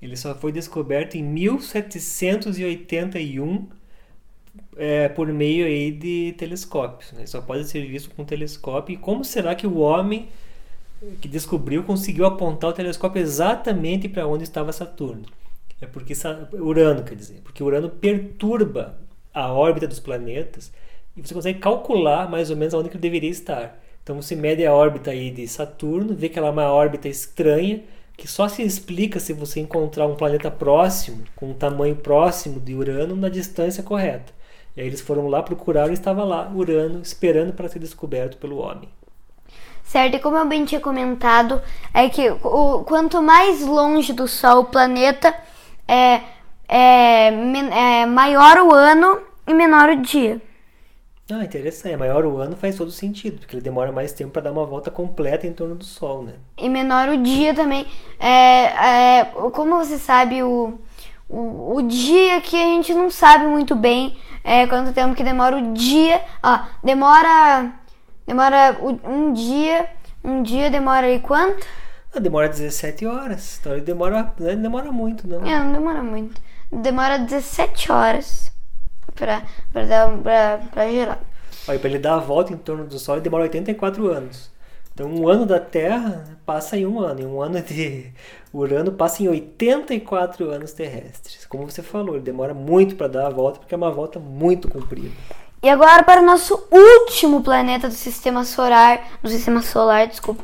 Ele 0.00 0.16
só 0.16 0.34
foi 0.34 0.52
descoberto 0.52 1.16
em 1.16 1.22
1781 1.22 3.68
é, 4.76 5.08
por 5.08 5.26
meio 5.28 5.66
aí 5.66 5.90
de 5.90 6.34
telescópios. 6.36 7.12
Né? 7.12 7.26
Só 7.26 7.40
pode 7.40 7.64
ser 7.64 7.86
visto 7.86 8.10
com 8.14 8.24
telescópio. 8.24 8.94
E 8.94 8.96
como 8.96 9.24
será 9.24 9.54
que 9.54 9.66
o 9.66 9.78
homem 9.78 10.28
que 11.20 11.28
descobriu 11.28 11.82
conseguiu 11.82 12.26
apontar 12.26 12.70
o 12.70 12.72
telescópio 12.72 13.20
exatamente 13.20 14.08
para 14.08 14.26
onde 14.26 14.44
estava 14.44 14.72
Saturno? 14.72 15.24
É 15.80 15.86
porque 15.86 16.14
Urano, 16.54 17.04
quer 17.04 17.14
dizer, 17.14 17.40
porque 17.42 17.62
Urano 17.62 17.90
perturba 17.90 18.98
a 19.32 19.52
órbita 19.52 19.86
dos 19.86 20.00
planetas 20.00 20.72
e 21.14 21.20
você 21.20 21.34
consegue 21.34 21.58
calcular 21.58 22.30
mais 22.30 22.50
ou 22.50 22.56
menos 22.56 22.72
onde 22.72 22.88
ele 22.88 22.98
deveria 22.98 23.30
estar. 23.30 23.78
Então 24.06 24.22
você 24.22 24.36
mede 24.36 24.64
a 24.64 24.72
órbita 24.72 25.10
aí 25.10 25.32
de 25.32 25.48
Saturno, 25.48 26.14
vê 26.14 26.28
que 26.28 26.38
ela 26.38 26.46
é 26.46 26.50
uma 26.52 26.70
órbita 26.70 27.08
estranha, 27.08 27.82
que 28.16 28.28
só 28.28 28.46
se 28.46 28.62
explica 28.62 29.18
se 29.18 29.32
você 29.32 29.58
encontrar 29.58 30.06
um 30.06 30.14
planeta 30.14 30.48
próximo, 30.48 31.24
com 31.34 31.50
um 31.50 31.52
tamanho 31.52 31.96
próximo 31.96 32.60
de 32.60 32.72
Urano, 32.72 33.16
na 33.16 33.28
distância 33.28 33.82
correta. 33.82 34.32
E 34.76 34.80
aí 34.80 34.86
eles 34.86 35.00
foram 35.00 35.26
lá 35.26 35.42
procurar 35.42 35.90
e 35.90 35.94
estava 35.94 36.22
lá 36.22 36.48
Urano 36.54 37.00
esperando 37.02 37.52
para 37.52 37.68
ser 37.68 37.80
descoberto 37.80 38.36
pelo 38.36 38.58
homem. 38.58 38.88
Certo, 39.82 40.14
e 40.14 40.20
como 40.20 40.36
eu 40.36 40.46
bem 40.46 40.64
tinha 40.64 40.80
comentado, 40.80 41.60
é 41.92 42.08
que 42.08 42.30
o, 42.30 42.84
quanto 42.84 43.20
mais 43.20 43.66
longe 43.66 44.12
do 44.12 44.28
Sol 44.28 44.60
o 44.60 44.64
planeta, 44.66 45.34
é, 45.88 46.20
é, 46.68 47.26
é 48.02 48.06
maior 48.06 48.58
o 48.58 48.72
ano 48.72 49.20
e 49.48 49.52
menor 49.52 49.88
o 49.88 50.00
dia. 50.00 50.40
Ah, 51.30 51.44
interessante. 51.44 51.92
É 51.92 51.96
maior 51.96 52.24
o 52.24 52.38
ano 52.38 52.56
faz 52.56 52.76
todo 52.76 52.90
sentido, 52.90 53.38
porque 53.38 53.56
ele 53.56 53.62
demora 53.62 53.90
mais 53.90 54.12
tempo 54.12 54.30
para 54.30 54.42
dar 54.42 54.52
uma 54.52 54.64
volta 54.64 54.90
completa 54.92 55.46
em 55.46 55.52
torno 55.52 55.74
do 55.74 55.84
Sol, 55.84 56.22
né? 56.22 56.34
E 56.56 56.68
menor 56.68 57.08
o 57.08 57.20
dia 57.20 57.52
também. 57.52 57.84
É, 58.18 59.18
é, 59.18 59.24
como 59.52 59.76
você 59.76 59.98
sabe, 59.98 60.44
o, 60.44 60.78
o, 61.28 61.76
o 61.76 61.82
dia 61.82 62.40
que 62.40 62.54
a 62.54 62.66
gente 62.66 62.94
não 62.94 63.10
sabe 63.10 63.44
muito 63.46 63.74
bem 63.74 64.16
é, 64.44 64.68
quanto 64.68 64.92
tempo 64.92 65.16
que 65.16 65.24
demora 65.24 65.56
o 65.56 65.72
dia. 65.72 66.22
Ó, 66.42 66.60
demora. 66.82 67.72
Demora 68.24 68.78
um 69.04 69.32
dia. 69.32 69.86
Um 70.22 70.42
dia 70.42 70.70
demora 70.70 71.06
aí 71.06 71.18
quanto? 71.18 71.66
Ah, 72.14 72.20
demora 72.20 72.48
17 72.48 73.04
horas. 73.04 73.58
Então 73.58 73.72
ele 73.72 73.80
demora. 73.80 74.32
Não 74.38 74.46
né, 74.46 74.54
demora 74.54 74.92
muito, 74.92 75.26
não. 75.26 75.44
É, 75.44 75.58
não 75.58 75.72
demora 75.72 76.04
muito. 76.04 76.40
Demora 76.70 77.18
17 77.18 77.90
horas 77.90 78.55
girar. 80.90 81.20
Olha, 81.68 81.78
pra 81.78 81.88
ele 81.88 81.98
dar 81.98 82.14
a 82.14 82.18
volta 82.18 82.52
em 82.52 82.56
torno 82.56 82.84
do 82.84 82.98
Sol, 82.98 83.16
ele 83.16 83.22
demora 83.22 83.44
84 83.44 84.08
anos. 84.08 84.50
Então, 84.96 85.08
um 85.08 85.28
ano 85.28 85.44
da 85.44 85.60
Terra 85.60 86.24
passa 86.46 86.76
em 86.76 86.86
um 86.86 86.98
ano, 87.00 87.20
e 87.20 87.26
um 87.26 87.42
ano 87.42 87.60
de 87.60 88.10
Urano 88.50 88.92
passa 88.92 89.22
em 89.22 89.28
84 89.28 90.48
anos 90.50 90.72
terrestres. 90.72 91.44
Como 91.44 91.70
você 91.70 91.82
falou, 91.82 92.14
ele 92.14 92.24
demora 92.24 92.54
muito 92.54 92.96
para 92.96 93.06
dar 93.06 93.26
a 93.26 93.30
volta, 93.30 93.58
porque 93.58 93.74
é 93.74 93.76
uma 93.76 93.90
volta 93.90 94.18
muito 94.18 94.70
comprida. 94.70 95.12
E 95.62 95.68
agora 95.68 96.02
para 96.02 96.22
o 96.22 96.24
nosso 96.24 96.66
último 96.70 97.42
planeta 97.42 97.88
do 97.88 97.94
sistema 97.94 98.44
solar, 98.44 99.18
do 99.22 99.28
sistema 99.28 99.60
solar, 99.60 100.06
desculpa, 100.06 100.42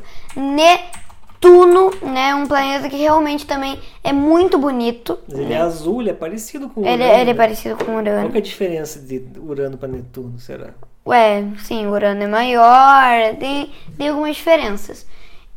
Netuno, 1.43 1.91
né? 2.01 2.33
Um 2.33 2.47
planeta 2.47 2.89
que 2.89 2.95
realmente 2.95 3.45
também 3.45 3.77
é 4.03 4.13
muito 4.13 4.57
bonito. 4.57 5.19
Mas 5.27 5.39
ele 5.39 5.53
é 5.53 5.57
azul, 5.57 6.01
ele 6.01 6.11
é 6.11 6.13
parecido 6.13 6.69
com 6.69 6.81
Urano. 6.81 6.95
Ele, 6.95 7.03
ele 7.03 7.21
é 7.21 7.25
né? 7.25 7.33
parecido 7.33 7.75
com 7.75 7.95
Urano. 7.95 8.29
Qual 8.29 8.35
é 8.35 8.37
a 8.37 8.41
diferença 8.41 8.99
de 8.99 9.23
Urano 9.37 9.77
para 9.77 9.89
Netuno, 9.89 10.39
será? 10.39 10.69
Ué, 11.05 11.45
sim, 11.59 11.85
Urano 11.85 12.23
é 12.23 12.27
maior, 12.27 13.35
tem, 13.37 13.71
tem 13.97 14.07
algumas 14.07 14.37
diferenças. 14.37 15.05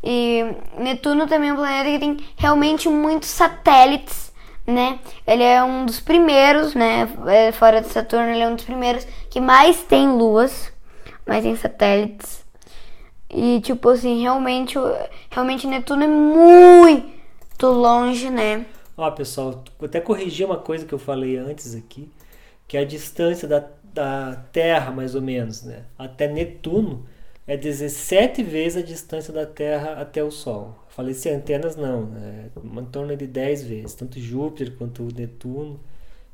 E 0.03 0.45
Netuno 0.78 1.26
também 1.26 1.51
é 1.51 1.53
um 1.53 1.57
planeta 1.57 1.91
que 1.91 1.99
tem 1.99 2.16
realmente 2.37 2.89
muitos 2.89 3.28
satélites, 3.28 4.32
né? 4.66 4.99
Ele 5.26 5.45
é 5.45 5.62
um 5.62 5.87
dos 5.87 6.01
primeiros, 6.01 6.74
né? 6.74 7.09
É, 7.28 7.53
fora 7.53 7.80
de 7.80 7.89
Saturno, 7.89 8.28
ele 8.28 8.43
é 8.43 8.49
um 8.49 8.57
dos 8.57 8.64
primeiros 8.64 9.07
que 9.30 9.41
mais 9.41 9.82
tem 9.84 10.09
luas, 10.09 10.72
mais 11.24 11.45
tem 11.45 11.55
satélites. 11.55 12.45
E 13.37 13.61
tipo 13.61 13.91
assim, 13.91 14.22
realmente, 14.22 14.76
realmente 15.30 15.66
Netuno 15.66 16.05
é 16.05 16.09
muito 16.09 17.66
longe, 17.66 18.30
né? 18.30 18.64
Ó, 18.97 19.11
pessoal, 19.11 19.62
vou 19.78 19.87
até 19.87 20.01
corrigir 20.01 20.47
uma 20.47 20.57
coisa 20.57 20.87
que 20.87 20.95
eu 20.95 20.99
falei 20.99 21.37
antes 21.37 21.74
aqui, 21.74 22.11
que 22.66 22.78
a 22.78 22.84
distância 22.84 23.47
da 23.47 23.61
da 23.97 24.37
Terra, 24.53 24.91
mais 24.93 25.14
ou 25.14 25.22
menos, 25.22 25.62
né? 25.62 25.84
até 25.99 26.28
Netuno, 26.28 27.07
é 27.47 27.57
17 27.57 28.43
vezes 28.43 28.82
a 28.82 28.87
distância 28.87 29.32
da 29.32 29.47
Terra 29.47 29.93
até 29.95 30.22
o 30.22 30.30
Sol. 30.30 30.76
falei 30.89 31.14
centenas, 31.14 31.76
não, 31.76 32.12
é 32.16 32.51
em 32.80 32.84
torno 32.87 33.16
de 33.16 33.26
10 33.26 33.64
vezes. 33.64 33.95
Tanto 33.95 34.20
Júpiter 34.20 34.76
quanto 34.76 35.09
Netuno, 35.16 35.80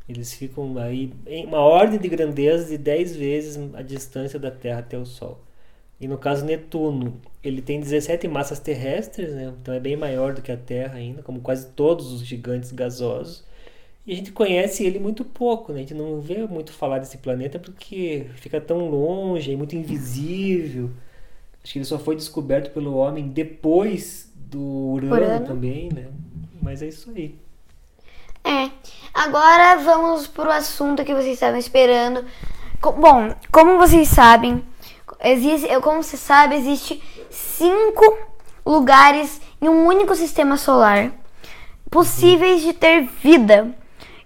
eles 0.09 0.34
ficam 0.34 0.76
aí 0.78 1.12
em 1.26 1.46
uma 1.46 1.61
ordem 1.61 2.00
de 2.00 2.09
grandeza 2.09 2.68
de 2.68 2.78
10 2.78 3.16
vezes 3.16 3.74
a 3.74 3.82
distância 3.82 4.38
da 4.40 4.50
Terra 4.50 4.80
até 4.80 4.98
o 4.98 5.07
Sol. 5.07 5.38
E 6.03 6.09
no 6.09 6.18
caso 6.18 6.44
Netuno, 6.44 7.20
ele 7.44 7.62
tem 7.62 7.78
17 7.78 8.26
massas 8.26 8.59
terrestres, 8.59 9.32
né? 9.32 9.53
então 9.62 9.72
é 9.72 9.78
bem 9.78 9.96
maior 9.96 10.34
do 10.34 10.42
que 10.42 10.50
a 10.50 10.57
Terra 10.57 10.96
ainda, 10.96 11.22
como 11.22 11.40
quase 11.40 11.66
todos 11.66 12.11
os 12.12 12.26
gigantes 12.26 12.72
gasosos. 12.72 13.44
E 14.05 14.12
a 14.12 14.16
gente 14.16 14.32
conhece 14.32 14.84
ele 14.84 14.98
muito 14.98 15.24
pouco, 15.24 15.72
né? 15.72 15.78
A 15.78 15.82
gente 15.82 15.94
não 15.94 16.20
vê 16.20 16.44
muito 16.44 16.72
falar 16.72 16.98
desse 16.98 17.18
planeta 17.18 17.57
porque 17.57 18.26
fica 18.34 18.61
tão 18.61 18.90
longe, 18.90 19.53
é 19.53 19.57
muito 19.57 19.76
invisível. 19.76 20.90
Acho 21.62 21.72
que 21.72 21.78
ele 21.78 21.86
só 21.86 22.00
foi 22.00 22.16
descoberto 22.16 22.72
pelo 22.72 22.96
homem 22.96 23.28
depois 23.28 24.28
do 24.34 24.61
Urano, 24.94 25.14
Urano. 25.14 25.46
também, 25.46 25.88
né? 25.94 26.09
Mas 26.61 26.82
é 26.82 26.88
isso 26.88 27.12
aí. 27.14 27.36
É. 28.42 28.68
Agora 29.14 29.76
vamos 29.76 30.26
pro 30.26 30.50
assunto 30.50 31.05
que 31.05 31.14
vocês 31.14 31.34
estavam 31.34 31.61
esperando. 31.61 32.24
Bom, 32.80 33.32
como 33.53 33.78
vocês 33.78 34.09
sabem, 34.09 34.64
existe, 35.23 35.68
como 35.81 36.03
você 36.03 36.16
sabe, 36.16 36.57
existe 36.57 37.03
cinco 37.31 38.18
lugares 38.64 39.41
em 39.61 39.68
um 39.68 39.87
único 39.87 40.14
sistema 40.14 40.57
solar 40.57 41.11
possíveis 41.91 42.62
de 42.62 42.73
ter 42.73 43.07
vida 43.23 43.75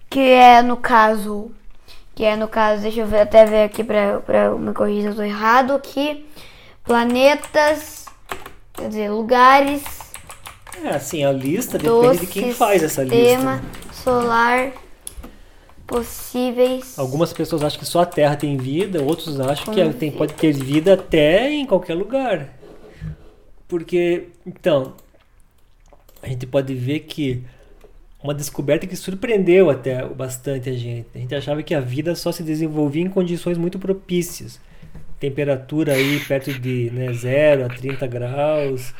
que 0.09 0.19
é 0.19 0.61
no 0.61 0.77
caso, 0.77 1.51
que 2.15 2.23
é 2.23 2.35
no 2.35 2.47
caso, 2.47 2.81
deixa 2.81 3.01
eu 3.01 3.07
ver, 3.07 3.21
até 3.21 3.45
ver 3.45 3.63
aqui 3.63 3.83
para 3.83 4.19
para 4.19 4.51
me 4.51 4.73
corrigir 4.73 5.01
se 5.01 5.07
eu 5.07 5.11
estou 5.11 5.25
errado 5.25 5.73
aqui, 5.73 6.25
planetas, 6.83 8.05
quer 8.73 8.87
dizer, 8.87 9.09
lugares. 9.09 9.83
É, 10.83 10.89
assim, 10.89 11.25
a 11.25 11.31
lista 11.31 11.77
depende 11.77 12.19
de 12.19 12.27
quem 12.27 12.53
faz 12.53 12.83
essa 12.83 13.03
lista. 13.03 13.17
Sistema 13.17 13.61
solar 13.91 14.71
possíveis. 15.87 16.99
Algumas 16.99 17.31
pessoas 17.31 17.63
acham 17.63 17.79
que 17.79 17.85
só 17.85 18.01
a 18.01 18.05
Terra 18.05 18.35
tem 18.35 18.57
vida, 18.57 19.01
outros 19.01 19.39
acham 19.39 19.73
que 19.73 19.93
tem, 19.93 20.11
pode 20.11 20.33
ter 20.33 20.51
vida 20.51 20.93
até 20.93 21.49
em 21.49 21.65
qualquer 21.65 21.95
lugar. 21.95 22.53
Porque, 23.67 24.27
então, 24.45 24.93
a 26.21 26.27
gente 26.27 26.45
pode 26.45 26.73
ver 26.75 26.99
que 27.01 27.43
uma 28.21 28.33
descoberta 28.33 28.85
que 28.85 28.95
surpreendeu 28.95 29.69
até 29.69 30.05
bastante 30.05 30.69
a 30.69 30.73
gente. 30.73 31.07
A 31.15 31.17
gente 31.17 31.35
achava 31.35 31.63
que 31.63 31.73
a 31.73 31.79
vida 31.79 32.15
só 32.15 32.31
se 32.31 32.43
desenvolvia 32.43 33.03
em 33.03 33.09
condições 33.09 33.57
muito 33.57 33.79
propícias. 33.79 34.59
Temperatura 35.19 35.93
aí 35.93 36.19
perto 36.19 36.53
de 36.53 36.91
né, 36.91 37.11
0 37.13 37.65
a 37.65 37.69
30 37.69 38.05
graus, 38.07 38.93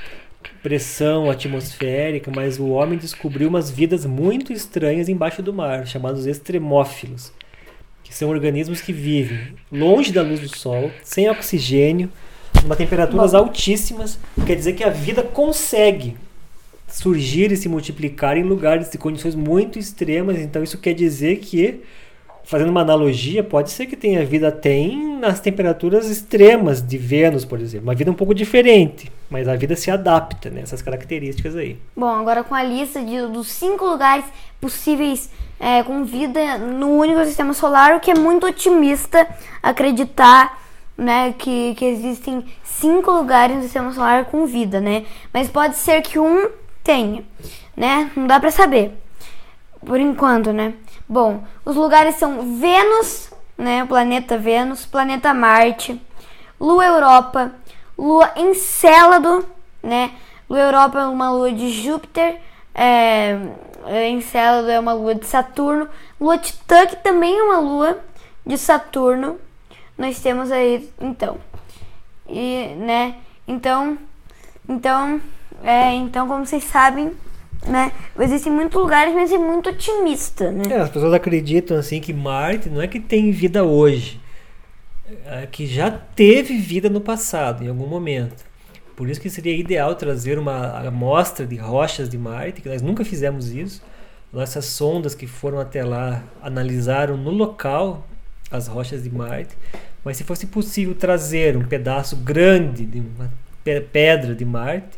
pressão 0.61 1.29
atmosférica, 1.29 2.31
mas 2.33 2.59
o 2.59 2.69
homem 2.69 2.97
descobriu 2.97 3.47
umas 3.47 3.69
vidas 3.69 4.05
muito 4.05 4.51
estranhas 4.51 5.09
embaixo 5.09 5.41
do 5.41 5.53
mar, 5.53 5.85
chamados 5.85 6.25
extremófilos, 6.25 7.31
que 8.03 8.13
são 8.13 8.29
organismos 8.29 8.81
que 8.81 8.93
vivem 8.93 9.39
longe 9.71 10.11
da 10.11 10.21
luz 10.21 10.39
do 10.39 10.55
sol, 10.57 10.91
sem 11.03 11.29
oxigênio, 11.29 12.09
uma 12.63 12.75
temperaturas 12.75 13.33
altíssimas. 13.33 14.19
Quer 14.45 14.55
dizer 14.55 14.73
que 14.73 14.83
a 14.83 14.89
vida 14.89 15.23
consegue 15.23 16.15
surgir 16.87 17.51
e 17.51 17.57
se 17.57 17.67
multiplicar 17.67 18.37
em 18.37 18.43
lugares 18.43 18.89
de 18.89 18.97
condições 18.97 19.35
muito 19.35 19.77
extremas. 19.77 20.39
Então 20.39 20.63
isso 20.63 20.77
quer 20.77 20.93
dizer 20.93 21.37
que, 21.37 21.81
fazendo 22.47 22.69
uma 22.69 22.79
analogia, 22.79 23.43
pode 23.43 23.71
ser 23.71 23.87
que 23.87 23.97
tenha 23.97 24.25
vida 24.25 24.47
até 24.47 24.87
nas 25.19 25.41
temperaturas 25.41 26.09
extremas 26.09 26.81
de 26.81 26.97
Vênus, 26.97 27.43
por 27.43 27.59
exemplo. 27.59 27.85
Uma 27.85 27.93
vida 27.93 28.09
um 28.09 28.13
pouco 28.13 28.33
diferente, 28.33 29.11
mas 29.29 29.49
a 29.49 29.55
vida 29.57 29.75
se 29.75 29.91
adapta 29.91 30.49
nessas 30.49 30.79
né, 30.79 30.85
características 30.85 31.57
aí. 31.57 31.77
Bom, 31.93 32.07
agora 32.07 32.45
com 32.45 32.55
a 32.55 32.63
lista 32.63 33.03
de, 33.03 33.27
dos 33.27 33.49
cinco 33.49 33.85
lugares 33.85 34.23
possíveis 34.61 35.29
é, 35.59 35.83
com 35.83 36.05
vida 36.05 36.57
no 36.57 36.87
único 36.87 37.23
sistema 37.25 37.53
solar, 37.53 37.97
o 37.97 37.99
que 37.99 38.11
é 38.11 38.15
muito 38.15 38.47
otimista 38.47 39.27
acreditar 39.61 40.57
né, 40.97 41.35
que, 41.37 41.75
que 41.75 41.83
existem 41.83 42.45
cinco 42.63 43.11
lugares 43.11 43.57
no 43.57 43.63
sistema 43.63 43.91
solar 43.91 44.23
com 44.23 44.45
vida, 44.45 44.79
né? 44.79 45.05
Mas 45.33 45.49
pode 45.49 45.75
ser 45.75 46.01
que 46.01 46.17
um 46.17 46.49
tenha, 46.81 47.25
né? 47.75 48.09
Não 48.15 48.25
dá 48.25 48.39
para 48.39 48.51
saber. 48.51 48.93
Por 49.85 49.99
enquanto, 49.99 50.53
né? 50.53 50.73
Bom, 51.09 51.43
os 51.63 51.75
lugares 51.75 52.15
são 52.15 52.57
Vênus, 52.59 53.31
né? 53.57 53.83
O 53.83 53.87
planeta 53.87 54.37
Vênus, 54.37 54.85
planeta 54.85 55.33
Marte, 55.33 56.01
Lua 56.59 56.85
Europa, 56.85 57.53
Lua 57.97 58.31
Encélado, 58.35 59.45
né? 59.81 60.11
Lua 60.49 60.59
Europa 60.59 60.99
é 60.99 61.07
uma 61.07 61.31
lua 61.31 61.51
de 61.51 61.69
Júpiter, 61.69 62.41
é, 62.73 63.37
é, 63.85 64.09
Encélado 64.09 64.69
é 64.69 64.79
uma 64.79 64.93
lua 64.93 65.15
de 65.15 65.25
Saturno, 65.25 65.87
Lua 66.19 66.37
Titã 66.37 66.85
que 66.85 66.97
também 66.97 67.37
é 67.37 67.43
uma 67.43 67.59
lua 67.59 67.99
de 68.45 68.57
Saturno. 68.57 69.39
Nós 69.97 70.19
temos 70.19 70.51
aí, 70.51 70.91
então, 70.99 71.37
e, 72.27 72.75
né? 72.77 73.15
Então, 73.47 73.97
então 74.67 75.21
é, 75.63 75.93
então, 75.93 76.27
como 76.27 76.45
vocês 76.45 76.63
sabem, 76.63 77.11
né? 77.67 77.91
Existem 78.19 78.51
muitos 78.51 78.79
lugares, 78.79 79.13
mas 79.13 79.31
é 79.31 79.37
muito 79.37 79.69
otimista, 79.69 80.51
né? 80.51 80.63
É, 80.69 80.77
as 80.81 80.89
pessoas 80.89 81.13
acreditam 81.13 81.77
assim 81.77 81.99
que 81.99 82.13
Marte 82.13 82.69
não 82.69 82.81
é 82.81 82.87
que 82.87 82.99
tem 82.99 83.31
vida 83.31 83.63
hoje, 83.63 84.19
é 85.25 85.45
que 85.45 85.65
já 85.65 85.91
teve 85.91 86.57
vida 86.57 86.89
no 86.89 87.01
passado, 87.01 87.63
em 87.63 87.69
algum 87.69 87.87
momento. 87.87 88.45
Por 88.95 89.07
isso 89.07 89.21
que 89.21 89.29
seria 89.29 89.55
ideal 89.55 89.93
trazer 89.93 90.39
uma 90.39 90.79
amostra 90.79 91.45
de 91.45 91.55
rochas 91.55 92.09
de 92.09 92.17
Marte, 92.17 92.61
que 92.61 92.69
nós 92.69 92.81
nunca 92.81 93.05
fizemos 93.05 93.51
isso. 93.51 93.81
Nossas 94.33 94.65
sondas 94.65 95.13
que 95.13 95.27
foram 95.27 95.59
até 95.59 95.83
lá 95.83 96.23
analisaram 96.41 97.15
no 97.15 97.29
local 97.29 98.07
as 98.49 98.67
rochas 98.67 99.03
de 99.03 99.09
Marte. 99.11 99.55
Mas 100.03 100.17
se 100.17 100.23
fosse 100.23 100.47
possível 100.47 100.95
trazer 100.95 101.55
um 101.55 101.63
pedaço 101.63 102.15
grande 102.15 102.85
de 102.85 102.99
uma 102.99 103.31
pedra 103.91 104.33
de 104.33 104.43
Marte, 104.43 104.96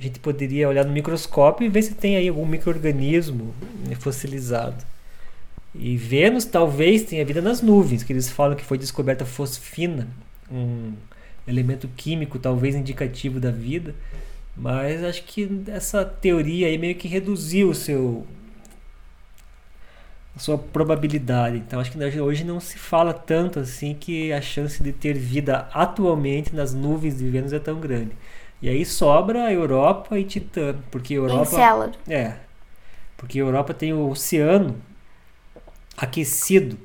a 0.00 0.02
gente 0.02 0.18
poderia 0.18 0.66
olhar 0.66 0.84
no 0.86 0.92
microscópio 0.92 1.66
e 1.66 1.68
ver 1.68 1.82
se 1.82 1.94
tem 1.94 2.16
aí 2.16 2.26
algum 2.26 2.46
microorganismo 2.46 3.54
né, 3.86 3.94
fossilizado. 3.94 4.82
E 5.74 5.94
Vênus 5.94 6.46
talvez 6.46 7.02
tenha 7.02 7.24
vida 7.24 7.42
nas 7.42 7.60
nuvens, 7.60 8.02
que 8.02 8.10
eles 8.12 8.30
falam 8.30 8.56
que 8.56 8.64
foi 8.64 8.78
descoberta 8.78 9.26
fosfina, 9.26 10.08
um 10.50 10.94
elemento 11.46 11.86
químico 11.96 12.38
talvez 12.38 12.74
indicativo 12.74 13.38
da 13.38 13.50
vida. 13.50 13.94
Mas 14.56 15.04
acho 15.04 15.22
que 15.24 15.62
essa 15.68 16.02
teoria 16.02 16.66
aí 16.66 16.78
meio 16.78 16.94
que 16.94 17.06
reduziu 17.06 17.68
o 17.68 17.74
seu 17.74 18.26
a 20.34 20.38
sua 20.38 20.56
probabilidade. 20.56 21.58
Então 21.58 21.78
acho 21.78 21.92
que 21.92 22.20
hoje 22.20 22.42
não 22.42 22.58
se 22.58 22.78
fala 22.78 23.12
tanto 23.12 23.58
assim 23.58 23.94
que 23.94 24.32
a 24.32 24.40
chance 24.40 24.82
de 24.82 24.92
ter 24.92 25.12
vida 25.12 25.68
atualmente 25.74 26.54
nas 26.54 26.72
nuvens 26.72 27.18
de 27.18 27.28
Vênus 27.28 27.52
é 27.52 27.58
tão 27.58 27.78
grande. 27.78 28.12
E 28.62 28.68
aí 28.68 28.84
sobra 28.84 29.44
a 29.44 29.52
Europa 29.52 30.18
e 30.18 30.24
Titã, 30.24 30.76
porque 30.90 31.14
a 31.14 31.16
Europa 31.16 31.42
Encélado. 31.42 31.98
é, 32.08 32.34
porque 33.16 33.40
Europa 33.40 33.72
tem 33.72 33.92
o 33.92 34.08
oceano 34.08 34.76
aquecido. 35.96 36.78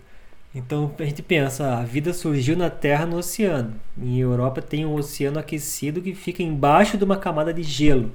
Então 0.53 0.93
a 0.97 1.03
gente 1.03 1.21
pensa, 1.21 1.77
a 1.77 1.83
vida 1.83 2.13
surgiu 2.13 2.55
na 2.55 2.69
Terra 2.69 3.05
no 3.05 3.17
oceano. 3.17 3.75
Em 3.97 4.19
Europa 4.19 4.61
tem 4.61 4.85
um 4.85 4.95
oceano 4.95 5.37
aquecido 5.37 6.01
que 6.01 6.15
fica 6.15 6.41
embaixo 6.41 6.97
de 6.97 7.03
uma 7.03 7.17
camada 7.17 7.53
de 7.53 7.63
gelo, 7.63 8.11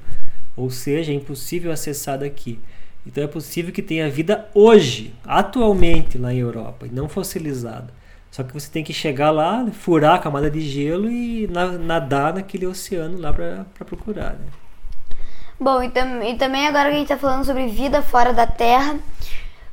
ou 0.56 0.70
seja, 0.70 1.12
é 1.12 1.14
impossível 1.14 1.70
acessar 1.70 2.18
daqui. 2.18 2.58
Então 3.06 3.24
é 3.24 3.26
possível 3.26 3.72
que 3.72 3.82
tenha 3.82 4.10
vida 4.10 4.48
hoje, 4.54 5.14
atualmente 5.24 6.16
lá 6.18 6.32
em 6.32 6.38
Europa, 6.38 6.86
e 6.86 6.90
não 6.90 7.08
fossilizada. 7.08 7.92
Só 8.30 8.44
que 8.44 8.54
você 8.54 8.70
tem 8.70 8.84
que 8.84 8.92
chegar 8.92 9.30
lá, 9.30 9.66
furar 9.72 10.14
a 10.14 10.18
camada 10.18 10.50
de 10.50 10.60
gelo 10.60 11.10
e 11.10 11.48
nadar 11.80 12.34
naquele 12.34 12.66
oceano 12.66 13.18
lá 13.18 13.32
para 13.32 13.84
procurar. 13.84 14.34
Né? 14.34 14.46
Bom, 15.58 15.82
e, 15.82 15.90
tam 15.90 16.22
e, 16.22 16.36
também 16.36 16.66
agora 16.66 16.88
que 16.88 16.94
a 16.94 16.98
gente 16.98 17.12
está 17.12 17.18
falando 17.18 17.44
sobre 17.44 17.66
vida 17.66 18.00
fora 18.02 18.32
da 18.32 18.46
Terra, 18.46 18.96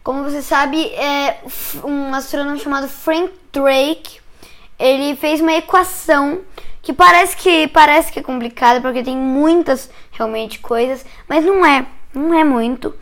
como 0.04 0.24
você 0.24 0.42
sabe, 0.42 0.86
é, 0.88 1.40
um 1.84 2.14
astrônomo 2.14 2.58
chamado 2.58 2.88
Frank 2.88 3.32
Drake, 3.54 4.20
ele 4.80 5.16
fez 5.16 5.40
uma 5.40 5.54
equação 5.54 6.42
que 6.82 6.94
parece 6.94 7.36
que 7.38 7.68
parece 7.68 8.12
que 8.12 8.20
é 8.20 8.24
complicada 8.24 8.82
porque 8.82 9.04
tem 9.04 9.18
muitas 9.18 9.90
realmente 10.12 10.60
coisas, 10.60 11.06
mas 11.28 11.46
não 11.46 11.66
é, 11.66 11.86
não 12.14 12.34
é 12.34 12.44
muito. 12.44 12.94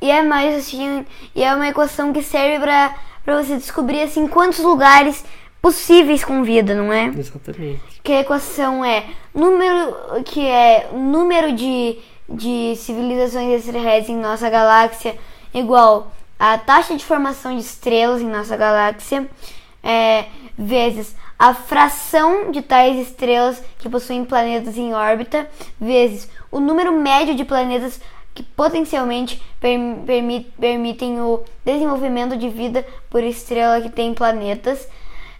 E 0.00 0.10
é 0.10 0.22
mais 0.22 0.56
assim, 0.56 1.06
e 1.34 1.42
é 1.42 1.54
uma 1.54 1.68
equação 1.68 2.12
que 2.12 2.22
serve 2.22 2.58
para 2.58 2.94
para 3.24 3.42
você 3.42 3.56
descobrir 3.56 4.02
assim 4.02 4.26
quantos 4.26 4.60
lugares 4.60 5.24
possíveis 5.60 6.24
com 6.24 6.42
vida, 6.42 6.74
não 6.74 6.92
é? 6.92 7.06
Exatamente. 7.06 8.00
Que 8.02 8.12
a 8.12 8.20
equação 8.20 8.84
é 8.84 9.04
número 9.34 10.22
que 10.24 10.46
é 10.46 10.88
número 10.92 11.52
de, 11.52 11.98
de 12.28 12.74
civilizações 12.76 13.52
extraterrestres 13.52 14.08
em 14.10 14.20
nossa 14.20 14.48
galáxia 14.48 15.16
igual 15.52 16.12
a 16.38 16.56
taxa 16.56 16.96
de 16.96 17.04
formação 17.04 17.54
de 17.54 17.60
estrelas 17.60 18.22
em 18.22 18.28
nossa 18.28 18.56
galáxia 18.56 19.28
é, 19.82 20.24
vezes 20.56 21.14
a 21.38 21.54
fração 21.54 22.50
de 22.50 22.62
tais 22.62 22.98
estrelas 22.98 23.62
que 23.78 23.88
possuem 23.88 24.24
planetas 24.24 24.76
em 24.76 24.94
órbita 24.94 25.48
vezes 25.80 26.28
o 26.50 26.60
número 26.60 26.92
médio 26.92 27.34
de 27.34 27.44
planetas 27.44 28.00
que 28.40 28.42
potencialmente 28.42 29.40
permit, 29.60 30.50
permitem 30.58 31.20
o 31.20 31.42
desenvolvimento 31.62 32.36
de 32.36 32.48
vida 32.48 32.86
por 33.10 33.22
estrela 33.22 33.80
que 33.82 33.90
tem 33.90 34.14
planetas, 34.14 34.88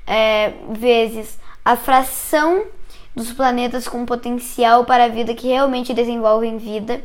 é, 0.07 0.53
vezes 0.71 1.39
a 1.65 1.77
fração 1.77 2.67
dos 3.17 3.33
planetas 3.33 3.89
com 3.89 4.05
potencial 4.05 4.85
para 4.85 5.05
a 5.05 5.09
vida 5.09 5.35
que 5.35 5.49
realmente 5.49 5.95
desenvolvem 5.95 6.59
vida, 6.59 7.03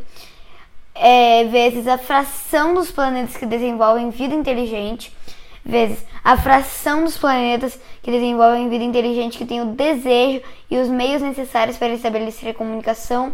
é, 0.94 1.46
vezes 1.46 1.88
a 1.88 1.98
fração 1.98 2.74
dos 2.74 2.92
planetas 2.92 3.38
que 3.38 3.46
desenvolvem 3.46 4.10
vida 4.10 4.36
inteligente, 4.36 5.16
vezes 5.66 6.06
a 6.24 6.38
fração 6.38 7.04
dos 7.04 7.18
planetas 7.18 7.80
que 8.04 8.12
desenvolvem 8.12 8.70
vida 8.70 8.84
inteligente 8.84 9.38
que 9.38 9.46
tem 9.46 9.62
o 9.62 9.74
desejo 9.74 10.42
e 10.70 10.78
os 10.78 10.88
meios 10.88 11.22
necessários 11.22 11.76
para 11.78 11.90
estabelecer 11.90 12.50
a 12.50 12.54
comunicação, 12.54 13.34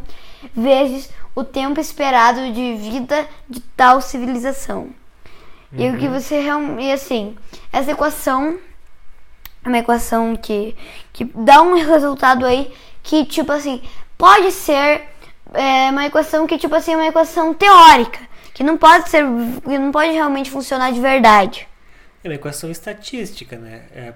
vezes 0.56 1.10
o 1.36 1.44
tempo 1.44 1.80
esperado 1.80 2.52
de 2.54 2.76
vida 2.76 3.28
de 3.50 3.60
tal 3.76 4.00
civilização. 4.00 4.90
Uhum. 5.72 5.80
E 5.80 5.90
o 5.90 5.98
que 5.98 6.08
uhum. 6.08 6.14
você 6.14 6.40
realmente. 6.40 6.84
E 6.86 6.92
assim, 6.92 7.36
essa 7.72 7.92
equação 7.92 8.58
é 9.64 9.68
uma 9.68 9.78
equação 9.78 10.36
que, 10.36 10.76
que 11.12 11.26
dá 11.26 11.62
um 11.62 11.74
resultado 11.76 12.46
aí 12.46 12.74
que, 13.04 13.26
tipo 13.26 13.52
assim, 13.52 13.82
pode 14.18 14.52
ser 14.52 15.02
é, 15.54 15.90
uma 15.92 16.06
equação 16.06 16.48
que, 16.48 16.58
tipo 16.58 16.76
assim, 16.76 16.94
é 16.94 16.96
uma 16.96 17.08
equação 17.08 17.54
teórica, 17.54 18.20
que 18.54 18.64
não 18.64 18.78
pode 18.78 19.10
ser. 19.10 19.24
que 19.64 19.78
não 19.78 19.92
pode 19.92 20.12
realmente 20.12 20.50
funcionar 20.50 20.92
de 20.92 21.00
verdade. 21.00 21.68
É 22.24 22.28
uma 22.28 22.36
equação 22.36 22.70
estatística, 22.70 23.58
né? 23.58 23.86
É, 23.94 24.14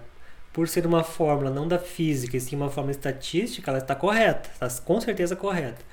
por 0.53 0.67
ser 0.67 0.85
uma 0.85 1.03
fórmula 1.03 1.51
não 1.51 1.67
da 1.67 1.77
física, 1.77 2.37
e 2.37 2.39
sim 2.39 2.55
uma 2.55 2.69
fórmula 2.69 2.91
estatística, 2.91 3.69
ela 3.69 3.79
está 3.79 3.93
correta, 3.93 4.49
está 4.53 4.69
com 4.83 5.01
certeza 5.01 5.35
correta. 5.35 5.83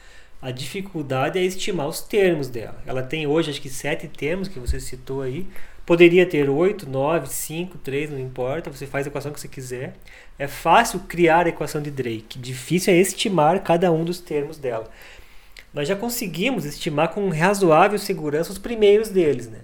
A 0.41 0.51
dificuldade 0.51 1.39
é 1.39 1.43
estimar 1.43 1.87
os 1.87 2.01
termos 2.01 2.49
dela. 2.49 2.83
Ela 2.87 3.03
tem 3.03 3.27
hoje 3.27 3.51
acho 3.51 3.61
que 3.63 3.71
sete 3.71 4.09
termos 4.09 4.49
que 4.49 4.59
você 4.59 4.81
citou 4.81 5.23
aí. 5.23 5.47
Poderia 5.87 6.27
ter 6.27 6.51
oito, 6.51 6.89
nove, 6.89 7.29
cinco, 7.29 7.79
três, 7.79 8.11
não 8.11 8.19
importa. 8.19 8.71
Você 8.71 8.87
faz 8.87 9.07
a 9.07 9.09
equação 9.09 9.33
que 9.33 9.41
você 9.41 9.49
quiser. 9.49 9.95
É 10.39 10.49
fácil 10.49 11.01
criar 11.01 11.47
a 11.47 11.49
equação 11.49 11.81
de 11.81 11.91
Drake. 11.91 12.39
Difícil 12.41 12.93
é 12.93 12.97
estimar 12.97 13.63
cada 13.63 13.91
um 13.93 14.05
dos 14.05 14.19
termos 14.21 14.59
dela. 14.59 14.91
Nós 15.73 15.89
já 15.89 15.97
conseguimos 15.97 16.65
estimar 16.65 17.09
com 17.09 17.29
razoável 17.31 17.99
segurança 17.99 18.53
os 18.53 18.59
primeiros 18.59 19.09
deles, 19.09 19.49
né? 19.49 19.61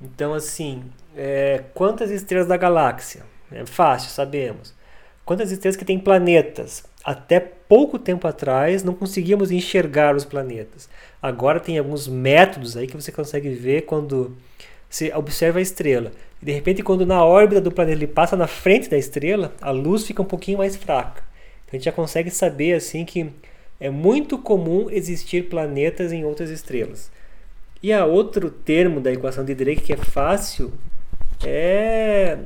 Então, 0.00 0.34
assim, 0.34 0.84
é, 1.16 1.64
quantas 1.74 2.10
estrelas 2.10 2.46
da 2.46 2.56
galáxia? 2.56 3.22
É 3.50 3.66
fácil, 3.66 4.10
sabemos. 4.10 4.74
Quantas 5.24 5.50
estrelas 5.50 5.76
que 5.76 5.84
têm 5.84 5.98
planetas? 5.98 6.84
até 7.04 7.40
pouco 7.40 7.98
tempo 7.98 8.26
atrás 8.28 8.84
não 8.84 8.94
conseguíamos 8.94 9.50
enxergar 9.50 10.14
os 10.14 10.24
planetas. 10.24 10.88
Agora 11.20 11.58
tem 11.58 11.78
alguns 11.78 12.06
métodos 12.06 12.76
aí 12.76 12.86
que 12.86 12.96
você 12.96 13.10
consegue 13.10 13.50
ver 13.50 13.82
quando 13.82 14.36
você 14.88 15.12
observa 15.14 15.58
a 15.58 15.62
estrela. 15.62 16.12
E 16.40 16.44
de 16.44 16.52
repente, 16.52 16.82
quando 16.82 17.06
na 17.06 17.24
órbita 17.24 17.60
do 17.60 17.72
planeta 17.72 17.96
ele 17.96 18.06
passa 18.06 18.36
na 18.36 18.46
frente 18.46 18.88
da 18.88 18.98
estrela, 18.98 19.52
a 19.60 19.70
luz 19.70 20.06
fica 20.06 20.22
um 20.22 20.26
pouquinho 20.26 20.58
mais 20.58 20.76
fraca. 20.76 21.22
Então 21.64 21.72
a 21.72 21.76
gente 21.76 21.84
já 21.84 21.92
consegue 21.92 22.30
saber 22.30 22.74
assim 22.74 23.04
que 23.04 23.30
é 23.80 23.90
muito 23.90 24.38
comum 24.38 24.88
existir 24.90 25.48
planetas 25.48 26.12
em 26.12 26.24
outras 26.24 26.50
estrelas. 26.50 27.10
E 27.82 27.92
a 27.92 28.04
outro 28.04 28.48
termo 28.48 29.00
da 29.00 29.12
equação 29.12 29.44
de 29.44 29.54
Drake 29.54 29.80
que 29.80 29.92
é 29.92 29.96
fácil 29.96 30.72
é 31.44 32.38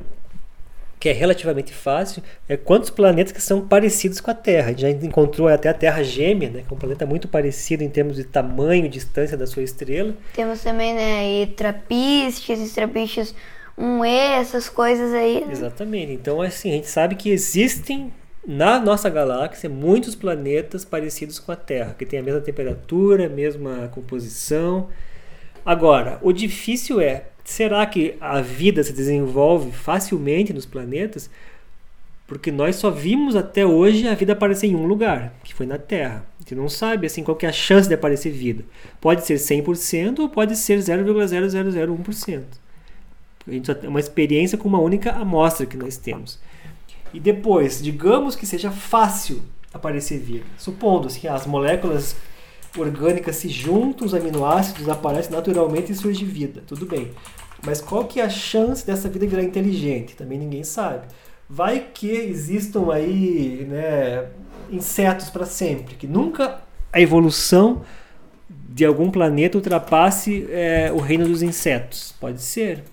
que 0.99 1.09
é 1.09 1.11
relativamente 1.11 1.71
fácil, 1.73 2.23
é 2.49 2.57
quantos 2.57 2.89
planetas 2.89 3.31
que 3.31 3.41
são 3.41 3.61
parecidos 3.61 4.19
com 4.19 4.31
a 4.31 4.33
Terra. 4.33 4.67
A 4.67 4.69
gente 4.69 4.81
já 4.81 4.89
encontrou 4.89 5.47
até 5.47 5.69
a 5.69 5.73
Terra 5.73 6.01
gêmea, 6.03 6.49
né, 6.49 6.63
que 6.67 6.73
é 6.73 6.75
um 6.75 6.79
planeta 6.79 7.05
muito 7.05 7.27
parecido 7.27 7.83
em 7.83 7.89
termos 7.89 8.15
de 8.15 8.23
tamanho 8.23 8.85
e 8.85 8.89
distância 8.89 9.37
da 9.37 9.45
sua 9.45 9.63
estrela. 9.63 10.15
Temos 10.33 10.61
também 10.61 10.95
né, 10.95 11.43
e 11.43 11.47
trapistes, 11.47 12.73
trapistes 12.73 13.35
1E, 13.77 14.39
essas 14.39 14.69
coisas 14.69 15.13
aí. 15.13 15.45
Né? 15.45 15.51
Exatamente. 15.51 16.11
Então, 16.13 16.41
assim, 16.41 16.71
a 16.71 16.73
gente 16.73 16.89
sabe 16.89 17.15
que 17.15 17.29
existem 17.29 18.11
na 18.45 18.79
nossa 18.79 19.09
galáxia 19.09 19.69
muitos 19.69 20.15
planetas 20.15 20.83
parecidos 20.83 21.37
com 21.37 21.51
a 21.51 21.55
Terra, 21.55 21.95
que 21.97 22.05
tem 22.05 22.17
a 22.19 22.23
mesma 22.23 22.41
temperatura, 22.41 23.27
a 23.27 23.29
mesma 23.29 23.89
composição. 23.93 24.87
Agora, 25.63 26.17
o 26.23 26.31
difícil 26.31 26.99
é 27.01 27.25
Será 27.47 27.85
que 27.85 28.17
a 28.19 28.41
vida 28.41 28.83
se 28.83 28.91
desenvolve 28.91 29.71
facilmente 29.71 30.51
nos 30.51 30.65
planetas? 30.65 31.29
Porque 32.27 32.51
nós 32.51 32.75
só 32.75 32.91
vimos 32.91 33.37
até 33.37 33.65
hoje 33.65 34.05
a 34.05 34.13
vida 34.13 34.33
aparecer 34.33 34.67
em 34.67 34.75
um 34.75 34.85
lugar, 34.85 35.33
que 35.45 35.53
foi 35.53 35.65
na 35.65 35.77
Terra. 35.77 36.25
A 36.37 36.43
gente 36.43 36.55
não 36.55 36.67
sabe 36.67 37.07
assim 37.07 37.23
qual 37.23 37.37
é 37.41 37.47
a 37.47 37.51
chance 37.53 37.87
de 37.87 37.95
aparecer 37.95 38.33
vida. 38.33 38.65
Pode 38.99 39.25
ser 39.25 39.35
100% 39.35 40.19
ou 40.19 40.27
pode 40.27 40.57
ser 40.57 40.79
0,0001%. 40.79 42.43
A 43.47 43.51
gente 43.51 43.65
só 43.65 43.73
tem 43.73 43.89
uma 43.89 44.01
experiência 44.01 44.57
com 44.57 44.67
uma 44.67 44.81
única 44.81 45.13
amostra 45.13 45.65
que 45.65 45.77
nós 45.77 45.95
temos. 45.95 46.41
E 47.13 47.19
depois, 47.19 47.81
digamos 47.81 48.35
que 48.35 48.45
seja 48.45 48.71
fácil 48.71 49.41
aparecer 49.73 50.19
vida. 50.19 50.43
Supondo 50.57 51.07
que 51.07 51.29
as 51.29 51.47
moléculas 51.47 52.13
orgânicas 52.77 53.35
se 53.37 53.49
juntam, 53.49 54.05
os 54.05 54.13
aminoácidos 54.13 54.87
aparecem 54.89 55.31
naturalmente 55.31 55.91
e 55.91 55.95
surge 55.95 56.23
vida. 56.23 56.63
Tudo 56.65 56.85
bem. 56.85 57.11
Mas 57.65 57.81
qual 57.81 58.05
que 58.05 58.19
é 58.19 58.23
a 58.23 58.29
chance 58.29 58.85
dessa 58.85 59.09
vida 59.09 59.25
virar 59.25 59.43
inteligente? 59.43 60.15
Também 60.15 60.37
ninguém 60.37 60.63
sabe. 60.63 61.07
Vai 61.49 61.87
que 61.93 62.09
existam 62.09 62.91
aí 62.91 63.65
né, 63.69 64.25
insetos 64.69 65.29
para 65.29 65.45
sempre, 65.45 65.95
que 65.95 66.05
nunca 66.05 66.61
a 66.91 67.01
evolução 67.01 67.81
de 68.49 68.85
algum 68.85 69.09
planeta 69.09 69.57
ultrapasse 69.57 70.47
é, 70.49 70.91
o 70.93 70.97
reino 70.97 71.25
dos 71.25 71.41
insetos. 71.41 72.13
Pode 72.19 72.41
ser. 72.41 72.83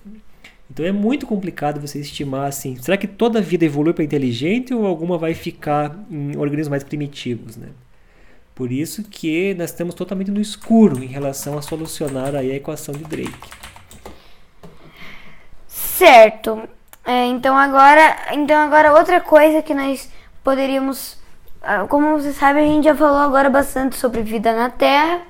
Então 0.69 0.85
é 0.85 0.91
muito 0.91 1.27
complicado 1.27 1.79
você 1.79 1.99
estimar 1.99 2.47
assim, 2.47 2.75
será 2.77 2.97
que 2.97 3.07
toda 3.07 3.39
a 3.39 3.41
vida 3.41 3.65
evolui 3.65 3.93
para 3.93 4.03
inteligente 4.03 4.73
ou 4.73 4.85
alguma 4.85 5.17
vai 5.17 5.33
ficar 5.33 5.95
em 6.09 6.35
organismos 6.37 6.69
mais 6.69 6.83
primitivos, 6.83 7.55
né? 7.55 7.67
Por 8.55 8.71
isso 8.71 9.03
que 9.03 9.53
nós 9.55 9.71
estamos 9.71 9.93
totalmente 9.93 10.31
no 10.31 10.39
escuro 10.39 11.03
em 11.03 11.07
relação 11.07 11.57
a 11.57 11.61
solucionar 11.61 12.33
aí 12.33 12.51
a 12.51 12.55
equação 12.55 12.95
de 12.95 13.03
Drake. 13.03 13.49
Certo. 15.67 16.63
É, 17.03 17.25
então 17.25 17.55
agora, 17.57 18.15
então 18.31 18.57
agora 18.57 18.93
outra 18.93 19.19
coisa 19.19 19.61
que 19.61 19.73
nós 19.73 20.09
poderíamos, 20.41 21.17
ah, 21.61 21.85
como 21.87 22.17
você 22.17 22.31
sabe, 22.31 22.59
a 22.59 22.63
gente 22.63 22.85
já 22.85 22.95
falou 22.95 23.19
agora 23.19 23.49
bastante 23.49 23.97
sobre 23.97 24.23
vida 24.23 24.55
na 24.55 24.69
Terra. 24.69 25.21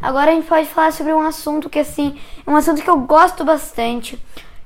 Agora 0.00 0.32
a 0.32 0.34
gente 0.34 0.48
pode 0.48 0.66
falar 0.68 0.92
sobre 0.92 1.12
um 1.12 1.22
assunto 1.22 1.70
que 1.70 1.78
assim, 1.78 2.18
um 2.44 2.56
assunto 2.56 2.82
que 2.82 2.90
eu 2.90 2.98
gosto 2.98 3.44
bastante, 3.44 4.20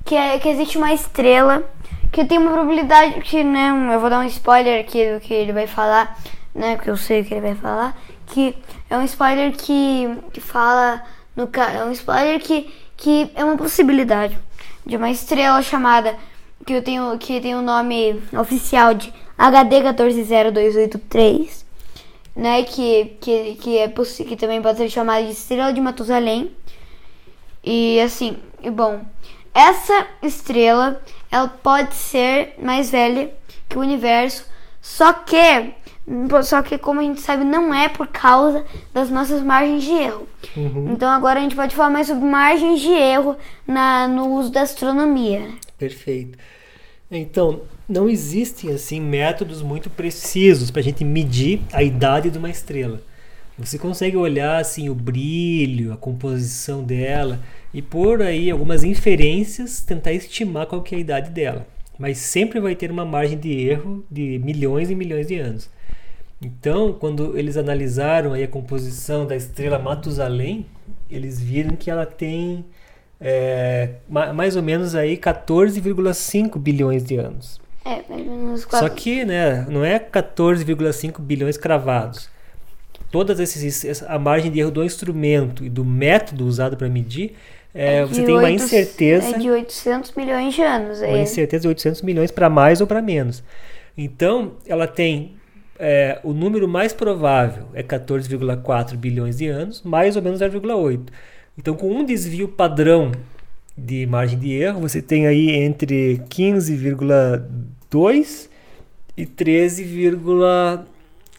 que 0.04 0.14
é 0.14 0.38
que 0.38 0.48
existe 0.48 0.78
uma 0.78 0.94
estrela 0.94 1.62
que 2.10 2.24
tem 2.24 2.38
uma 2.38 2.52
probabilidade 2.52 3.20
que, 3.20 3.44
né, 3.44 3.70
eu 3.92 4.00
vou 4.00 4.08
dar 4.08 4.20
um 4.20 4.24
spoiler 4.24 4.80
aqui 4.80 5.12
do 5.12 5.20
que 5.20 5.34
ele 5.34 5.52
vai 5.52 5.66
falar, 5.66 6.18
né, 6.56 6.76
porque 6.76 6.90
eu 6.90 6.96
sei 6.96 7.20
o 7.20 7.24
que 7.24 7.34
ele 7.34 7.42
vai 7.42 7.54
falar, 7.54 7.96
que 8.26 8.56
é 8.88 8.96
um 8.96 9.04
spoiler 9.04 9.52
que, 9.52 10.08
que 10.32 10.40
fala 10.40 11.02
no 11.36 11.48
é 11.54 11.84
um 11.84 11.92
spoiler 11.92 12.40
que 12.40 12.72
que 12.96 13.30
é 13.34 13.44
uma 13.44 13.58
possibilidade 13.58 14.38
de 14.86 14.96
uma 14.96 15.10
estrela 15.10 15.60
chamada 15.60 16.16
que 16.64 16.72
eu 16.72 16.82
tenho 16.82 17.16
que 17.18 17.40
tem 17.40 17.54
o 17.54 17.58
um 17.58 17.62
nome 17.62 18.22
oficial 18.32 18.94
de 18.94 19.12
HD 19.36 19.82
140283, 19.82 21.66
né, 22.34 22.62
que 22.62 23.16
que 23.20 23.54
que 23.56 23.78
é 23.78 23.88
que 23.88 24.36
também 24.36 24.62
pode 24.62 24.78
ser 24.78 24.88
chamada 24.88 25.24
de 25.24 25.32
estrela 25.32 25.72
de 25.72 25.80
Matusalém. 25.80 26.50
E 27.62 28.00
assim, 28.00 28.38
e 28.62 28.70
bom, 28.70 29.04
essa 29.52 30.06
estrela, 30.22 31.02
ela 31.30 31.48
pode 31.48 31.94
ser 31.94 32.54
mais 32.62 32.90
velha 32.90 33.30
que 33.68 33.76
o 33.76 33.80
universo, 33.80 34.46
só 34.80 35.12
que 35.12 35.74
só 36.44 36.62
que 36.62 36.78
como 36.78 37.00
a 37.00 37.02
gente 37.02 37.20
sabe 37.20 37.44
não 37.44 37.74
é 37.74 37.88
por 37.88 38.06
causa 38.06 38.64
das 38.94 39.10
nossas 39.10 39.42
margens 39.42 39.82
de 39.82 39.90
erro. 39.90 40.28
Uhum. 40.56 40.92
Então 40.92 41.08
agora 41.08 41.40
a 41.40 41.42
gente 41.42 41.56
pode 41.56 41.74
falar 41.74 41.90
mais 41.90 42.06
sobre 42.06 42.24
margens 42.24 42.80
de 42.80 42.90
erro 42.90 43.36
na, 43.66 44.06
no 44.06 44.28
uso 44.38 44.50
da 44.50 44.62
astronomia. 44.62 45.48
Perfeito. 45.76 46.38
Então, 47.10 47.62
não 47.88 48.08
existem 48.08 48.72
assim 48.72 49.00
métodos 49.00 49.62
muito 49.62 49.88
precisos 49.88 50.70
para 50.70 50.80
a 50.80 50.84
gente 50.84 51.04
medir 51.04 51.60
a 51.72 51.82
idade 51.82 52.30
de 52.30 52.38
uma 52.38 52.50
estrela. 52.50 53.00
Você 53.58 53.78
consegue 53.78 54.16
olhar 54.16 54.60
assim 54.60 54.88
o 54.88 54.94
brilho, 54.94 55.92
a 55.92 55.96
composição 55.96 56.82
dela 56.82 57.40
e 57.72 57.80
por 57.80 58.20
aí 58.20 58.50
algumas 58.50 58.84
inferências 58.84 59.80
tentar 59.80 60.12
estimar 60.12 60.66
qual 60.66 60.84
é 60.90 60.96
a 60.96 60.98
idade 60.98 61.30
dela. 61.30 61.66
Mas 61.98 62.18
sempre 62.18 62.60
vai 62.60 62.74
ter 62.74 62.90
uma 62.90 63.04
margem 63.04 63.38
de 63.38 63.52
erro 63.52 64.04
de 64.10 64.38
milhões 64.40 64.90
e 64.90 64.94
milhões 64.94 65.28
de 65.28 65.38
anos. 65.38 65.70
Então, 66.40 66.92
quando 66.92 67.36
eles 67.38 67.56
analisaram 67.56 68.34
a 68.34 68.46
composição 68.46 69.26
da 69.26 69.34
estrela 69.34 69.78
Matusalém, 69.78 70.66
eles 71.10 71.40
viram 71.40 71.74
que 71.74 71.90
ela 71.90 72.04
tem 72.04 72.64
é, 73.20 73.94
mais 74.08 74.54
ou 74.54 74.62
menos 74.62 74.94
aí 74.94 75.16
14,5 75.16 76.58
bilhões 76.58 77.04
de 77.04 77.16
anos. 77.16 77.60
É, 77.84 78.02
mais 78.08 78.26
ou 78.26 78.36
menos 78.36 78.66
Só 78.68 78.88
que, 78.88 79.24
né, 79.24 79.64
não 79.68 79.84
é 79.84 79.98
14,5 79.98 81.20
bilhões 81.20 81.56
cravados 81.56 82.28
todas 83.10 83.40
esses 83.40 84.02
a 84.02 84.18
margem 84.18 84.50
de 84.50 84.60
erro 84.60 84.70
do 84.70 84.84
instrumento 84.84 85.64
e 85.64 85.68
do 85.68 85.84
método 85.84 86.46
usado 86.46 86.76
para 86.76 86.88
medir 86.88 87.34
é, 87.74 87.98
é 87.98 88.04
você 88.04 88.22
tem 88.22 88.34
8, 88.34 88.38
uma 88.38 88.50
incerteza 88.50 89.36
é 89.36 89.38
de 89.38 89.50
800 89.50 90.12
milhões 90.12 90.54
de 90.54 90.62
anos 90.62 90.98
uma 90.98 91.06
é. 91.06 91.22
incerteza 91.22 91.62
de 91.62 91.68
800 91.68 92.02
milhões 92.02 92.30
para 92.30 92.50
mais 92.50 92.80
ou 92.80 92.86
para 92.86 93.00
menos 93.00 93.42
então 93.96 94.52
ela 94.66 94.86
tem 94.86 95.36
é, 95.78 96.18
o 96.22 96.32
número 96.32 96.66
mais 96.66 96.92
provável 96.92 97.68
é 97.74 97.82
14,4 97.82 98.96
bilhões 98.96 99.38
de 99.38 99.48
anos 99.48 99.82
mais 99.82 100.16
ou 100.16 100.22
menos 100.22 100.40
0,8 100.40 101.08
então 101.58 101.74
com 101.74 101.90
um 101.90 102.04
desvio 102.04 102.48
padrão 102.48 103.12
de 103.76 104.06
margem 104.06 104.38
de 104.38 104.52
erro 104.52 104.80
você 104.80 105.02
tem 105.02 105.26
aí 105.26 105.50
entre 105.50 106.22
15,2 106.28 108.48
e 109.16 109.26
13,1 109.26 110.84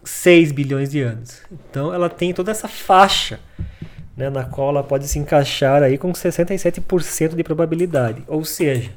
6 0.07 0.51
bilhões 0.51 0.89
de 0.89 1.01
anos. 1.01 1.41
Então 1.51 1.93
ela 1.93 2.09
tem 2.09 2.33
toda 2.33 2.51
essa 2.51 2.67
faixa 2.67 3.39
né, 4.15 4.29
na 4.29 4.43
qual 4.43 4.69
ela 4.69 4.83
pode 4.83 5.07
se 5.07 5.19
encaixar 5.19 5.83
aí 5.83 5.97
com 5.97 6.11
67% 6.11 7.35
de 7.35 7.43
probabilidade. 7.43 8.23
Ou 8.27 8.43
seja, 8.43 8.91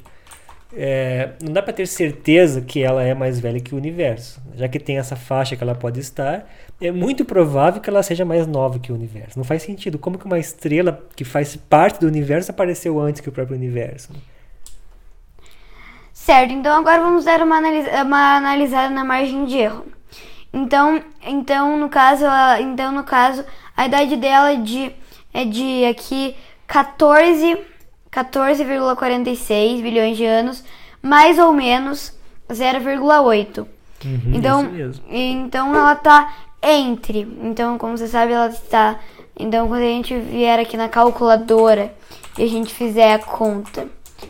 é, 0.73 1.31
não 1.41 1.51
dá 1.51 1.61
para 1.61 1.73
ter 1.73 1.87
certeza 1.87 2.61
que 2.61 2.81
ela 2.81 3.03
é 3.03 3.13
mais 3.13 3.39
velha 3.39 3.59
que 3.59 3.75
o 3.75 3.77
universo. 3.77 4.41
Já 4.55 4.67
que 4.67 4.79
tem 4.79 4.97
essa 4.97 5.15
faixa 5.15 5.55
que 5.55 5.63
ela 5.63 5.75
pode 5.75 5.99
estar, 5.99 6.47
é 6.79 6.91
muito 6.91 7.25
provável 7.25 7.81
que 7.81 7.89
ela 7.89 8.01
seja 8.01 8.23
mais 8.23 8.47
nova 8.47 8.79
que 8.79 8.91
o 8.91 8.95
universo. 8.95 9.37
Não 9.37 9.43
faz 9.43 9.63
sentido. 9.63 9.99
Como 9.99 10.17
que 10.17 10.25
uma 10.25 10.39
estrela 10.39 11.05
que 11.15 11.23
faz 11.23 11.55
parte 11.55 11.99
do 11.99 12.07
universo 12.07 12.51
apareceu 12.51 12.99
antes 12.99 13.21
que 13.21 13.29
o 13.29 13.31
próprio 13.31 13.57
universo? 13.57 14.11
Certo, 16.13 16.53
então 16.53 16.79
agora 16.79 17.01
vamos 17.01 17.25
dar 17.25 17.41
uma, 17.41 17.57
analisa 17.57 18.03
uma 18.03 18.37
analisada 18.37 18.93
na 18.93 19.03
margem 19.03 19.45
de 19.45 19.57
erro. 19.57 19.85
Então, 20.53 21.01
então 21.25 21.77
no 21.77 21.89
caso, 21.89 22.25
ela, 22.25 22.61
então 22.61 22.91
no 22.91 23.03
caso, 23.03 23.43
a 23.75 23.85
idade 23.85 24.15
dela 24.17 24.51
é 24.51 24.57
de 24.57 24.91
é 25.33 25.45
de 25.45 25.85
aqui 25.85 26.35
14 26.67 27.57
14,46 28.11 29.81
bilhões 29.81 30.17
de 30.17 30.25
anos, 30.25 30.63
mais 31.01 31.39
ou 31.39 31.53
menos 31.53 32.13
0,8. 32.49 33.65
Uhum, 34.03 34.19
então, 34.33 34.67
então 35.09 35.75
ela 35.75 35.95
tá 35.95 36.33
entre. 36.61 37.25
Então, 37.43 37.77
como 37.77 37.97
você 37.97 38.07
sabe, 38.07 38.33
ela 38.33 38.49
está. 38.49 38.99
Então, 39.39 39.67
quando 39.67 39.81
a 39.81 39.85
gente 39.85 40.17
vier 40.19 40.59
aqui 40.59 40.75
na 40.75 40.89
calculadora 40.89 41.93
e 42.37 42.43
a 42.43 42.47
gente 42.47 42.73
fizer 42.73 43.13
a 43.13 43.19
conta 43.19 43.87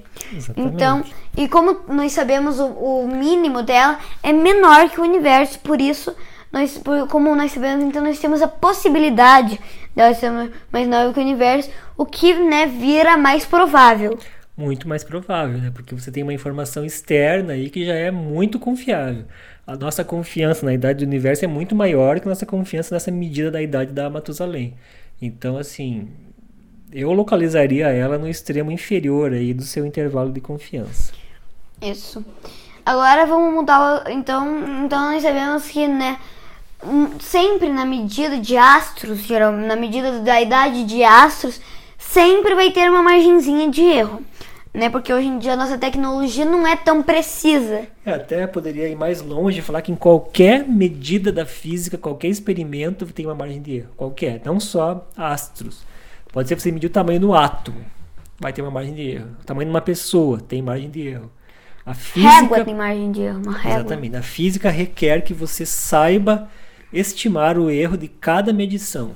Então, 0.56 1.04
e 1.36 1.46
como 1.48 1.80
nós 1.88 2.12
sabemos, 2.12 2.58
o, 2.58 2.66
o 2.66 3.08
mínimo 3.08 3.62
dela 3.62 3.98
é 4.22 4.32
menor 4.32 4.88
que 4.90 5.00
o 5.00 5.04
universo, 5.04 5.58
por 5.60 5.80
isso 5.80 6.14
nós, 6.50 6.80
como 7.10 7.34
nós 7.34 7.52
sabemos, 7.52 7.84
então 7.84 8.02
nós 8.02 8.18
temos 8.18 8.40
a 8.40 8.48
possibilidade 8.48 9.60
dela 9.94 10.14
ser 10.14 10.30
mais 10.72 10.88
nova 10.88 11.12
que 11.12 11.18
o 11.18 11.22
universo, 11.22 11.70
o 11.96 12.06
que 12.06 12.32
né, 12.34 12.66
vira 12.66 13.16
mais 13.16 13.44
provável. 13.44 14.18
Muito 14.56 14.88
mais 14.88 15.04
provável, 15.04 15.58
né? 15.58 15.70
Porque 15.74 15.94
você 15.94 16.10
tem 16.10 16.22
uma 16.22 16.32
informação 16.32 16.84
externa 16.84 17.52
aí 17.52 17.68
que 17.68 17.84
já 17.84 17.94
é 17.94 18.10
muito 18.10 18.58
confiável. 18.58 19.26
A 19.66 19.76
nossa 19.76 20.02
confiança 20.02 20.64
na 20.64 20.72
idade 20.72 21.04
do 21.04 21.08
universo 21.08 21.44
é 21.44 21.48
muito 21.48 21.74
maior 21.74 22.18
que 22.18 22.26
a 22.26 22.30
nossa 22.30 22.46
confiança 22.46 22.94
nessa 22.94 23.10
medida 23.10 23.50
da 23.50 23.60
idade 23.60 23.92
da 23.92 24.08
Matusalém. 24.08 24.74
Então, 25.20 25.58
assim, 25.58 26.08
eu 26.92 27.12
localizaria 27.12 27.88
ela 27.88 28.16
no 28.16 28.28
extremo 28.28 28.70
inferior 28.70 29.32
aí 29.32 29.52
do 29.52 29.62
seu 29.62 29.84
intervalo 29.84 30.32
de 30.32 30.40
confiança. 30.40 31.12
Isso. 31.82 32.24
Agora 32.84 33.26
vamos 33.26 33.52
mudar, 33.52 34.04
então, 34.08 34.84
então 34.84 35.10
nós 35.10 35.22
sabemos 35.22 35.66
que, 35.66 35.86
né, 35.88 36.18
sempre 37.20 37.68
na 37.68 37.84
medida 37.84 38.38
de 38.38 38.56
astros, 38.56 39.18
geral, 39.18 39.52
na 39.52 39.76
medida 39.76 40.20
da 40.20 40.40
idade 40.40 40.84
de 40.84 41.02
astros, 41.02 41.60
sempre 41.98 42.54
vai 42.54 42.70
ter 42.70 42.88
uma 42.88 43.02
margenzinha 43.02 43.68
de 43.68 43.82
erro. 43.82 44.22
Né? 44.76 44.90
Porque 44.90 45.12
hoje 45.12 45.26
em 45.26 45.38
dia 45.38 45.54
a 45.54 45.56
nossa 45.56 45.78
tecnologia 45.78 46.44
não 46.44 46.66
é 46.66 46.76
tão 46.76 47.02
precisa. 47.02 47.86
É, 48.04 48.12
até 48.12 48.46
poderia 48.46 48.86
ir 48.86 48.94
mais 48.94 49.22
longe 49.22 49.58
e 49.58 49.62
falar 49.62 49.80
que 49.80 49.90
em 49.90 49.96
qualquer 49.96 50.68
medida 50.68 51.32
da 51.32 51.46
física, 51.46 51.96
qualquer 51.96 52.28
experimento 52.28 53.06
tem 53.06 53.24
uma 53.24 53.34
margem 53.34 53.62
de 53.62 53.76
erro. 53.76 53.88
Qualquer, 53.96 54.42
não 54.44 54.60
só 54.60 55.08
astros. 55.16 55.82
Pode 56.30 56.48
ser 56.48 56.56
que 56.56 56.62
você 56.62 56.70
medir 56.70 56.88
o 56.88 56.90
tamanho 56.90 57.18
do 57.18 57.34
átomo, 57.34 57.80
vai 58.38 58.52
ter 58.52 58.60
uma 58.60 58.70
margem 58.70 58.94
de 58.94 59.02
erro. 59.12 59.28
O 59.40 59.44
tamanho 59.44 59.66
de 59.66 59.74
uma 59.74 59.80
pessoa 59.80 60.38
tem 60.38 60.60
margem 60.60 60.90
de 60.90 61.08
erro. 61.08 61.32
A 61.84 61.94
física, 61.94 62.40
régua 62.40 62.64
tem 62.64 62.74
margem 62.74 63.12
de 63.12 63.22
erro, 63.22 63.40
uma 63.42 63.56
régua. 63.56 63.80
Exatamente. 63.80 64.16
A 64.16 64.22
física 64.22 64.68
requer 64.68 65.22
que 65.22 65.32
você 65.32 65.64
saiba 65.64 66.50
estimar 66.92 67.56
o 67.56 67.70
erro 67.70 67.96
de 67.96 68.08
cada 68.08 68.52
medição. 68.52 69.12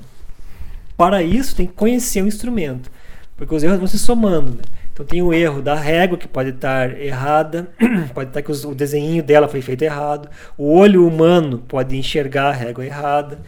Para 0.97 1.21
isso, 1.21 1.55
tem 1.55 1.67
que 1.67 1.73
conhecer 1.73 2.23
o 2.23 2.27
instrumento, 2.27 2.89
porque 3.37 3.53
os 3.53 3.61
erros 3.61 3.77
vão 3.77 3.87
se 3.87 3.99
somando. 3.99 4.53
Né? 4.53 4.63
Então 5.01 5.07
tem 5.07 5.21
o 5.23 5.33
erro 5.33 5.63
da 5.63 5.73
régua 5.73 6.15
que 6.15 6.27
pode 6.27 6.51
estar 6.51 6.95
errada, 7.01 7.71
pode 8.13 8.29
estar 8.29 8.41
que 8.43 8.51
o 8.51 8.75
desenho 8.75 9.23
dela 9.23 9.47
foi 9.47 9.59
feito 9.59 9.81
errado, 9.81 10.29
o 10.55 10.71
olho 10.75 11.07
humano 11.07 11.57
pode 11.57 11.97
enxergar 11.97 12.49
a 12.49 12.51
régua 12.51 12.85
errada, 12.85 13.39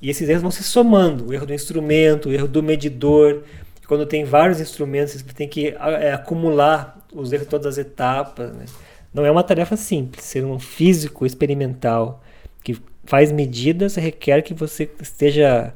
e 0.00 0.08
esses 0.08 0.28
erros 0.28 0.42
vão 0.42 0.52
se 0.52 0.62
somando, 0.62 1.26
o 1.26 1.34
erro 1.34 1.46
do 1.46 1.52
instrumento, 1.52 2.28
o 2.28 2.32
erro 2.32 2.46
do 2.46 2.62
medidor. 2.62 3.42
Quando 3.88 4.06
tem 4.06 4.22
vários 4.24 4.60
instrumentos, 4.60 5.14
você 5.14 5.24
tem 5.34 5.48
que 5.48 5.74
é, 6.00 6.12
acumular 6.12 7.04
os 7.12 7.32
erros 7.32 7.46
de 7.46 7.50
todas 7.50 7.66
as 7.66 7.78
etapas. 7.78 8.52
Né? 8.52 8.66
Não 9.12 9.26
é 9.26 9.30
uma 9.32 9.42
tarefa 9.42 9.76
simples. 9.76 10.24
Ser 10.24 10.44
um 10.44 10.60
físico 10.60 11.26
experimental 11.26 12.22
que 12.62 12.80
faz 13.04 13.32
medidas 13.32 13.96
requer 13.96 14.42
que 14.42 14.54
você 14.54 14.88
esteja 15.02 15.74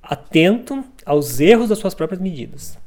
atento 0.00 0.84
aos 1.04 1.40
erros 1.40 1.68
das 1.68 1.78
suas 1.78 1.94
próprias 1.94 2.20
medidas. 2.20 2.80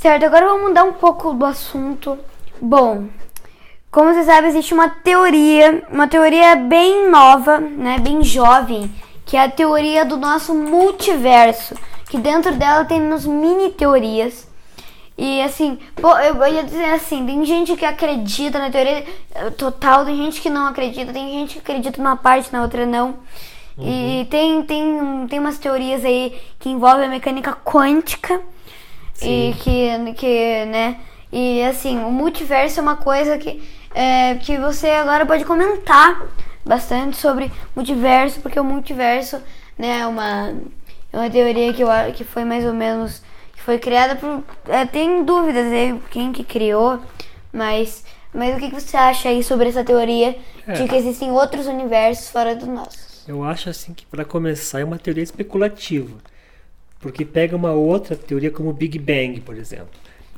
Certo, 0.00 0.24
agora 0.24 0.46
vamos 0.46 0.68
mudar 0.68 0.84
um 0.84 0.94
pouco 0.94 1.34
do 1.34 1.44
assunto. 1.44 2.18
Bom, 2.58 3.08
como 3.90 4.14
você 4.14 4.24
sabe, 4.24 4.48
existe 4.48 4.72
uma 4.72 4.88
teoria, 4.88 5.86
uma 5.90 6.08
teoria 6.08 6.56
bem 6.56 7.10
nova, 7.10 7.58
né, 7.58 7.98
bem 7.98 8.24
jovem, 8.24 8.90
que 9.26 9.36
é 9.36 9.44
a 9.44 9.50
teoria 9.50 10.02
do 10.06 10.16
nosso 10.16 10.54
multiverso, 10.54 11.74
que 12.08 12.16
dentro 12.16 12.54
dela 12.54 12.86
temos 12.86 13.26
mini 13.26 13.72
teorias. 13.72 14.48
E 15.18 15.42
assim, 15.42 15.78
eu 15.98 16.48
ia 16.48 16.64
dizer 16.64 16.94
assim, 16.94 17.26
tem 17.26 17.44
gente 17.44 17.76
que 17.76 17.84
acredita 17.84 18.58
na 18.58 18.70
teoria 18.70 19.04
total, 19.58 20.06
tem 20.06 20.16
gente 20.16 20.40
que 20.40 20.48
não 20.48 20.66
acredita, 20.66 21.12
tem 21.12 21.30
gente 21.32 21.56
que 21.56 21.60
acredita 21.60 22.02
numa 22.02 22.16
parte, 22.16 22.50
na 22.50 22.62
outra 22.62 22.86
não. 22.86 23.16
Uhum. 23.76 23.86
E 23.86 24.24
tem, 24.30 24.62
tem, 24.62 25.26
tem 25.28 25.38
umas 25.38 25.58
teorias 25.58 26.06
aí 26.06 26.40
que 26.58 26.70
envolvem 26.70 27.04
a 27.04 27.10
mecânica 27.10 27.52
quântica 27.52 28.40
Sim. 29.20 29.50
E 29.50 29.54
que, 29.54 30.14
que, 30.14 30.64
né? 30.64 30.96
E 31.30 31.62
assim, 31.62 31.98
o 31.98 32.10
multiverso 32.10 32.80
é 32.80 32.82
uma 32.82 32.96
coisa 32.96 33.36
que, 33.36 33.62
é, 33.94 34.34
que 34.36 34.56
você 34.56 34.88
agora 34.90 35.26
pode 35.26 35.44
comentar 35.44 36.26
bastante 36.64 37.18
sobre 37.18 37.52
multiverso, 37.76 38.40
porque 38.40 38.58
o 38.58 38.64
multiverso, 38.64 39.40
né, 39.78 40.00
é 40.00 40.06
uma, 40.06 40.54
é 41.12 41.16
uma 41.16 41.30
teoria 41.30 41.72
que, 41.72 41.82
eu, 41.82 41.88
que 42.14 42.24
foi 42.24 42.44
mais 42.44 42.64
ou 42.64 42.72
menos. 42.72 43.22
que 43.52 43.60
foi 43.60 43.78
criada 43.78 44.16
por. 44.16 44.42
É, 44.66 44.86
tem 44.86 45.22
dúvidas 45.22 45.66
aí 45.66 46.00
quem 46.10 46.32
que 46.32 46.42
criou, 46.42 46.98
mas. 47.52 48.04
Mas 48.32 48.56
o 48.56 48.60
que, 48.60 48.70
que 48.70 48.80
você 48.80 48.96
acha 48.96 49.28
aí 49.28 49.42
sobre 49.42 49.68
essa 49.68 49.82
teoria 49.82 50.38
é. 50.64 50.72
de 50.74 50.86
que 50.86 50.94
existem 50.94 51.32
outros 51.32 51.66
universos 51.66 52.30
fora 52.30 52.54
do 52.54 52.64
nosso? 52.64 53.24
Eu 53.26 53.42
acho 53.42 53.68
assim 53.68 53.92
que 53.92 54.06
para 54.06 54.24
começar 54.24 54.80
é 54.80 54.84
uma 54.84 54.98
teoria 54.98 55.24
especulativa 55.24 56.16
porque 57.00 57.24
pega 57.24 57.56
uma 57.56 57.72
outra 57.72 58.14
teoria 58.14 58.50
como 58.50 58.70
o 58.70 58.72
Big 58.72 58.98
Bang, 58.98 59.40
por 59.40 59.56
exemplo. 59.56 59.88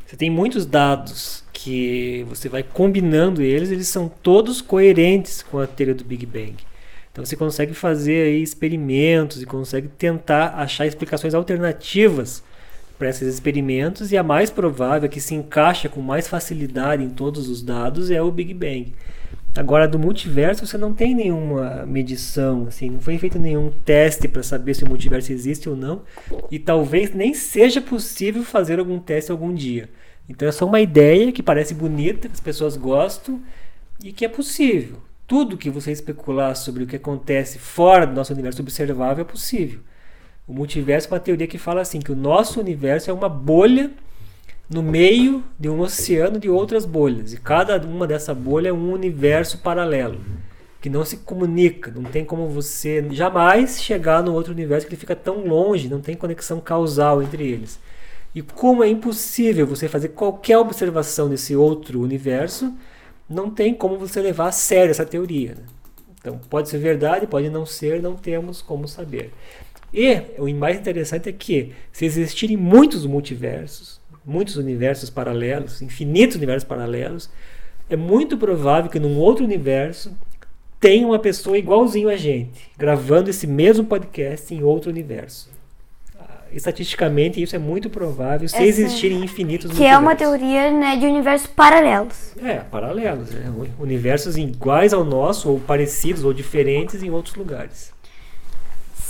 Você 0.06 0.16
tem 0.16 0.30
muitos 0.30 0.64
dados 0.64 1.42
que 1.52 2.24
você 2.28 2.48
vai 2.48 2.62
combinando 2.62 3.42
eles, 3.42 3.70
eles 3.70 3.88
são 3.88 4.08
todos 4.08 4.60
coerentes 4.60 5.42
com 5.42 5.58
a 5.58 5.66
teoria 5.66 5.94
do 5.94 6.04
Big 6.04 6.26
Bang. 6.26 6.56
Então 7.10 7.24
você 7.24 7.36
consegue 7.36 7.74
fazer 7.74 8.26
aí 8.26 8.42
experimentos 8.42 9.42
e 9.42 9.46
consegue 9.46 9.88
tentar 9.88 10.54
achar 10.56 10.86
explicações 10.86 11.34
alternativas 11.34 12.42
para 12.98 13.10
esses 13.10 13.32
experimentos 13.34 14.12
e 14.12 14.16
a 14.16 14.22
mais 14.22 14.50
provável 14.50 15.08
que 15.08 15.20
se 15.20 15.34
encaixa 15.34 15.88
com 15.88 16.00
mais 16.00 16.28
facilidade 16.28 17.02
em 17.02 17.10
todos 17.10 17.48
os 17.48 17.62
dados 17.62 18.10
é 18.10 18.22
o 18.22 18.30
Big 18.30 18.54
Bang. 18.54 18.94
Agora, 19.54 19.86
do 19.86 19.98
multiverso, 19.98 20.66
você 20.66 20.78
não 20.78 20.94
tem 20.94 21.14
nenhuma 21.14 21.84
medição, 21.84 22.66
assim, 22.68 22.88
não 22.88 23.00
foi 23.00 23.18
feito 23.18 23.38
nenhum 23.38 23.70
teste 23.84 24.26
para 24.26 24.42
saber 24.42 24.72
se 24.74 24.82
o 24.82 24.88
multiverso 24.88 25.30
existe 25.30 25.68
ou 25.68 25.76
não, 25.76 26.02
e 26.50 26.58
talvez 26.58 27.12
nem 27.14 27.34
seja 27.34 27.80
possível 27.80 28.42
fazer 28.44 28.78
algum 28.78 28.98
teste 28.98 29.30
algum 29.30 29.52
dia. 29.52 29.90
Então 30.26 30.48
é 30.48 30.52
só 30.52 30.64
uma 30.64 30.80
ideia 30.80 31.30
que 31.32 31.42
parece 31.42 31.74
bonita, 31.74 32.28
que 32.28 32.34
as 32.34 32.40
pessoas 32.40 32.78
gostam 32.78 33.42
e 34.02 34.10
que 34.10 34.24
é 34.24 34.28
possível. 34.28 34.96
Tudo 35.26 35.58
que 35.58 35.68
você 35.68 35.92
especular 35.92 36.56
sobre 36.56 36.84
o 36.84 36.86
que 36.86 36.96
acontece 36.96 37.58
fora 37.58 38.06
do 38.06 38.14
nosso 38.14 38.32
universo 38.32 38.62
observável 38.62 39.22
é 39.22 39.28
possível. 39.28 39.80
O 40.46 40.54
multiverso 40.54 41.08
é 41.08 41.10
uma 41.12 41.20
teoria 41.20 41.46
que 41.46 41.58
fala 41.58 41.82
assim 41.82 42.00
que 42.00 42.10
o 42.10 42.16
nosso 42.16 42.58
universo 42.58 43.10
é 43.10 43.12
uma 43.12 43.28
bolha 43.28 43.90
no 44.72 44.82
meio 44.82 45.44
de 45.58 45.68
um 45.68 45.80
oceano 45.80 46.38
de 46.38 46.48
outras 46.48 46.84
bolhas. 46.86 47.32
E 47.32 47.36
cada 47.36 47.76
uma 47.86 48.06
dessa 48.06 48.34
bolha 48.34 48.70
é 48.70 48.72
um 48.72 48.92
universo 48.92 49.58
paralelo 49.58 50.18
que 50.80 50.90
não 50.90 51.04
se 51.04 51.18
comunica, 51.18 51.92
não 51.94 52.02
tem 52.02 52.24
como 52.24 52.48
você 52.48 53.06
jamais 53.12 53.80
chegar 53.80 54.20
no 54.20 54.34
outro 54.34 54.52
universo 54.52 54.84
que 54.84 54.92
ele 54.92 55.00
fica 55.00 55.14
tão 55.14 55.46
longe, 55.46 55.88
não 55.88 56.00
tem 56.00 56.16
conexão 56.16 56.60
causal 56.60 57.22
entre 57.22 57.46
eles. 57.46 57.78
E 58.34 58.42
como 58.42 58.82
é 58.82 58.88
impossível 58.88 59.64
você 59.64 59.86
fazer 59.86 60.08
qualquer 60.08 60.58
observação 60.58 61.28
desse 61.28 61.54
outro 61.54 62.00
universo, 62.00 62.74
não 63.28 63.48
tem 63.48 63.72
como 63.72 63.96
você 63.96 64.20
levar 64.20 64.48
a 64.48 64.52
sério 64.52 64.90
essa 64.90 65.06
teoria. 65.06 65.54
Né? 65.54 65.62
Então, 66.18 66.40
pode 66.50 66.68
ser 66.68 66.78
verdade, 66.78 67.28
pode 67.28 67.48
não 67.48 67.64
ser, 67.64 68.02
não 68.02 68.16
temos 68.16 68.60
como 68.60 68.88
saber. 68.88 69.32
E 69.94 70.20
o 70.38 70.52
mais 70.54 70.78
interessante 70.78 71.28
é 71.28 71.32
que, 71.32 71.72
se 71.92 72.06
existirem 72.06 72.56
muitos 72.56 73.06
multiversos, 73.06 74.01
muitos 74.24 74.56
universos 74.56 75.10
paralelos, 75.10 75.82
infinitos 75.82 76.36
universos 76.36 76.68
paralelos, 76.68 77.30
é 77.88 77.96
muito 77.96 78.38
provável 78.38 78.90
que 78.90 78.98
num 78.98 79.18
outro 79.18 79.44
universo 79.44 80.16
tenha 80.80 81.06
uma 81.06 81.18
pessoa 81.18 81.56
igualzinho 81.56 82.08
a 82.08 82.16
gente, 82.16 82.70
gravando 82.76 83.30
esse 83.30 83.46
mesmo 83.46 83.84
podcast 83.84 84.52
em 84.52 84.62
outro 84.62 84.90
universo. 84.90 85.50
Ah, 86.18 86.40
estatisticamente, 86.52 87.40
isso 87.40 87.54
é 87.54 87.58
muito 87.58 87.88
provável 87.88 88.48
se 88.48 88.56
Essa, 88.56 88.64
existirem 88.64 89.22
infinitos 89.22 89.70
Que 89.70 89.84
é 89.84 89.96
uma 89.96 90.16
teoria 90.16 90.70
né, 90.70 90.96
de 90.96 91.06
universos 91.06 91.46
paralelos. 91.46 92.32
É, 92.42 92.56
paralelos. 92.56 93.30
Né? 93.30 93.52
Universos 93.78 94.36
iguais 94.36 94.92
ao 94.92 95.04
nosso, 95.04 95.50
ou 95.50 95.60
parecidos, 95.60 96.24
ou 96.24 96.32
diferentes 96.32 97.02
em 97.02 97.10
outros 97.10 97.36
lugares. 97.36 97.92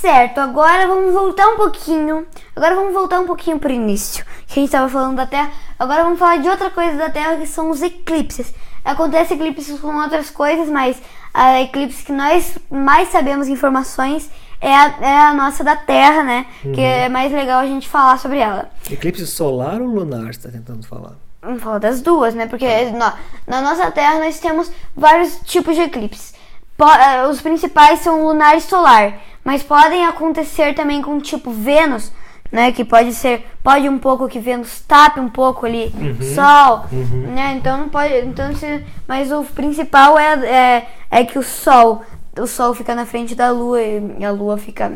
Certo, 0.02 0.38
agora 0.38 0.88
vamos 0.88 1.14
voltar 1.14 1.46
um 1.46 1.56
pouquinho. 1.56 2.26
Agora 2.56 2.74
vamos 2.74 2.92
voltar 2.92 3.20
um 3.20 3.24
pouquinho 3.24 3.60
pro 3.60 3.70
início. 3.70 4.24
Que 4.48 4.54
a 4.54 4.60
gente 4.60 4.64
estava 4.64 4.88
falando 4.88 5.14
da 5.14 5.28
Terra. 5.28 5.52
Agora 5.78 6.02
vamos 6.02 6.18
falar 6.18 6.38
de 6.38 6.48
outra 6.48 6.70
coisa 6.70 6.98
da 6.98 7.08
Terra 7.08 7.36
que 7.36 7.46
são 7.46 7.70
os 7.70 7.80
eclipses. 7.82 8.52
Acontece 8.84 9.34
eclipses 9.34 9.78
com 9.78 9.94
outras 9.94 10.28
coisas, 10.28 10.68
mas 10.68 11.00
a 11.32 11.62
eclipse 11.62 12.04
que 12.04 12.10
nós 12.10 12.58
mais 12.68 13.10
sabemos 13.10 13.46
informações 13.46 14.28
é 14.60 14.74
a, 14.74 14.86
é 15.00 15.20
a 15.20 15.34
nossa 15.34 15.62
da 15.62 15.76
Terra, 15.76 16.24
né? 16.24 16.46
Uhum. 16.64 16.72
Que 16.72 16.80
é 16.80 17.08
mais 17.08 17.30
legal 17.30 17.60
a 17.60 17.66
gente 17.66 17.88
falar 17.88 18.18
sobre 18.18 18.38
ela. 18.38 18.72
Eclipse 18.90 19.24
solar 19.24 19.80
ou 19.80 19.86
lunar, 19.86 20.24
você 20.24 20.30
está 20.30 20.48
tentando 20.48 20.84
falar? 20.84 21.12
Vamos 21.40 21.62
falar 21.62 21.78
das 21.78 22.02
duas, 22.02 22.34
né? 22.34 22.48
Porque 22.48 22.90
na, 22.90 23.14
na 23.46 23.62
nossa 23.62 23.88
Terra 23.92 24.18
nós 24.18 24.40
temos 24.40 24.68
vários 24.96 25.36
tipos 25.44 25.76
de 25.76 25.82
eclipses. 25.82 26.41
Eh, 26.78 27.26
os 27.26 27.40
principais 27.40 28.00
são 28.00 28.24
lunar 28.24 28.56
e 28.56 28.60
solar 28.60 29.14
mas 29.44 29.62
podem 29.62 30.06
acontecer 30.06 30.74
também 30.74 31.02
com 31.02 31.18
tipo 31.20 31.50
Vênus, 31.50 32.12
né? 32.50 32.72
Que 32.72 32.84
pode 32.84 33.12
ser, 33.14 33.46
pode 33.62 33.88
um 33.88 33.98
pouco 33.98 34.28
que 34.28 34.38
Vênus 34.38 34.80
tape 34.80 35.20
um 35.20 35.28
pouco 35.28 35.66
ali 35.66 35.92
uhum, 35.94 36.34
Sol, 36.34 36.86
uhum. 36.92 37.32
né? 37.34 37.54
Então 37.56 37.76
não 37.76 37.88
pode, 37.88 38.14
então 38.18 38.54
se, 38.54 38.84
mas 39.06 39.32
o 39.32 39.42
principal 39.42 40.18
é, 40.18 40.34
é, 40.46 40.88
é 41.10 41.24
que 41.24 41.38
o 41.38 41.42
Sol, 41.42 42.02
o 42.38 42.46
Sol 42.46 42.74
fica 42.74 42.94
na 42.94 43.06
frente 43.06 43.34
da 43.34 43.50
Lua 43.50 43.80
e 43.82 44.24
a 44.24 44.30
Lua 44.30 44.56
fica, 44.56 44.92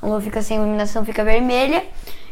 a 0.00 0.06
Lua 0.06 0.20
fica 0.20 0.40
sem 0.42 0.56
iluminação, 0.56 1.04
fica 1.04 1.24
vermelha. 1.24 1.84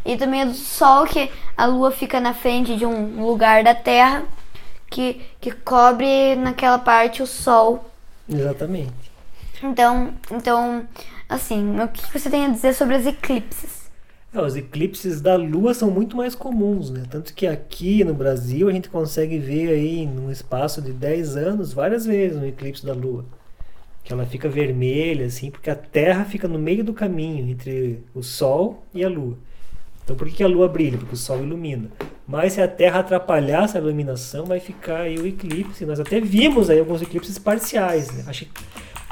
E 0.04 0.16
também 0.16 0.40
é 0.40 0.46
do 0.46 0.54
Sol 0.54 1.04
que 1.04 1.30
a 1.54 1.66
Lua 1.66 1.90
fica 1.90 2.18
na 2.18 2.32
frente 2.32 2.76
de 2.76 2.86
um 2.86 3.22
lugar 3.26 3.62
da 3.62 3.74
Terra 3.74 4.22
que, 4.88 5.20
que 5.38 5.50
cobre 5.50 6.34
naquela 6.36 6.78
parte 6.78 7.22
o 7.22 7.26
Sol. 7.26 7.87
Exatamente. 8.28 9.10
Então, 9.62 10.14
então 10.30 10.86
Assim, 11.28 11.78
o 11.78 11.88
que 11.88 12.10
você 12.10 12.30
tem 12.30 12.46
a 12.46 12.48
dizer 12.48 12.72
sobre 12.72 12.94
as 12.94 13.04
eclipses? 13.04 13.90
É, 14.32 14.40
os 14.40 14.56
eclipses 14.56 15.20
da 15.20 15.36
Lua 15.36 15.74
são 15.74 15.90
muito 15.90 16.16
mais 16.16 16.34
comuns, 16.34 16.90
né? 16.90 17.04
Tanto 17.10 17.34
que 17.34 17.46
aqui 17.46 18.02
no 18.02 18.14
Brasil 18.14 18.68
a 18.68 18.72
gente 18.72 18.88
consegue 18.88 19.38
ver 19.38 19.68
aí 19.68 20.06
num 20.06 20.30
espaço 20.30 20.80
de 20.80 20.90
10 20.90 21.36
anos 21.36 21.72
várias 21.74 22.06
vezes 22.06 22.38
um 22.38 22.46
eclipse 22.46 22.84
da 22.84 22.94
Lua. 22.94 23.26
Que 24.02 24.12
ela 24.12 24.24
fica 24.24 24.48
vermelha, 24.48 25.26
assim, 25.26 25.50
porque 25.50 25.68
a 25.68 25.76
Terra 25.76 26.24
fica 26.24 26.48
no 26.48 26.58
meio 26.58 26.82
do 26.82 26.94
caminho 26.94 27.46
entre 27.46 28.02
o 28.14 28.22
Sol 28.22 28.82
e 28.94 29.04
a 29.04 29.08
Lua. 29.08 29.36
Então 30.08 30.16
por 30.16 30.26
que, 30.26 30.42
a 30.42 30.48
Lua 30.48 30.66
brilha? 30.66 30.96
Porque 30.96 31.12
o 31.12 31.18
Sol 31.18 31.42
ilumina. 31.42 31.90
Mas 32.26 32.54
se 32.54 32.62
a 32.62 32.66
Terra 32.66 33.00
atrapalhar 33.00 33.64
essa 33.64 33.76
iluminação, 33.76 34.46
vai 34.46 34.58
ficar 34.58 35.02
aí 35.02 35.18
o 35.18 35.26
eclipse. 35.26 35.84
Nós 35.84 36.00
até 36.00 36.18
vimos 36.18 36.70
aí 36.70 36.78
alguns 36.78 37.02
eclipses 37.02 37.38
parciais. 37.38 38.10
Né? 38.12 38.24
Acho 38.26 38.46
que 38.46 38.50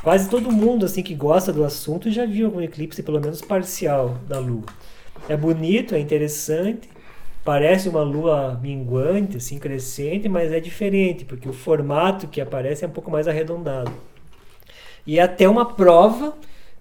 quase 0.03 0.30
todo 0.30 0.51
mundo 0.51 0.86
assim 0.86 1.03
que 1.03 1.14
gosta 1.14 1.53
do 1.53 1.64
assunto 1.64 2.11
já 2.11 2.24
viu 2.24 2.47
algum 2.47 2.62
eclipse, 2.62 3.03
pelo 3.03 3.20
menos 3.20 3.42
parcial, 3.42 4.16
da 4.26 4.38
Lua. 4.38 4.64
É 5.28 5.36
bonito, 5.36 5.94
é 5.94 5.99
interessante, 5.99 6.88
parece 7.44 7.90
uma 7.90 8.03
lua 8.03 8.59
minguante, 8.62 9.36
assim, 9.36 9.59
crescente, 9.59 10.30
mas 10.30 10.51
é 10.51 10.61
diferente, 10.61 11.26
porque 11.26 11.47
o 11.47 11.53
formato 11.53 12.26
que 12.26 12.40
aparece 12.40 12.86
é 12.86 12.88
um 12.88 12.92
pouco 12.92 13.11
mais 13.11 13.28
arredondado. 13.28 13.92
E 15.07 15.18
é 15.18 15.22
até 15.22 15.47
uma 15.47 15.74
prova 15.74 16.34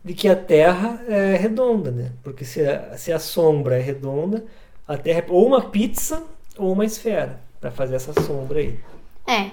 de 0.06 0.14
que 0.14 0.30
a 0.30 0.36
Terra 0.36 1.01
é 1.08 1.36
redonda, 1.36 1.89
né? 1.89 2.12
Porque 2.24 2.45
se 2.45 2.62
a, 2.62 2.95
se 2.95 3.12
a 3.12 3.18
sombra 3.18 3.80
é 3.80 3.82
redonda, 3.82 4.45
a 4.88 4.95
Terra 4.95 5.20
é 5.20 5.26
ou 5.28 5.47
uma 5.47 5.62
pizza 5.62 6.24
ou 6.56 6.72
uma 6.74 6.86
esfera 6.86 7.39
para 7.60 7.72
fazer 7.72 7.95
essa 7.95 8.14
sombra 8.22 8.60
aí. 8.60 8.80
É. 9.28 9.49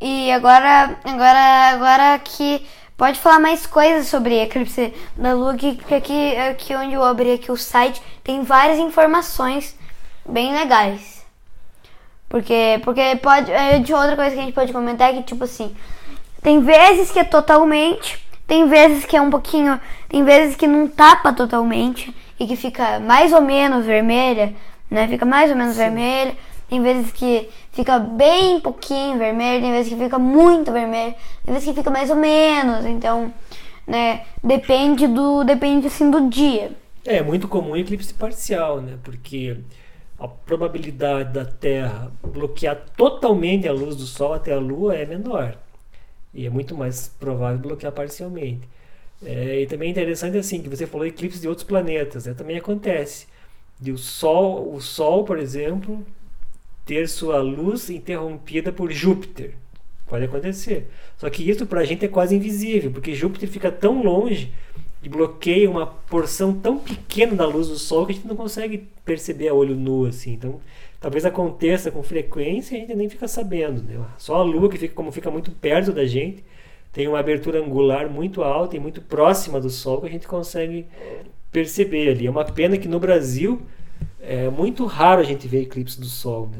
E 0.00 0.32
agora, 0.32 0.98
agora, 1.04 1.70
agora 1.70 2.18
que 2.18 2.66
pode 2.96 3.20
falar 3.20 3.38
mais 3.38 3.66
coisas 3.66 4.08
sobre 4.08 4.42
eclipse 4.42 4.92
da 5.16 5.32
Lua, 5.32 5.56
que, 5.56 5.78
aqui, 5.94 6.36
aqui 6.36 6.74
onde 6.74 6.94
eu 6.94 7.04
abri 7.04 7.32
aqui 7.32 7.52
o 7.52 7.56
site 7.56 8.02
tem 8.24 8.42
várias 8.42 8.80
informações 8.80 9.76
bem 10.28 10.52
legais. 10.52 11.24
Porque, 12.28 12.80
porque 12.82 13.16
pode. 13.22 13.50
É, 13.50 13.78
de 13.78 13.94
outra 13.94 14.16
coisa 14.16 14.34
que 14.34 14.40
a 14.40 14.44
gente 14.44 14.54
pode 14.54 14.72
comentar 14.72 15.10
é 15.10 15.14
que, 15.14 15.22
tipo 15.22 15.44
assim, 15.44 15.74
tem 16.42 16.60
vezes 16.60 17.12
que 17.12 17.20
é 17.20 17.24
totalmente, 17.24 18.27
tem 18.48 18.66
vezes 18.66 19.04
que 19.04 19.14
é 19.14 19.20
um 19.20 19.28
pouquinho, 19.28 19.78
tem 20.08 20.24
vezes 20.24 20.56
que 20.56 20.66
não 20.66 20.88
tapa 20.88 21.34
totalmente 21.34 22.14
e 22.40 22.46
que 22.46 22.56
fica 22.56 22.98
mais 22.98 23.30
ou 23.30 23.42
menos 23.42 23.84
vermelha, 23.84 24.54
né? 24.90 25.06
Fica 25.06 25.26
mais 25.26 25.50
ou 25.50 25.56
menos 25.56 25.74
Sim. 25.74 25.82
vermelha. 25.82 26.34
Tem 26.66 26.82
vezes 26.82 27.12
que 27.12 27.48
fica 27.72 27.98
bem 27.98 28.58
pouquinho 28.58 29.18
vermelho, 29.18 29.62
tem 29.62 29.70
vezes 29.70 29.92
que 29.92 29.98
fica 29.98 30.18
muito 30.18 30.72
vermelho, 30.72 31.14
tem 31.44 31.52
vezes 31.52 31.68
que 31.68 31.74
fica 31.74 31.90
mais 31.90 32.08
ou 32.08 32.16
menos. 32.16 32.86
Então, 32.86 33.32
né, 33.86 34.22
depende 34.42 35.06
do 35.06 35.44
depende 35.44 35.86
assim 35.86 36.10
do 36.10 36.30
dia. 36.30 36.72
É 37.04 37.22
muito 37.22 37.48
comum 37.48 37.76
eclipse 37.76 38.14
parcial, 38.14 38.80
né? 38.80 38.98
Porque 39.04 39.58
a 40.18 40.26
probabilidade 40.26 41.34
da 41.34 41.44
Terra 41.44 42.10
bloquear 42.22 42.78
totalmente 42.96 43.68
a 43.68 43.72
luz 43.72 43.94
do 43.94 44.06
Sol 44.06 44.32
até 44.32 44.54
a 44.54 44.58
Lua 44.58 44.94
é 44.94 45.04
menor. 45.04 45.54
E 46.34 46.46
é 46.46 46.50
muito 46.50 46.74
mais 46.74 47.08
provável 47.18 47.58
bloquear 47.58 47.92
parcialmente. 47.92 48.68
É, 49.24 49.62
e 49.62 49.66
também 49.66 49.88
é 49.88 49.90
interessante 49.92 50.36
assim 50.38 50.62
que 50.62 50.68
você 50.68 50.86
falou 50.86 51.06
eclipses 51.06 51.40
de 51.40 51.48
outros 51.48 51.66
planetas, 51.66 52.26
né? 52.26 52.34
também 52.34 52.56
acontece. 52.56 53.26
De 53.80 53.90
o 53.90 53.98
Sol, 53.98 54.74
o 54.74 54.80
Sol, 54.80 55.24
por 55.24 55.38
exemplo, 55.38 56.04
ter 56.84 57.08
sua 57.08 57.38
luz 57.40 57.90
interrompida 57.90 58.72
por 58.72 58.90
Júpiter. 58.92 59.54
Pode 60.06 60.24
acontecer. 60.24 60.88
Só 61.16 61.28
que 61.28 61.48
isso 61.48 61.66
para 61.66 61.80
a 61.80 61.84
gente 61.84 62.04
é 62.04 62.08
quase 62.08 62.34
invisível, 62.34 62.90
porque 62.90 63.14
Júpiter 63.14 63.48
fica 63.48 63.70
tão 63.70 64.02
longe 64.02 64.52
e 65.02 65.08
bloqueia 65.08 65.70
uma 65.70 65.86
porção 65.86 66.52
tão 66.52 66.78
pequena 66.78 67.34
da 67.34 67.46
luz 67.46 67.68
do 67.68 67.78
Sol 67.78 68.06
que 68.06 68.12
a 68.12 68.14
gente 68.14 68.26
não 68.26 68.36
consegue 68.36 68.88
perceber 69.04 69.48
a 69.48 69.54
olho 69.54 69.76
nu 69.76 70.06
assim. 70.06 70.32
Então, 70.32 70.60
talvez 71.00 71.24
aconteça 71.24 71.90
com 71.90 72.02
frequência 72.02 72.74
e 72.74 72.78
a 72.78 72.80
gente 72.80 72.94
nem 72.94 73.08
fica 73.08 73.28
sabendo. 73.28 73.82
Né? 73.82 73.98
Só 74.16 74.36
a 74.36 74.42
Lua, 74.42 74.68
que 74.68 74.78
fica, 74.78 74.94
como 74.94 75.12
fica 75.12 75.30
muito 75.30 75.50
perto 75.50 75.92
da 75.92 76.04
gente, 76.04 76.44
tem 76.92 77.06
uma 77.06 77.18
abertura 77.18 77.60
angular 77.60 78.08
muito 78.08 78.42
alta 78.42 78.76
e 78.76 78.80
muito 78.80 79.00
próxima 79.00 79.60
do 79.60 79.70
Sol 79.70 80.00
que 80.00 80.06
a 80.06 80.10
gente 80.10 80.26
consegue 80.26 80.86
perceber 81.52 82.10
ali. 82.10 82.26
É 82.26 82.30
uma 82.30 82.44
pena 82.44 82.76
que 82.76 82.88
no 82.88 82.98
Brasil 82.98 83.62
é 84.20 84.48
muito 84.50 84.84
raro 84.84 85.20
a 85.20 85.24
gente 85.24 85.46
ver 85.46 85.62
eclipse 85.62 86.00
do 86.00 86.06
Sol. 86.06 86.48
Né? 86.48 86.58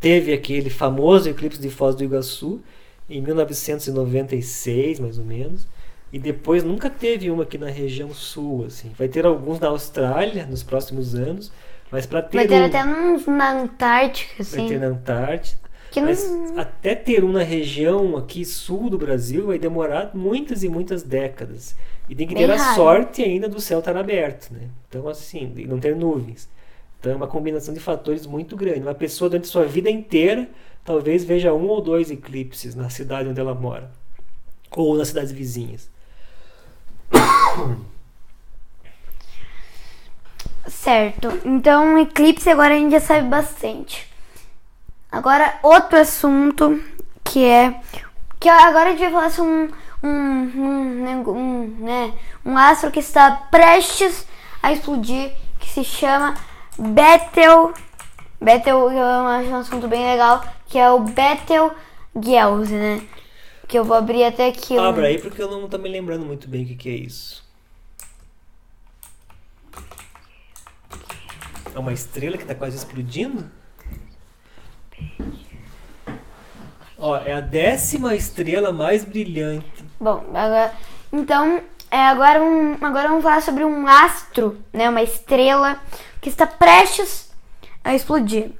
Teve 0.00 0.32
aquele 0.32 0.70
famoso 0.70 1.28
eclipse 1.28 1.60
de 1.60 1.70
Foz 1.70 1.94
do 1.94 2.02
Iguaçu 2.02 2.60
em 3.08 3.20
1996, 3.20 5.00
mais 5.00 5.18
ou 5.18 5.24
menos. 5.24 5.66
E 6.12 6.18
depois 6.18 6.62
nunca 6.62 6.90
teve 6.90 7.30
uma 7.30 7.44
aqui 7.44 7.56
na 7.56 7.70
região 7.70 8.12
sul, 8.12 8.66
assim. 8.66 8.90
Vai 8.98 9.08
ter 9.08 9.24
alguns 9.24 9.58
na 9.58 9.68
Austrália 9.68 10.44
nos 10.44 10.62
próximos 10.62 11.14
anos, 11.14 11.50
mas 11.92 12.06
para 12.06 12.22
ter 12.22 12.38
Vai 12.38 12.48
ter 12.48 12.62
um, 12.62 12.64
até 12.64 12.84
uns 12.84 13.26
na 13.26 13.52
Antártica, 13.52 14.42
assim. 14.42 14.56
Vai 14.56 14.68
ter 14.68 14.80
na 14.80 14.86
Antártica. 14.86 15.62
Que 15.90 16.00
mas 16.00 16.26
não... 16.26 16.58
até 16.58 16.94
ter 16.94 17.22
um 17.22 17.30
na 17.30 17.42
região 17.42 18.16
aqui 18.16 18.46
sul 18.46 18.88
do 18.88 18.96
Brasil 18.96 19.48
vai 19.48 19.58
demorar 19.58 20.10
muitas 20.14 20.64
e 20.64 20.68
muitas 20.68 21.02
décadas. 21.02 21.76
E 22.08 22.14
tem 22.14 22.26
que 22.26 22.34
Bem 22.34 22.46
ter 22.46 22.52
raro. 22.54 22.70
a 22.70 22.74
sorte 22.74 23.22
ainda 23.22 23.46
do 23.46 23.60
céu 23.60 23.80
estar 23.80 23.94
aberto, 23.94 24.50
né? 24.52 24.70
Então 24.88 25.06
assim, 25.06 25.52
não 25.68 25.78
ter 25.78 25.94
nuvens. 25.94 26.48
Então 26.98 27.12
é 27.12 27.14
uma 27.14 27.26
combinação 27.26 27.74
de 27.74 27.80
fatores 27.80 28.26
muito 28.26 28.56
grande. 28.56 28.80
Uma 28.80 28.94
pessoa 28.94 29.28
durante 29.28 29.48
sua 29.48 29.66
vida 29.66 29.90
inteira 29.90 30.48
talvez 30.82 31.24
veja 31.24 31.52
um 31.52 31.68
ou 31.68 31.82
dois 31.82 32.10
eclipses 32.10 32.74
na 32.74 32.88
cidade 32.88 33.28
onde 33.28 33.38
ela 33.38 33.54
mora 33.54 33.90
ou 34.70 34.96
nas 34.96 35.08
cidades 35.08 35.30
vizinhas. 35.30 35.90
Certo. 40.72 41.28
Então, 41.44 41.96
eclipse 41.98 42.50
agora 42.50 42.74
a 42.74 42.76
gente 42.78 42.92
já 42.92 43.00
sabe 43.00 43.28
bastante. 43.28 44.08
Agora, 45.10 45.58
outro 45.62 45.98
assunto 45.98 46.82
que 47.22 47.44
é. 47.44 47.80
Que 48.40 48.48
agora 48.48 48.88
a 48.88 48.92
gente 48.92 49.00
vai 49.00 49.10
falar 49.12 49.30
sobre 49.30 49.52
um, 49.52 49.68
um, 50.02 50.08
um, 50.08 51.30
um, 51.30 51.66
né, 51.78 52.12
um 52.44 52.56
astro 52.56 52.90
que 52.90 52.98
está 52.98 53.30
prestes 53.30 54.26
a 54.60 54.72
explodir, 54.72 55.32
que 55.60 55.68
se 55.68 55.84
chama 55.84 56.34
Betel. 56.76 57.72
Betel 58.40 58.90
eu 58.90 59.26
acho 59.26 59.50
um 59.50 59.56
assunto 59.56 59.86
bem 59.86 60.04
legal, 60.04 60.42
que 60.66 60.78
é 60.78 60.90
o 60.90 61.00
Betelgeuse, 61.00 62.74
né? 62.74 63.02
Que 63.68 63.78
eu 63.78 63.84
vou 63.84 63.96
abrir 63.96 64.24
até 64.24 64.48
aqui. 64.48 64.76
Abra 64.76 65.06
aí 65.06 65.18
porque 65.18 65.40
eu 65.40 65.50
não 65.50 65.68
tô 65.68 65.78
me 65.78 65.88
lembrando 65.88 66.26
muito 66.26 66.48
bem 66.48 66.64
o 66.64 66.66
que, 66.66 66.74
que 66.74 66.88
é 66.88 66.94
isso. 66.94 67.44
É 71.74 71.78
uma 71.78 71.92
estrela 71.92 72.36
que 72.36 72.44
está 72.44 72.54
quase 72.54 72.76
explodindo? 72.76 73.50
Ó, 76.98 77.16
é 77.16 77.32
a 77.32 77.40
décima 77.40 78.14
estrela 78.14 78.72
mais 78.72 79.04
brilhante. 79.04 79.84
Bom, 79.98 80.24
agora, 80.34 80.72
então, 81.12 81.60
é, 81.90 81.98
agora, 82.06 82.42
um, 82.42 82.76
agora 82.80 83.08
vamos 83.08 83.22
falar 83.22 83.42
sobre 83.42 83.64
um 83.64 83.86
astro, 83.86 84.58
né, 84.72 84.88
uma 84.88 85.02
estrela 85.02 85.80
que 86.20 86.28
está 86.28 86.46
prestes 86.46 87.32
a 87.82 87.94
explodir, 87.94 88.52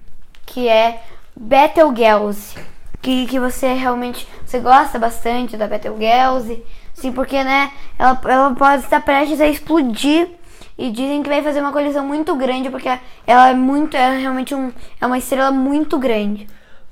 que 0.44 0.68
é 0.68 1.02
Betelgeuse 1.36 2.54
que, 3.02 3.26
que 3.26 3.38
você 3.38 3.74
realmente 3.74 4.26
você 4.46 4.60
gosta 4.60 4.98
bastante 4.98 5.56
da 5.56 5.66
Betelgeuse, 5.66 6.62
sim, 6.94 7.10
porque 7.12 7.42
né, 7.42 7.72
ela, 7.98 8.18
ela 8.24 8.54
pode 8.54 8.84
estar 8.84 9.00
prestes 9.00 9.40
a 9.40 9.48
explodir 9.48 10.28
e 10.82 10.90
dizem 10.90 11.22
que 11.22 11.28
vai 11.28 11.40
fazer 11.40 11.60
uma 11.60 11.70
colisão 11.70 12.04
muito 12.04 12.34
grande 12.34 12.68
porque 12.68 12.88
ela 13.24 13.50
é 13.50 13.54
muito 13.54 13.96
é 13.96 14.18
realmente 14.18 14.52
um, 14.52 14.72
é 15.00 15.06
uma 15.06 15.16
estrela 15.16 15.52
muito 15.52 15.96
grande. 15.96 16.48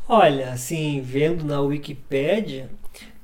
Olha, 0.08 0.52
assim, 0.52 1.00
vendo 1.00 1.44
na 1.44 1.60
Wikipédia, 1.60 2.70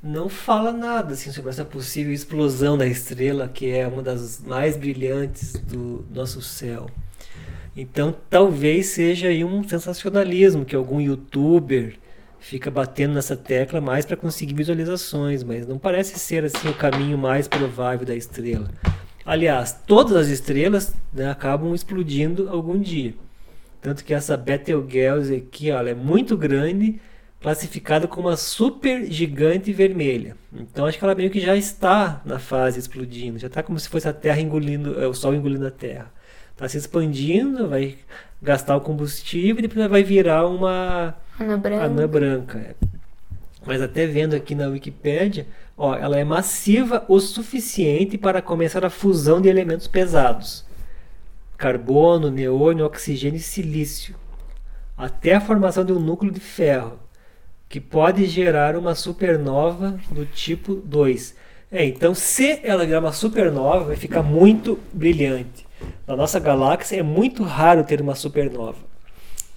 não 0.03 0.29
fala 0.29 0.73
nada 0.73 1.15
assim 1.15 1.31
sobre 1.31 1.51
essa 1.51 1.65
possível 1.65 2.13
explosão 2.13 2.77
da 2.77 2.85
estrela, 2.85 3.49
que 3.49 3.71
é 3.71 3.87
uma 3.87 4.03
das 4.03 4.41
mais 4.45 4.77
brilhantes 4.77 5.53
do 5.53 6.05
nosso 6.13 6.43
céu. 6.43 6.87
Então, 7.77 8.13
talvez 8.29 8.87
seja 8.87 9.29
aí 9.29 9.45
um 9.45 9.63
sensacionalismo 9.69 10.65
que 10.65 10.75
algum 10.75 11.01
youtuber 11.01 11.97
fica 12.41 12.73
batendo 12.73 13.15
nessa 13.15 13.37
tecla 13.37 13.81
mais 13.81 14.05
para 14.05 14.17
conseguir 14.17 14.55
visualizações, 14.55 15.45
mas 15.45 15.65
não 15.65 15.79
parece 15.79 16.19
ser 16.19 16.45
assim 16.45 16.69
o 16.69 16.75
caminho 16.75 17.17
mais 17.17 17.47
provável 17.47 18.05
da 18.05 18.17
estrela. 18.17 18.69
Aliás, 19.27 19.77
todas 19.87 20.17
as 20.17 20.29
estrelas 20.29 20.95
né, 21.13 21.29
acabam 21.29 21.75
explodindo 21.75 22.49
algum 22.49 22.79
dia. 22.79 23.13
Tanto 23.83 24.05
que 24.05 24.15
essa 24.15 24.37
Betelgeuse 24.37 25.35
aqui, 25.35 25.73
ó, 25.73 25.83
é 25.83 25.95
muito 25.95 26.37
grande, 26.37 27.01
classificada 27.41 28.07
como 28.07 28.29
uma 28.29 28.37
super 28.37 29.05
gigante 29.11 29.73
vermelha. 29.73 30.37
Então 30.53 30.87
acho 30.87 30.97
que 30.97 31.05
ela 31.05 31.15
meio 31.15 31.31
que 31.31 31.41
já 31.41 31.57
está 31.57 32.23
na 32.25 32.39
fase 32.39 32.79
explodindo, 32.79 33.39
já 33.39 33.49
está 33.49 33.65
como 33.65 33.79
se 33.81 33.89
fosse 33.89 34.09
a 34.09 34.13
Terra 34.13 34.41
engolindo, 34.41 35.01
é, 35.01 35.09
o 35.09 35.15
Sol 35.15 35.35
engolindo 35.35 35.67
a 35.67 35.71
Terra. 35.73 36.13
Está 36.53 36.69
se 36.69 36.79
expandindo, 36.79 37.69
vai 37.69 37.97
gastar 38.41 38.77
o 38.77 38.81
combustível 38.81 39.59
e 39.59 39.69
depois 39.69 39.91
vai 39.91 40.03
virar 40.03 40.47
uma 40.47 41.15
Anã 41.39 41.59
branca. 41.59 41.85
Anã 41.85 42.09
branca. 42.09 42.77
Mas 43.67 43.83
até 43.83 44.07
vendo 44.07 44.35
aqui 44.35 44.55
na 44.55 44.69
Wikipédia, 44.69 45.47
ó, 45.77 45.95
ela 45.97 46.17
é 46.19 46.25
massiva 46.25 47.05
o 47.09 47.19
suficiente 47.19 48.17
para 48.17 48.41
começar 48.41 48.85
a 48.85 48.91
fusão 48.91 49.41
de 49.41 49.49
elementos 49.49 49.89
pesados. 49.89 50.65
Carbono, 51.59 52.31
neônio, 52.31 52.87
oxigênio 52.87 53.39
e 53.39 53.43
silício. 53.43 54.15
Até 54.97 55.35
a 55.35 55.41
formação 55.41 55.85
de 55.85 55.93
um 55.93 55.99
núcleo 55.99 56.33
de 56.33 56.41
ferro, 56.41 56.99
que 57.69 57.81
pode 57.81 58.25
gerar 58.27 58.77
uma 58.77 58.95
supernova 58.95 59.99
do 60.11 60.25
tipo 60.25 60.77
2. 60.77 61.35
É, 61.71 61.85
então, 61.85 62.15
se 62.15 62.61
ela 62.63 62.87
virar 62.87 63.01
uma 63.01 63.13
supernova, 63.13 63.87
vai 63.87 63.97
ficar 63.97 64.23
muito 64.23 64.79
brilhante. 64.93 65.67
Na 66.07 66.15
nossa 66.15 66.39
galáxia 66.39 67.01
é 67.01 67.03
muito 67.03 67.43
raro 67.43 67.83
ter 67.83 68.01
uma 68.01 68.15
supernova. 68.15 68.79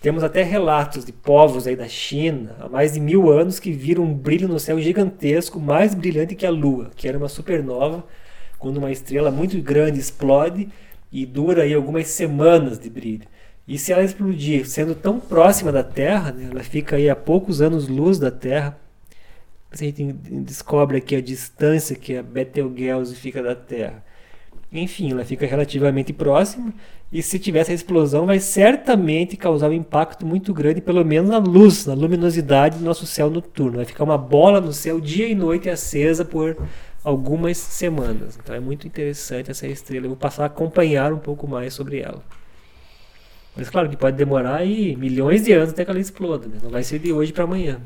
Temos 0.02 0.24
até 0.24 0.44
relatos 0.44 1.04
de 1.04 1.12
povos 1.12 1.68
aí 1.68 1.76
da 1.76 1.88
China, 1.88 2.56
há 2.60 2.70
mais 2.70 2.94
de 2.94 3.02
mil 3.02 3.30
anos, 3.30 3.60
que 3.60 3.72
viram 3.72 4.04
um 4.04 4.14
brilho 4.14 4.48
no 4.48 4.58
céu 4.58 4.80
gigantesco, 4.80 5.60
mais 5.60 5.94
brilhante 5.94 6.36
que 6.36 6.46
a 6.46 6.50
Lua, 6.50 6.90
que 6.96 7.08
era 7.08 7.18
uma 7.18 7.28
supernova, 7.28 8.06
quando 8.58 8.78
uma 8.78 8.92
estrela 8.92 9.30
muito 9.30 9.62
grande 9.62 10.00
explode 10.00 10.70
e 11.12 11.26
dura 11.26 11.64
aí 11.64 11.74
algumas 11.74 12.08
semanas 12.08 12.80
de 12.80 12.90
brilho. 12.90 13.28
E 13.68 13.78
se 13.78 13.92
ela 13.92 14.04
explodir, 14.04 14.66
sendo 14.68 14.96
tão 14.96 15.20
próxima 15.20 15.72
da 15.72 15.84
Terra, 15.84 16.32
né, 16.32 16.48
ela 16.50 16.64
fica 16.64 16.96
aí 16.96 17.10
a 17.10 17.16
poucos 17.16 17.62
anos-luz 17.62 18.18
da 18.18 18.32
Terra. 18.32 18.80
A 19.70 19.76
gente 19.76 20.14
descobre 20.14 20.98
aqui 20.98 21.16
a 21.16 21.22
distância 21.22 21.96
que 21.96 22.16
a 22.18 22.24
Betelgeuse 22.24 23.16
fica 23.16 23.44
da 23.44 23.54
Terra. 23.54 24.04
Enfim, 24.72 25.12
ela 25.12 25.26
fica 25.26 25.46
relativamente 25.46 26.14
próxima 26.14 26.74
e 27.12 27.24
se 27.24 27.40
tivesse 27.40 27.72
a 27.72 27.76
explosão 27.76 28.28
vai 28.28 28.40
certamente 28.40 29.36
causar 29.36 29.70
um 29.70 29.74
impacto 29.74 30.26
muito 30.26 30.54
grande, 30.54 30.80
pelo 30.80 31.04
menos 31.04 31.30
na 31.30 31.40
luz, 31.40 31.86
na 31.88 31.96
luminosidade 31.96 32.78
do 32.78 32.86
nosso 32.86 33.08
céu 33.08 33.30
noturno. 33.30 33.78
Vai 33.78 33.86
ficar 33.86 34.04
uma 34.04 34.18
bola 34.18 34.62
no 34.62 34.72
céu 34.72 35.02
dia 35.02 35.28
e 35.28 35.34
noite 35.34 35.70
acesa 35.70 36.24
por 36.24 36.56
algumas 37.04 37.58
semanas. 37.58 38.38
Então 38.42 38.56
é 38.56 38.60
muito 38.60 38.86
interessante 38.86 39.50
essa 39.50 39.66
estrela. 39.68 40.06
Eu 40.06 40.10
vou 40.10 40.18
passar 40.18 40.44
a 40.44 40.48
acompanhar 40.48 41.12
um 41.12 41.18
pouco 41.18 41.48
mais 41.48 41.74
sobre 41.74 42.00
ela. 42.00 42.22
Mas 43.56 43.70
claro 43.72 43.90
que 43.90 43.98
pode 43.98 44.16
demorar 44.16 44.58
aí 44.58 44.96
milhões 44.96 45.44
de 45.44 45.52
anos 45.52 45.72
até 45.72 45.84
que 45.84 45.90
ela 45.90 46.00
exploda, 46.00 46.48
né? 46.48 46.60
Não 46.62 46.70
vai 46.70 46.84
ser 46.84 47.00
de 47.00 47.12
hoje 47.12 47.34
para 47.34 47.44
amanhã. 47.44 47.82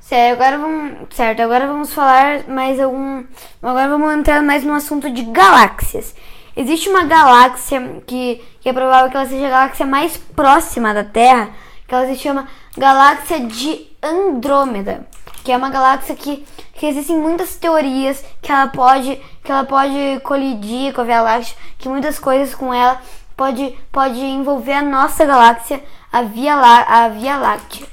Certo, 0.00 0.40
agora 0.40 0.58
vamos, 0.58 1.14
certo, 1.14 1.40
agora 1.40 1.66
vamos 1.66 1.92
falar 1.92 2.48
mais 2.48 2.80
algum, 2.80 3.24
agora 3.62 3.88
vamos 3.88 4.14
entrar 4.14 4.42
mais 4.42 4.64
no 4.64 4.72
assunto 4.72 5.10
de 5.10 5.22
galáxias. 5.22 6.14
Existe 6.58 6.88
uma 6.88 7.04
galáxia 7.04 8.02
que, 8.04 8.42
que 8.60 8.68
é 8.68 8.72
provável 8.72 9.08
que 9.08 9.16
ela 9.16 9.26
seja 9.26 9.46
a 9.46 9.50
galáxia 9.50 9.86
mais 9.86 10.16
próxima 10.16 10.92
da 10.92 11.04
Terra, 11.04 11.50
que 11.86 11.94
ela 11.94 12.04
se 12.08 12.16
chama 12.16 12.48
Galáxia 12.76 13.46
de 13.46 13.86
Andrômeda, 14.02 15.06
que 15.44 15.52
é 15.52 15.56
uma 15.56 15.70
galáxia 15.70 16.16
que, 16.16 16.44
que 16.74 16.84
existem 16.84 17.16
muitas 17.16 17.54
teorias 17.54 18.24
que 18.42 18.50
ela 18.50 18.66
pode 18.66 19.20
que 19.44 19.52
ela 19.52 19.62
pode 19.62 20.18
colidir 20.24 20.92
com 20.92 21.02
a 21.02 21.04
Via 21.04 21.22
Láctea, 21.22 21.56
que 21.78 21.88
muitas 21.88 22.18
coisas 22.18 22.56
com 22.56 22.74
ela 22.74 23.00
pode, 23.36 23.78
pode 23.92 24.18
envolver 24.18 24.72
a 24.72 24.82
nossa 24.82 25.24
galáxia, 25.24 25.80
a 26.12 26.22
Via, 26.22 26.56
Lá, 26.56 26.82
a 26.82 27.08
Via 27.08 27.36
Láctea. 27.36 27.86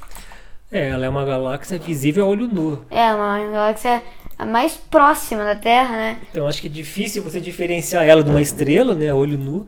É, 0.72 0.90
ela 0.90 1.06
é 1.06 1.10
uma 1.10 1.24
galáxia 1.24 1.78
visível 1.78 2.26
a 2.26 2.30
olho 2.30 2.48
nu. 2.48 2.84
É, 2.90 3.14
uma 3.14 3.38
galáxia 3.52 4.02
a 4.38 4.46
mais 4.46 4.76
próxima 4.76 5.44
da 5.44 5.56
Terra, 5.56 5.96
né? 5.96 6.18
Então 6.32 6.48
acho 6.48 6.62
que 6.62 6.68
é 6.68 6.72
difícil 6.72 7.24
você 7.24 7.40
diferenciar 7.40 8.06
ela 8.06 8.24
de 8.24 8.30
uma 8.30 8.42
estrela, 8.42 8.94
né, 8.94 9.14
olho 9.14 9.38
nu. 9.38 9.68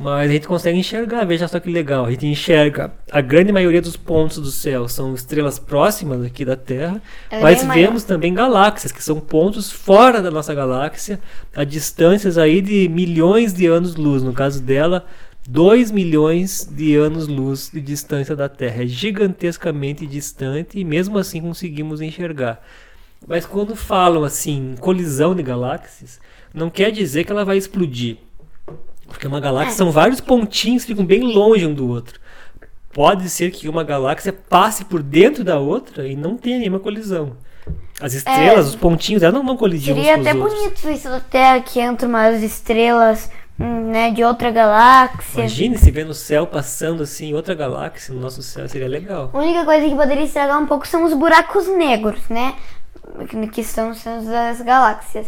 Mas 0.00 0.30
a 0.30 0.32
gente 0.32 0.46
consegue 0.46 0.78
enxergar, 0.78 1.24
veja 1.24 1.48
só 1.48 1.58
que 1.58 1.68
legal. 1.68 2.04
A 2.04 2.10
gente 2.12 2.24
enxerga 2.24 2.92
a 3.10 3.20
grande 3.20 3.50
maioria 3.50 3.82
dos 3.82 3.96
pontos 3.96 4.38
do 4.38 4.50
céu 4.52 4.88
são 4.88 5.12
estrelas 5.12 5.58
próximas 5.58 6.24
aqui 6.24 6.44
da 6.44 6.54
Terra, 6.54 7.02
é 7.28 7.40
mas 7.40 7.64
vemos 7.64 8.04
também 8.04 8.32
galáxias, 8.32 8.92
que 8.92 9.02
são 9.02 9.18
pontos 9.18 9.72
fora 9.72 10.22
da 10.22 10.30
nossa 10.30 10.54
galáxia, 10.54 11.18
a 11.52 11.64
distâncias 11.64 12.38
aí 12.38 12.60
de 12.60 12.88
milhões 12.88 13.52
de 13.52 13.66
anos-luz. 13.66 14.22
No 14.22 14.32
caso 14.32 14.62
dela, 14.62 15.04
2 15.48 15.90
milhões 15.90 16.68
de 16.70 16.94
anos-luz 16.94 17.68
de 17.72 17.80
distância 17.80 18.36
da 18.36 18.48
Terra. 18.48 18.84
É 18.84 18.86
gigantescamente 18.86 20.06
distante 20.06 20.78
e 20.78 20.84
mesmo 20.84 21.18
assim 21.18 21.40
conseguimos 21.40 22.00
enxergar. 22.00 22.62
Mas 23.26 23.44
quando 23.44 23.76
falam 23.76 24.24
assim, 24.24 24.74
colisão 24.80 25.34
de 25.34 25.42
galáxias, 25.42 26.20
não 26.54 26.70
quer 26.70 26.90
dizer 26.90 27.24
que 27.24 27.32
ela 27.32 27.44
vai 27.44 27.56
explodir 27.56 28.18
porque 29.08 29.26
uma 29.26 29.40
galáxia 29.40 29.72
é. 29.72 29.76
são 29.76 29.90
vários 29.90 30.20
pontinhos 30.20 30.84
que 30.84 30.92
ficam 30.92 31.04
bem 31.04 31.22
longe 31.22 31.66
um 31.66 31.74
do 31.74 31.88
outro. 31.88 32.20
Pode 32.92 33.28
ser 33.28 33.50
que 33.50 33.68
uma 33.68 33.82
galáxia 33.82 34.32
passe 34.32 34.84
por 34.84 35.02
dentro 35.02 35.42
da 35.42 35.58
outra 35.58 36.06
e 36.06 36.14
não 36.14 36.36
tenha 36.36 36.58
nenhuma 36.58 36.78
colisão. 36.78 37.32
As 38.00 38.14
estrelas, 38.14 38.66
é, 38.66 38.68
os 38.68 38.76
pontinhos, 38.76 39.22
elas 39.22 39.34
não 39.34 39.44
vão 39.44 39.56
colidir 39.56 39.94
Seria 39.94 40.16
até 40.16 40.32
bonito 40.32 40.88
isso 40.88 41.08
da 41.08 41.20
Terra 41.20 41.60
que 41.60 41.80
entra 41.80 42.08
umas 42.08 42.42
estrelas 42.42 43.30
hum, 43.58 43.90
né, 43.90 44.10
de 44.10 44.22
outra 44.24 44.50
galáxia. 44.50 45.40
Imagine 45.40 45.76
se 45.76 45.90
vê 45.90 46.04
no 46.04 46.14
céu 46.14 46.46
passando 46.46 47.02
assim 47.02 47.34
outra 47.34 47.54
galáxia 47.54 48.14
no 48.14 48.20
nosso 48.20 48.42
céu, 48.42 48.68
seria 48.68 48.88
legal. 48.88 49.30
A 49.32 49.38
única 49.38 49.64
coisa 49.64 49.88
que 49.88 49.94
poderia 49.94 50.24
estragar 50.24 50.60
um 50.60 50.66
pouco 50.66 50.86
são 50.86 51.04
os 51.04 51.12
buracos 51.12 51.66
negros, 51.66 52.20
né? 52.30 52.54
Que 53.52 53.60
estão 53.60 53.94
sendo 53.94 54.30
das 54.30 54.60
galáxias. 54.60 55.26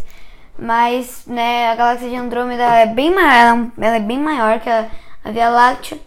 Mas, 0.58 1.24
né, 1.26 1.70
a 1.70 1.74
galáxia 1.74 2.08
de 2.08 2.16
Andrômeda 2.16 2.62
é 2.62 2.86
bem 2.86 3.14
maior, 3.14 3.70
ela 3.78 3.96
é 3.96 4.00
bem 4.00 4.18
maior 4.18 4.60
que 4.60 4.68
a, 4.68 4.88
a 5.24 5.30
Via 5.30 5.48
Láctea. 5.48 5.98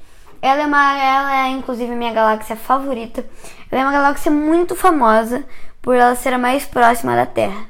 Ela 0.42 0.62
é, 0.62 0.66
uma, 0.66 1.00
ela 1.00 1.48
é, 1.48 1.50
inclusive, 1.50 1.96
minha 1.96 2.14
galáxia 2.14 2.56
favorita. 2.56 3.26
Ela 3.72 3.82
é 3.82 3.86
uma 3.86 3.94
galáxia 3.94 4.32
muito 4.32 4.76
famosa 4.76 5.44
por 5.82 5.96
ela 5.96 6.16
ser 6.16 6.34
a 6.34 6.38
mais 6.38 6.66
próxima 6.66 7.16
da 7.16 7.26
Terra. 7.26 7.66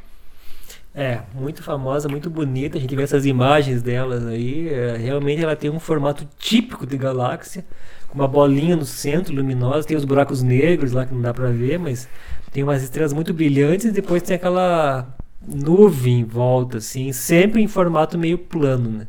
É, 0.95 1.21
muito 1.33 1.63
famosa, 1.63 2.09
muito 2.09 2.29
bonita. 2.29 2.77
A 2.77 2.81
gente 2.81 2.95
vê 2.95 3.03
essas 3.03 3.25
imagens 3.25 3.81
delas 3.81 4.25
aí. 4.25 4.69
É, 4.69 4.97
realmente 4.97 5.43
ela 5.43 5.55
tem 5.55 5.69
um 5.69 5.79
formato 5.79 6.27
típico 6.37 6.85
de 6.85 6.97
galáxia, 6.97 7.65
com 8.09 8.15
uma 8.15 8.27
bolinha 8.27 8.75
no 8.75 8.85
centro 8.85 9.33
luminosa. 9.33 9.87
Tem 9.87 9.95
os 9.95 10.05
buracos 10.05 10.43
negros 10.43 10.91
lá 10.91 11.05
que 11.05 11.13
não 11.13 11.21
dá 11.21 11.33
pra 11.33 11.47
ver, 11.47 11.79
mas 11.79 12.07
tem 12.53 12.63
umas 12.63 12.83
estrelas 12.83 13.11
muito 13.11 13.33
brilhantes. 13.33 13.87
E 13.87 13.91
depois 13.91 14.21
tem 14.21 14.35
aquela 14.35 15.07
nuvem 15.45 16.19
em 16.21 16.23
volta, 16.23 16.77
assim, 16.77 17.11
sempre 17.11 17.61
em 17.61 17.67
formato 17.67 18.17
meio 18.17 18.37
plano, 18.37 18.89
né? 18.89 19.07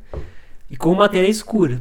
E 0.71 0.77
com 0.77 0.95
matéria 0.95 1.29
escura. 1.29 1.81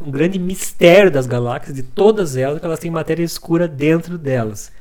Um 0.00 0.10
grande 0.10 0.38
mistério 0.38 1.10
das 1.10 1.26
galáxias, 1.26 1.74
de 1.74 1.82
todas 1.82 2.36
elas, 2.36 2.56
é 2.56 2.60
que 2.60 2.66
elas 2.66 2.78
têm 2.80 2.90
matéria 2.90 3.22
escura 3.22 3.68
dentro 3.68 4.18
delas. 4.18 4.72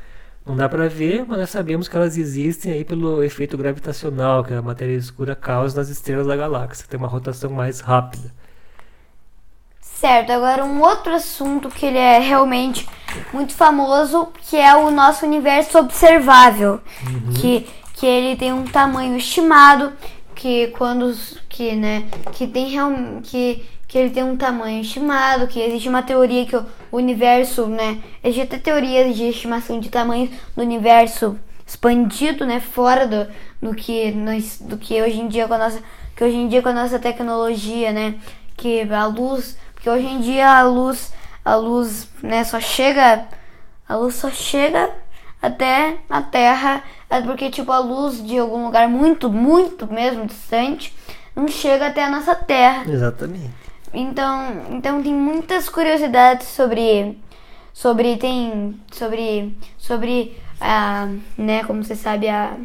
Não 0.46 0.56
dá 0.56 0.70
para 0.70 0.88
ver, 0.88 1.26
mas 1.28 1.40
nós 1.40 1.50
sabemos 1.50 1.88
que 1.88 1.96
elas 1.96 2.18
existem 2.18 2.72
aí 2.72 2.84
pelo 2.84 3.24
efeito 3.24 3.58
gravitacional 3.58 4.44
que 4.44 4.54
a 4.54 4.62
matéria 4.62 4.96
escura 4.96 5.36
causa 5.36 5.78
nas 5.78 5.90
estrelas 5.90 6.28
da 6.28 6.36
galáxia, 6.36 6.86
tem 6.88 6.98
uma 6.98 7.08
rotação 7.08 7.50
mais 7.50 7.80
rápida. 7.80 8.32
Certo, 9.96 10.30
agora 10.30 10.64
um 10.64 10.82
outro 10.82 11.14
assunto 11.14 11.70
que 11.70 11.86
ele 11.86 11.98
é 11.98 12.20
realmente 12.20 12.88
muito 13.32 13.54
famoso, 13.54 14.28
que 14.44 14.58
é 14.58 14.76
o 14.76 14.92
nosso 14.92 15.26
universo 15.26 15.80
observável, 15.80 16.82
uhum. 17.08 17.34
que 17.34 17.68
que 17.94 18.06
ele 18.06 18.36
tem 18.36 18.52
um 18.52 18.66
tamanho 18.66 19.16
estimado, 19.16 19.94
que 20.36 20.68
quando 20.78 21.16
que, 21.48 21.76
né, 21.78 22.04
que 22.34 22.46
tem 22.46 22.68
real, 22.68 22.92
que 23.24 23.66
que 23.88 23.98
ele 23.98 24.10
tem 24.10 24.24
um 24.24 24.36
tamanho 24.36 24.82
estimado, 24.82 25.48
que 25.48 25.62
existe 25.62 25.88
uma 25.88 26.04
teoria 26.04 26.46
que 26.46 26.58
o 26.58 26.66
universo, 26.92 27.68
né, 27.68 28.00
existe 28.22 28.42
até 28.42 28.58
teorias 28.58 29.16
de 29.16 29.30
estimação 29.30 29.80
de 29.80 29.88
tamanho 29.88 30.30
do 30.54 30.62
universo 30.62 31.40
expandido, 31.66 32.46
né, 32.46 32.60
fora 32.60 33.08
do, 33.08 33.28
do 33.62 33.74
que 33.74 34.12
nós, 34.12 34.60
do 34.60 34.78
que 34.78 35.02
hoje 35.02 35.22
em 35.22 35.30
dia 35.30 35.48
com 35.48 35.54
a 35.54 35.58
nossa, 35.58 35.80
que 36.14 36.24
hoje 36.24 36.36
em 36.36 36.50
dia 36.50 36.62
com 36.62 36.70
a 36.70 36.74
nossa 36.74 37.00
tecnologia, 37.00 37.94
né, 37.94 38.16
que 38.58 38.82
a 38.92 39.06
luz, 39.06 39.58
porque 39.86 39.90
hoje 39.90 40.08
em 40.08 40.20
dia 40.20 40.50
a 40.50 40.64
luz, 40.64 41.14
a 41.44 41.56
luz, 41.56 42.10
né, 42.24 42.44
só 42.44 42.60
chega, 42.60 43.28
a 43.88 43.96
luz 43.96 44.16
só 44.16 44.32
chega 44.32 44.90
até 45.40 45.98
a 46.10 46.24
Terra, 46.24 46.84
é 47.08 47.22
porque 47.22 47.52
tipo 47.52 47.72
a 47.72 47.78
luz 47.78 48.26
de 48.26 48.40
algum 48.40 48.66
lugar 48.66 48.88
muito, 48.90 49.30
muito 49.30 49.86
mesmo 49.86 50.26
distante 50.26 50.92
não 51.36 51.48
chega 51.48 51.86
até 51.86 52.04
a 52.04 52.10
nossa 52.10 52.34
Terra. 52.34 52.84
Exatamente. 52.90 53.54
Então, 53.94 54.66
então 54.72 55.04
tem 55.04 55.14
muitas 55.14 55.70
curiosidades 55.70 56.48
sobre 56.48 57.20
sobre 57.72 58.18
tem 58.18 58.82
sobre 58.92 59.56
sobre 59.78 60.36
a, 60.60 61.10
né, 61.38 61.64
como 61.64 61.84
você 61.84 61.96
sabe 61.96 62.28
a 62.28 62.58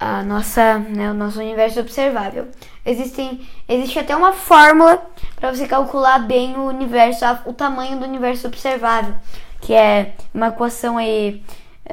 a 0.00 0.22
nossa, 0.22 0.78
né, 0.78 1.10
o 1.10 1.14
nosso 1.14 1.38
universo 1.38 1.78
observável. 1.78 2.48
Existem, 2.84 3.46
existe 3.68 3.98
até 3.98 4.16
uma 4.16 4.32
fórmula 4.32 5.00
para 5.36 5.54
você 5.54 5.68
calcular 5.68 6.18
bem 6.20 6.56
o 6.56 6.64
universo, 6.64 7.24
o 7.44 7.52
tamanho 7.52 7.98
do 7.98 8.06
universo 8.06 8.48
observável 8.48 9.14
que 9.60 9.74
é 9.74 10.14
uma 10.32 10.48
equação 10.48 10.96
aí, 10.96 11.42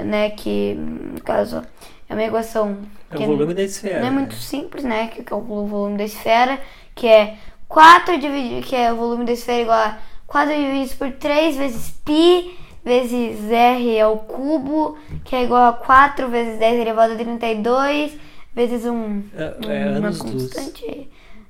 né, 0.03 0.29
que 0.29 0.75
no 0.75 1.21
caso 1.21 1.61
é 2.09 2.13
uma 2.13 2.23
equação 2.23 2.77
é 3.11 3.19
o 3.19 3.25
volume 3.25 3.53
da 3.53 3.63
esfera. 3.63 3.99
Não 3.99 4.07
é 4.07 4.11
muito 4.11 4.35
simples, 4.35 4.83
né, 4.83 5.07
que 5.07 5.21
é 5.31 5.35
o 5.35 5.41
volume 5.41 5.97
da 5.97 6.03
esfera, 6.03 6.59
que 6.95 7.07
é 7.07 7.35
4 7.67 8.17
dividido, 8.17 8.65
que 8.65 8.75
é 8.75 8.91
o 8.91 8.95
volume 8.95 9.25
da 9.25 9.33
esfera 9.33 9.61
igual 9.61 9.77
a 9.77 9.97
4 10.25 10.55
dividido 10.55 10.95
por 10.97 11.11
3 11.11 11.57
vezes 11.57 11.91
π 12.03 12.55
vezes 12.87 13.51
r 13.51 14.01
ao 14.01 14.17
cubo, 14.17 14.97
que 15.23 15.35
é 15.35 15.43
igual 15.43 15.69
a 15.69 15.73
4 15.73 16.29
vezes 16.29 16.57
10 16.57 16.79
elevado 16.79 17.13
a 17.13 17.15
32 17.17 18.17
vezes 18.55 18.85
um, 18.85 19.21
é, 19.35 19.95
é 19.95 19.99
uma 19.99 20.07
constante. 20.07 20.85
Luz. 20.85 21.07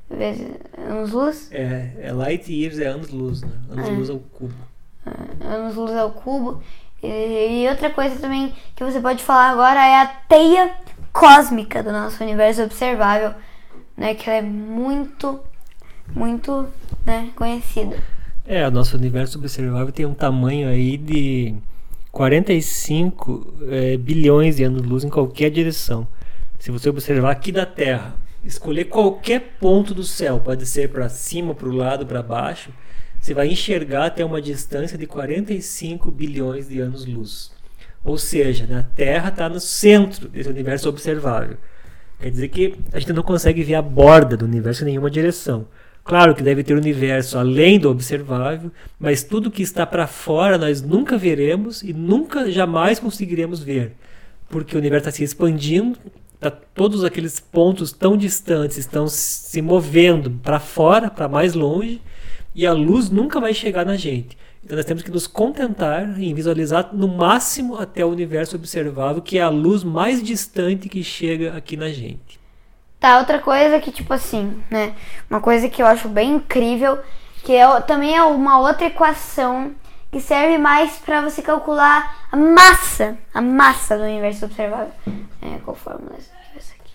Vezes 0.09 0.47
anos 0.77 1.11
luz? 1.11 1.49
É, 1.51 1.91
é 1.99 2.13
light 2.13 2.51
years 2.51 2.79
é 2.79 2.87
anos 2.87 3.09
luz, 3.09 3.41
né? 3.41 3.51
Anos 3.69 3.87
é. 3.87 3.91
luz 3.91 4.09
ao 4.09 4.19
cubo 4.19 4.67
anos-luz 5.41 5.95
ao 5.95 6.11
cubo. 6.11 6.61
E, 7.01 7.63
e 7.63 7.69
outra 7.69 7.89
coisa 7.89 8.19
também 8.19 8.53
que 8.75 8.83
você 8.83 8.99
pode 8.99 9.23
falar 9.23 9.51
agora 9.51 9.79
é 9.85 10.01
a 10.01 10.07
teia 10.07 10.73
cósmica 11.13 11.81
do 11.83 11.91
nosso 11.91 12.23
universo 12.23 12.63
observável, 12.63 13.33
né? 13.95 14.13
Que 14.15 14.29
ela 14.29 14.39
é 14.39 14.41
muito, 14.41 15.39
muito 16.13 16.67
né, 17.05 17.29
conhecida. 17.35 17.97
É, 18.49 18.65
o 18.65 18.71
nosso 18.71 18.95
universo 18.95 19.37
observável 19.37 19.91
tem 19.91 20.05
um 20.05 20.13
tamanho 20.13 20.69
aí 20.69 20.97
de 20.97 21.53
45 22.13 23.55
é, 23.69 23.97
bilhões 23.97 24.55
de 24.55 24.63
anos-luz 24.63 25.03
em 25.03 25.09
qualquer 25.09 25.49
direção. 25.49 26.07
Se 26.57 26.71
você 26.71 26.87
observar 26.89 27.31
aqui 27.31 27.51
da 27.51 27.65
Terra, 27.65 28.15
escolher 28.45 28.85
qualquer 28.85 29.57
ponto 29.59 29.93
do 29.93 30.01
céu, 30.01 30.39
pode 30.39 30.65
ser 30.65 30.89
para 30.91 31.09
cima, 31.09 31.53
para 31.53 31.67
o 31.67 31.75
lado, 31.75 32.05
para 32.05 32.23
baixo, 32.23 32.71
você 33.19 33.33
vai 33.33 33.49
enxergar 33.49 34.05
até 34.05 34.23
uma 34.23 34.41
distância 34.41 34.97
de 34.97 35.05
45 35.05 36.09
bilhões 36.09 36.69
de 36.69 36.79
anos-luz. 36.79 37.51
Ou 38.01 38.17
seja, 38.17 38.65
né, 38.65 38.79
a 38.79 38.83
Terra 38.83 39.27
está 39.27 39.49
no 39.49 39.59
centro 39.59 40.29
desse 40.29 40.47
universo 40.47 40.87
observável. 40.87 41.57
Quer 42.17 42.31
dizer 42.31 42.47
que 42.47 42.75
a 42.93 42.99
gente 42.99 43.11
não 43.11 43.23
consegue 43.23 43.61
ver 43.61 43.75
a 43.75 43.81
borda 43.81 44.37
do 44.37 44.45
universo 44.45 44.83
em 44.83 44.85
nenhuma 44.85 45.11
direção. 45.11 45.67
Claro 46.07 46.33
que 46.33 46.41
deve 46.41 46.63
ter 46.63 46.73
universo 46.73 47.37
além 47.37 47.77
do 47.77 47.89
observável, 47.91 48.71
mas 48.97 49.25
tudo 49.25 49.51
que 49.51 49.61
está 49.61 49.85
para 49.85 50.07
fora 50.07 50.57
nós 50.57 50.81
nunca 50.81 51.17
veremos 51.17 51.83
e 51.83 51.91
nunca 51.91 52.49
jamais 52.49 52.97
conseguiremos 52.97 53.61
ver, 53.61 53.91
porque 54.49 54.73
o 54.73 54.79
universo 54.79 55.09
está 55.09 55.17
se 55.17 55.25
expandindo, 55.25 55.99
tá, 56.39 56.49
todos 56.49 57.03
aqueles 57.03 57.41
pontos 57.41 57.91
tão 57.91 58.15
distantes 58.15 58.77
estão 58.77 59.05
se 59.09 59.61
movendo 59.61 60.31
para 60.31 60.61
fora, 60.61 61.09
para 61.11 61.27
mais 61.27 61.53
longe, 61.53 62.01
e 62.55 62.65
a 62.65 62.71
luz 62.71 63.09
nunca 63.09 63.41
vai 63.41 63.53
chegar 63.53 63.85
na 63.85 63.97
gente. 63.97 64.37
Então 64.63 64.77
nós 64.77 64.85
temos 64.85 65.03
que 65.03 65.11
nos 65.11 65.27
contentar 65.27 66.17
em 66.17 66.33
visualizar 66.33 66.89
no 66.93 67.09
máximo 67.09 67.75
até 67.75 68.05
o 68.05 68.09
universo 68.09 68.55
observável, 68.55 69.21
que 69.21 69.39
é 69.39 69.41
a 69.41 69.49
luz 69.49 69.83
mais 69.83 70.23
distante 70.23 70.87
que 70.87 71.03
chega 71.03 71.57
aqui 71.57 71.75
na 71.75 71.89
gente. 71.89 72.46
Tá, 72.99 73.19
outra 73.19 73.39
coisa 73.39 73.79
que, 73.79 73.91
tipo 73.91 74.11
assim, 74.11 74.61
né? 74.71 74.93
Uma 75.29 75.39
coisa 75.39 75.69
que 75.69 75.81
eu 75.81 75.85
acho 75.85 76.09
bem 76.09 76.35
incrível, 76.35 76.97
que 77.43 77.53
é, 77.53 77.79
também 77.81 78.15
é 78.15 78.23
uma 78.23 78.59
outra 78.59 78.87
equação 78.87 79.71
que 80.11 80.19
serve 80.19 80.57
mais 80.57 80.97
para 80.97 81.21
você 81.21 81.41
calcular 81.41 82.27
a 82.31 82.35
massa, 82.35 83.17
a 83.33 83.41
massa 83.41 83.97
do 83.97 84.03
universo 84.03 84.45
observável. 84.45 84.91
É, 85.41 85.59
qual 85.63 85.75
fórmula 85.75 86.13
é 86.15 86.57
essa 86.57 86.73
aqui? 86.73 86.91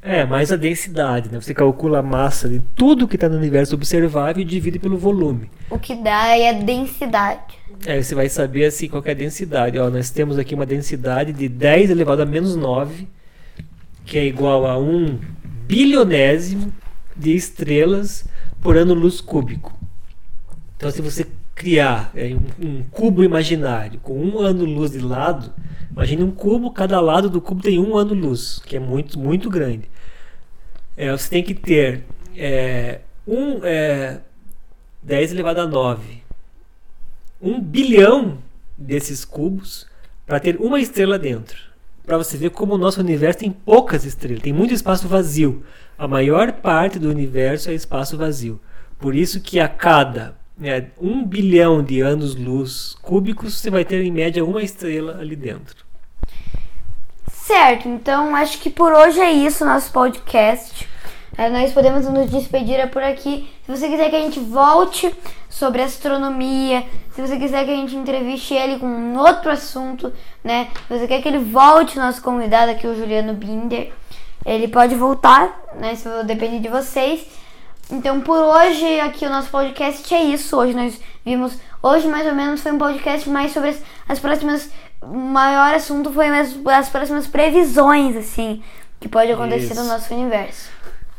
É, 0.00 0.24
mais 0.24 0.52
a 0.52 0.56
densidade, 0.56 1.28
né? 1.28 1.40
Você 1.40 1.52
calcula 1.52 1.98
a 1.98 2.02
massa 2.02 2.48
de 2.48 2.60
tudo 2.76 3.08
que 3.08 3.16
está 3.16 3.28
no 3.28 3.36
universo 3.36 3.74
observável 3.74 4.40
e 4.40 4.44
divide 4.44 4.78
pelo 4.78 4.96
volume. 4.96 5.50
O 5.68 5.78
que 5.78 5.96
dá 5.96 6.36
é 6.36 6.50
a 6.50 6.52
densidade. 6.52 7.58
É, 7.84 8.00
você 8.00 8.14
vai 8.14 8.28
saber 8.28 8.66
assim 8.66 8.88
qual 8.88 9.02
é 9.04 9.10
a 9.10 9.14
densidade. 9.14 9.76
Ó, 9.76 9.90
nós 9.90 10.10
temos 10.10 10.38
aqui 10.38 10.54
uma 10.54 10.66
densidade 10.66 11.32
de 11.32 11.48
10 11.48 11.90
elevado 11.90 12.22
a 12.22 12.26
menos 12.26 12.54
9 12.54 13.17
que 14.08 14.16
é 14.16 14.24
igual 14.24 14.66
a 14.66 14.78
um 14.78 15.20
bilionésimo 15.66 16.72
de 17.14 17.36
estrelas 17.36 18.26
por 18.62 18.74
ano 18.74 18.94
luz 18.94 19.20
cúbico. 19.20 19.78
Então, 20.76 20.90
se 20.90 21.02
você 21.02 21.26
criar 21.54 22.10
é, 22.14 22.34
um, 22.58 22.82
cubo 22.90 23.22
imaginário 23.22 24.00
com 24.00 24.18
um 24.18 24.38
ano 24.38 24.64
luz 24.64 24.92
de 24.92 25.00
lado, 25.00 25.52
imagine 25.90 26.22
um 26.22 26.30
cubo, 26.30 26.70
cada 26.70 26.98
lado 27.00 27.28
do 27.28 27.38
cubo 27.38 27.60
tem 27.60 27.78
um 27.78 27.98
ano 27.98 28.14
luz, 28.14 28.62
que 28.64 28.76
é 28.76 28.80
muito, 28.80 29.18
muito 29.18 29.50
grande. 29.50 29.90
É, 30.96 31.12
você 31.12 31.28
tem 31.28 31.42
que 31.42 31.52
ter 31.52 32.04
é, 32.34 33.00
um, 33.26 33.62
é, 33.62 34.20
10 35.02 35.32
elevado 35.32 35.60
a 35.60 35.66
9, 35.66 36.22
um 37.42 37.60
bilhão 37.60 38.38
desses 38.76 39.22
cubos 39.22 39.86
para 40.24 40.40
ter 40.40 40.56
uma 40.58 40.80
estrela 40.80 41.18
dentro 41.18 41.67
para 42.08 42.16
você 42.16 42.38
ver 42.38 42.48
como 42.50 42.74
o 42.74 42.78
nosso 42.78 43.00
universo 43.00 43.40
tem 43.40 43.50
poucas 43.52 44.06
estrelas, 44.06 44.40
tem 44.40 44.50
muito 44.52 44.72
espaço 44.72 45.06
vazio. 45.06 45.62
A 45.98 46.08
maior 46.08 46.52
parte 46.52 46.98
do 46.98 47.10
universo 47.10 47.68
é 47.70 47.74
espaço 47.74 48.16
vazio. 48.16 48.58
Por 48.98 49.14
isso 49.14 49.42
que 49.42 49.60
a 49.60 49.68
cada 49.68 50.34
né, 50.56 50.86
um 50.98 51.22
bilhão 51.22 51.82
de 51.82 52.00
anos-luz 52.00 52.96
cúbicos, 53.02 53.58
você 53.58 53.68
vai 53.68 53.84
ter 53.84 54.02
em 54.02 54.10
média 54.10 54.42
uma 54.42 54.62
estrela 54.62 55.18
ali 55.20 55.36
dentro. 55.36 55.84
Certo, 57.30 57.86
então 57.86 58.34
acho 58.34 58.58
que 58.58 58.70
por 58.70 58.90
hoje 58.90 59.20
é 59.20 59.30
isso 59.30 59.66
nosso 59.66 59.92
podcast. 59.92 60.88
É, 61.38 61.48
nós 61.48 61.72
podemos 61.72 62.04
nos 62.08 62.28
despedir 62.28 62.84
por 62.90 63.00
aqui. 63.00 63.48
Se 63.64 63.70
você 63.70 63.88
quiser 63.88 64.10
que 64.10 64.16
a 64.16 64.20
gente 64.20 64.40
volte 64.40 65.14
sobre 65.48 65.80
astronomia, 65.80 66.84
se 67.14 67.22
você 67.22 67.36
quiser 67.36 67.64
que 67.64 67.70
a 67.70 67.76
gente 67.76 67.94
entreviste 67.94 68.54
ele 68.54 68.80
com 68.80 68.86
um 68.86 69.16
outro 69.16 69.48
assunto, 69.48 70.12
né? 70.42 70.66
Se 70.88 70.98
você 70.98 71.06
quer 71.06 71.22
que 71.22 71.28
ele 71.28 71.38
volte, 71.38 71.96
nosso 71.96 72.20
convidado 72.20 72.72
aqui, 72.72 72.88
o 72.88 72.96
Juliano 72.96 73.34
Binder, 73.34 73.92
ele 74.44 74.66
pode 74.66 74.96
voltar, 74.96 75.56
né? 75.78 75.94
Se 75.94 76.08
depende 76.24 76.58
de 76.58 76.68
vocês. 76.68 77.24
Então 77.88 78.20
por 78.20 78.36
hoje 78.36 78.98
aqui 78.98 79.24
o 79.24 79.30
nosso 79.30 79.48
podcast 79.48 80.12
é 80.12 80.24
isso. 80.24 80.56
Hoje 80.56 80.74
nós 80.74 81.00
vimos, 81.24 81.56
hoje 81.80 82.08
mais 82.08 82.26
ou 82.26 82.34
menos 82.34 82.60
foi 82.60 82.72
um 82.72 82.78
podcast 82.78 83.30
mais 83.30 83.52
sobre 83.52 83.68
as, 83.68 83.82
as 84.08 84.18
próximas, 84.18 84.68
o 85.00 85.06
maior 85.06 85.72
assunto 85.72 86.12
foi 86.12 86.28
as, 86.30 86.52
as 86.66 86.88
próximas 86.88 87.28
previsões, 87.28 88.16
assim, 88.16 88.60
que 88.98 89.08
pode 89.08 89.30
acontecer 89.30 89.72
isso. 89.72 89.82
no 89.84 89.84
nosso 89.84 90.12
universo. 90.12 90.77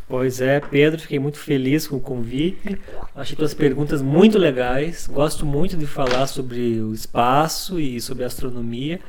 Pois 0.10 0.41
é, 0.41 0.60
Pedro, 0.60 0.99
fiquei 0.99 1.20
muito 1.20 1.38
feliz 1.38 1.88
com 1.88 1.97
o 1.97 1.99
convite. 1.99 2.80
Achei 3.16 3.36
tuas 3.36 3.53
perguntas 3.53 4.01
muito 4.01 4.39
legais. 4.39 5.05
Gosto 5.05 5.45
muito 5.45 5.78
de 5.78 5.86
falar 5.86 6.26
sobre 6.26 6.82
o 6.82 6.91
espaço 6.91 7.80
e 7.80 8.01
sobre 8.01 8.24
astronomia. 8.24 8.99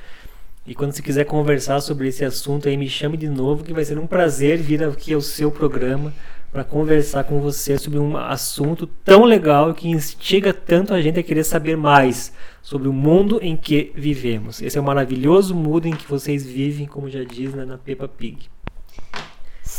E 0.67 0.75
quando 0.75 0.93
você 0.93 1.01
quiser 1.01 1.25
conversar 1.25 1.81
sobre 1.81 2.09
esse 2.09 2.23
assunto 2.23 2.69
aí, 2.69 2.77
me 2.77 2.87
chame 2.87 3.17
de 3.17 3.31
novo, 3.31 3.65
que 3.65 3.73
vai 3.73 3.83
ser 3.83 3.99
um 3.99 4.07
prazer 4.07 4.59
vir 4.59 4.85
aqui 4.85 5.15
ao 5.15 5.23
seu 5.23 5.51
programa 5.51 6.13
para 6.53 6.65
conversar 6.65 7.25
com 7.25 7.41
você 7.41 7.79
sobre 7.79 7.99
um 7.99 8.15
assunto 8.19 8.87
tão 8.87 9.25
legal 9.25 9.73
que 9.73 9.89
instiga 9.89 10.53
tanto 10.53 10.93
a 10.93 11.01
gente 11.01 11.19
a 11.19 11.23
querer 11.23 11.45
saber 11.45 11.79
mais 11.79 12.31
sobre 12.61 12.89
o 12.89 12.93
mundo 12.93 13.39
em 13.41 13.57
que 13.57 13.91
vivemos. 13.95 14.61
Esse 14.61 14.77
é 14.77 14.81
o 14.83 14.85
maravilhoso 14.85 15.55
mundo 15.55 15.87
em 15.87 15.97
que 15.97 16.07
vocês 16.07 16.45
vivem, 16.45 16.87
como 16.87 17.09
já 17.09 17.25
diz 17.25 17.55
né, 17.55 17.65
na 17.65 17.79
Peppa 17.79 18.07
Pig 18.07 18.51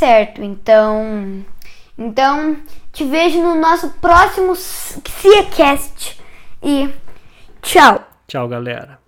certo. 0.01 0.43
Então, 0.43 1.45
então 1.95 2.57
te 2.91 3.05
vejo 3.05 3.39
no 3.39 3.53
nosso 3.53 3.91
próximo 4.01 4.55
CiaCast 4.55 6.19
e 6.63 6.89
tchau. 7.61 8.03
Tchau, 8.27 8.47
galera. 8.47 9.00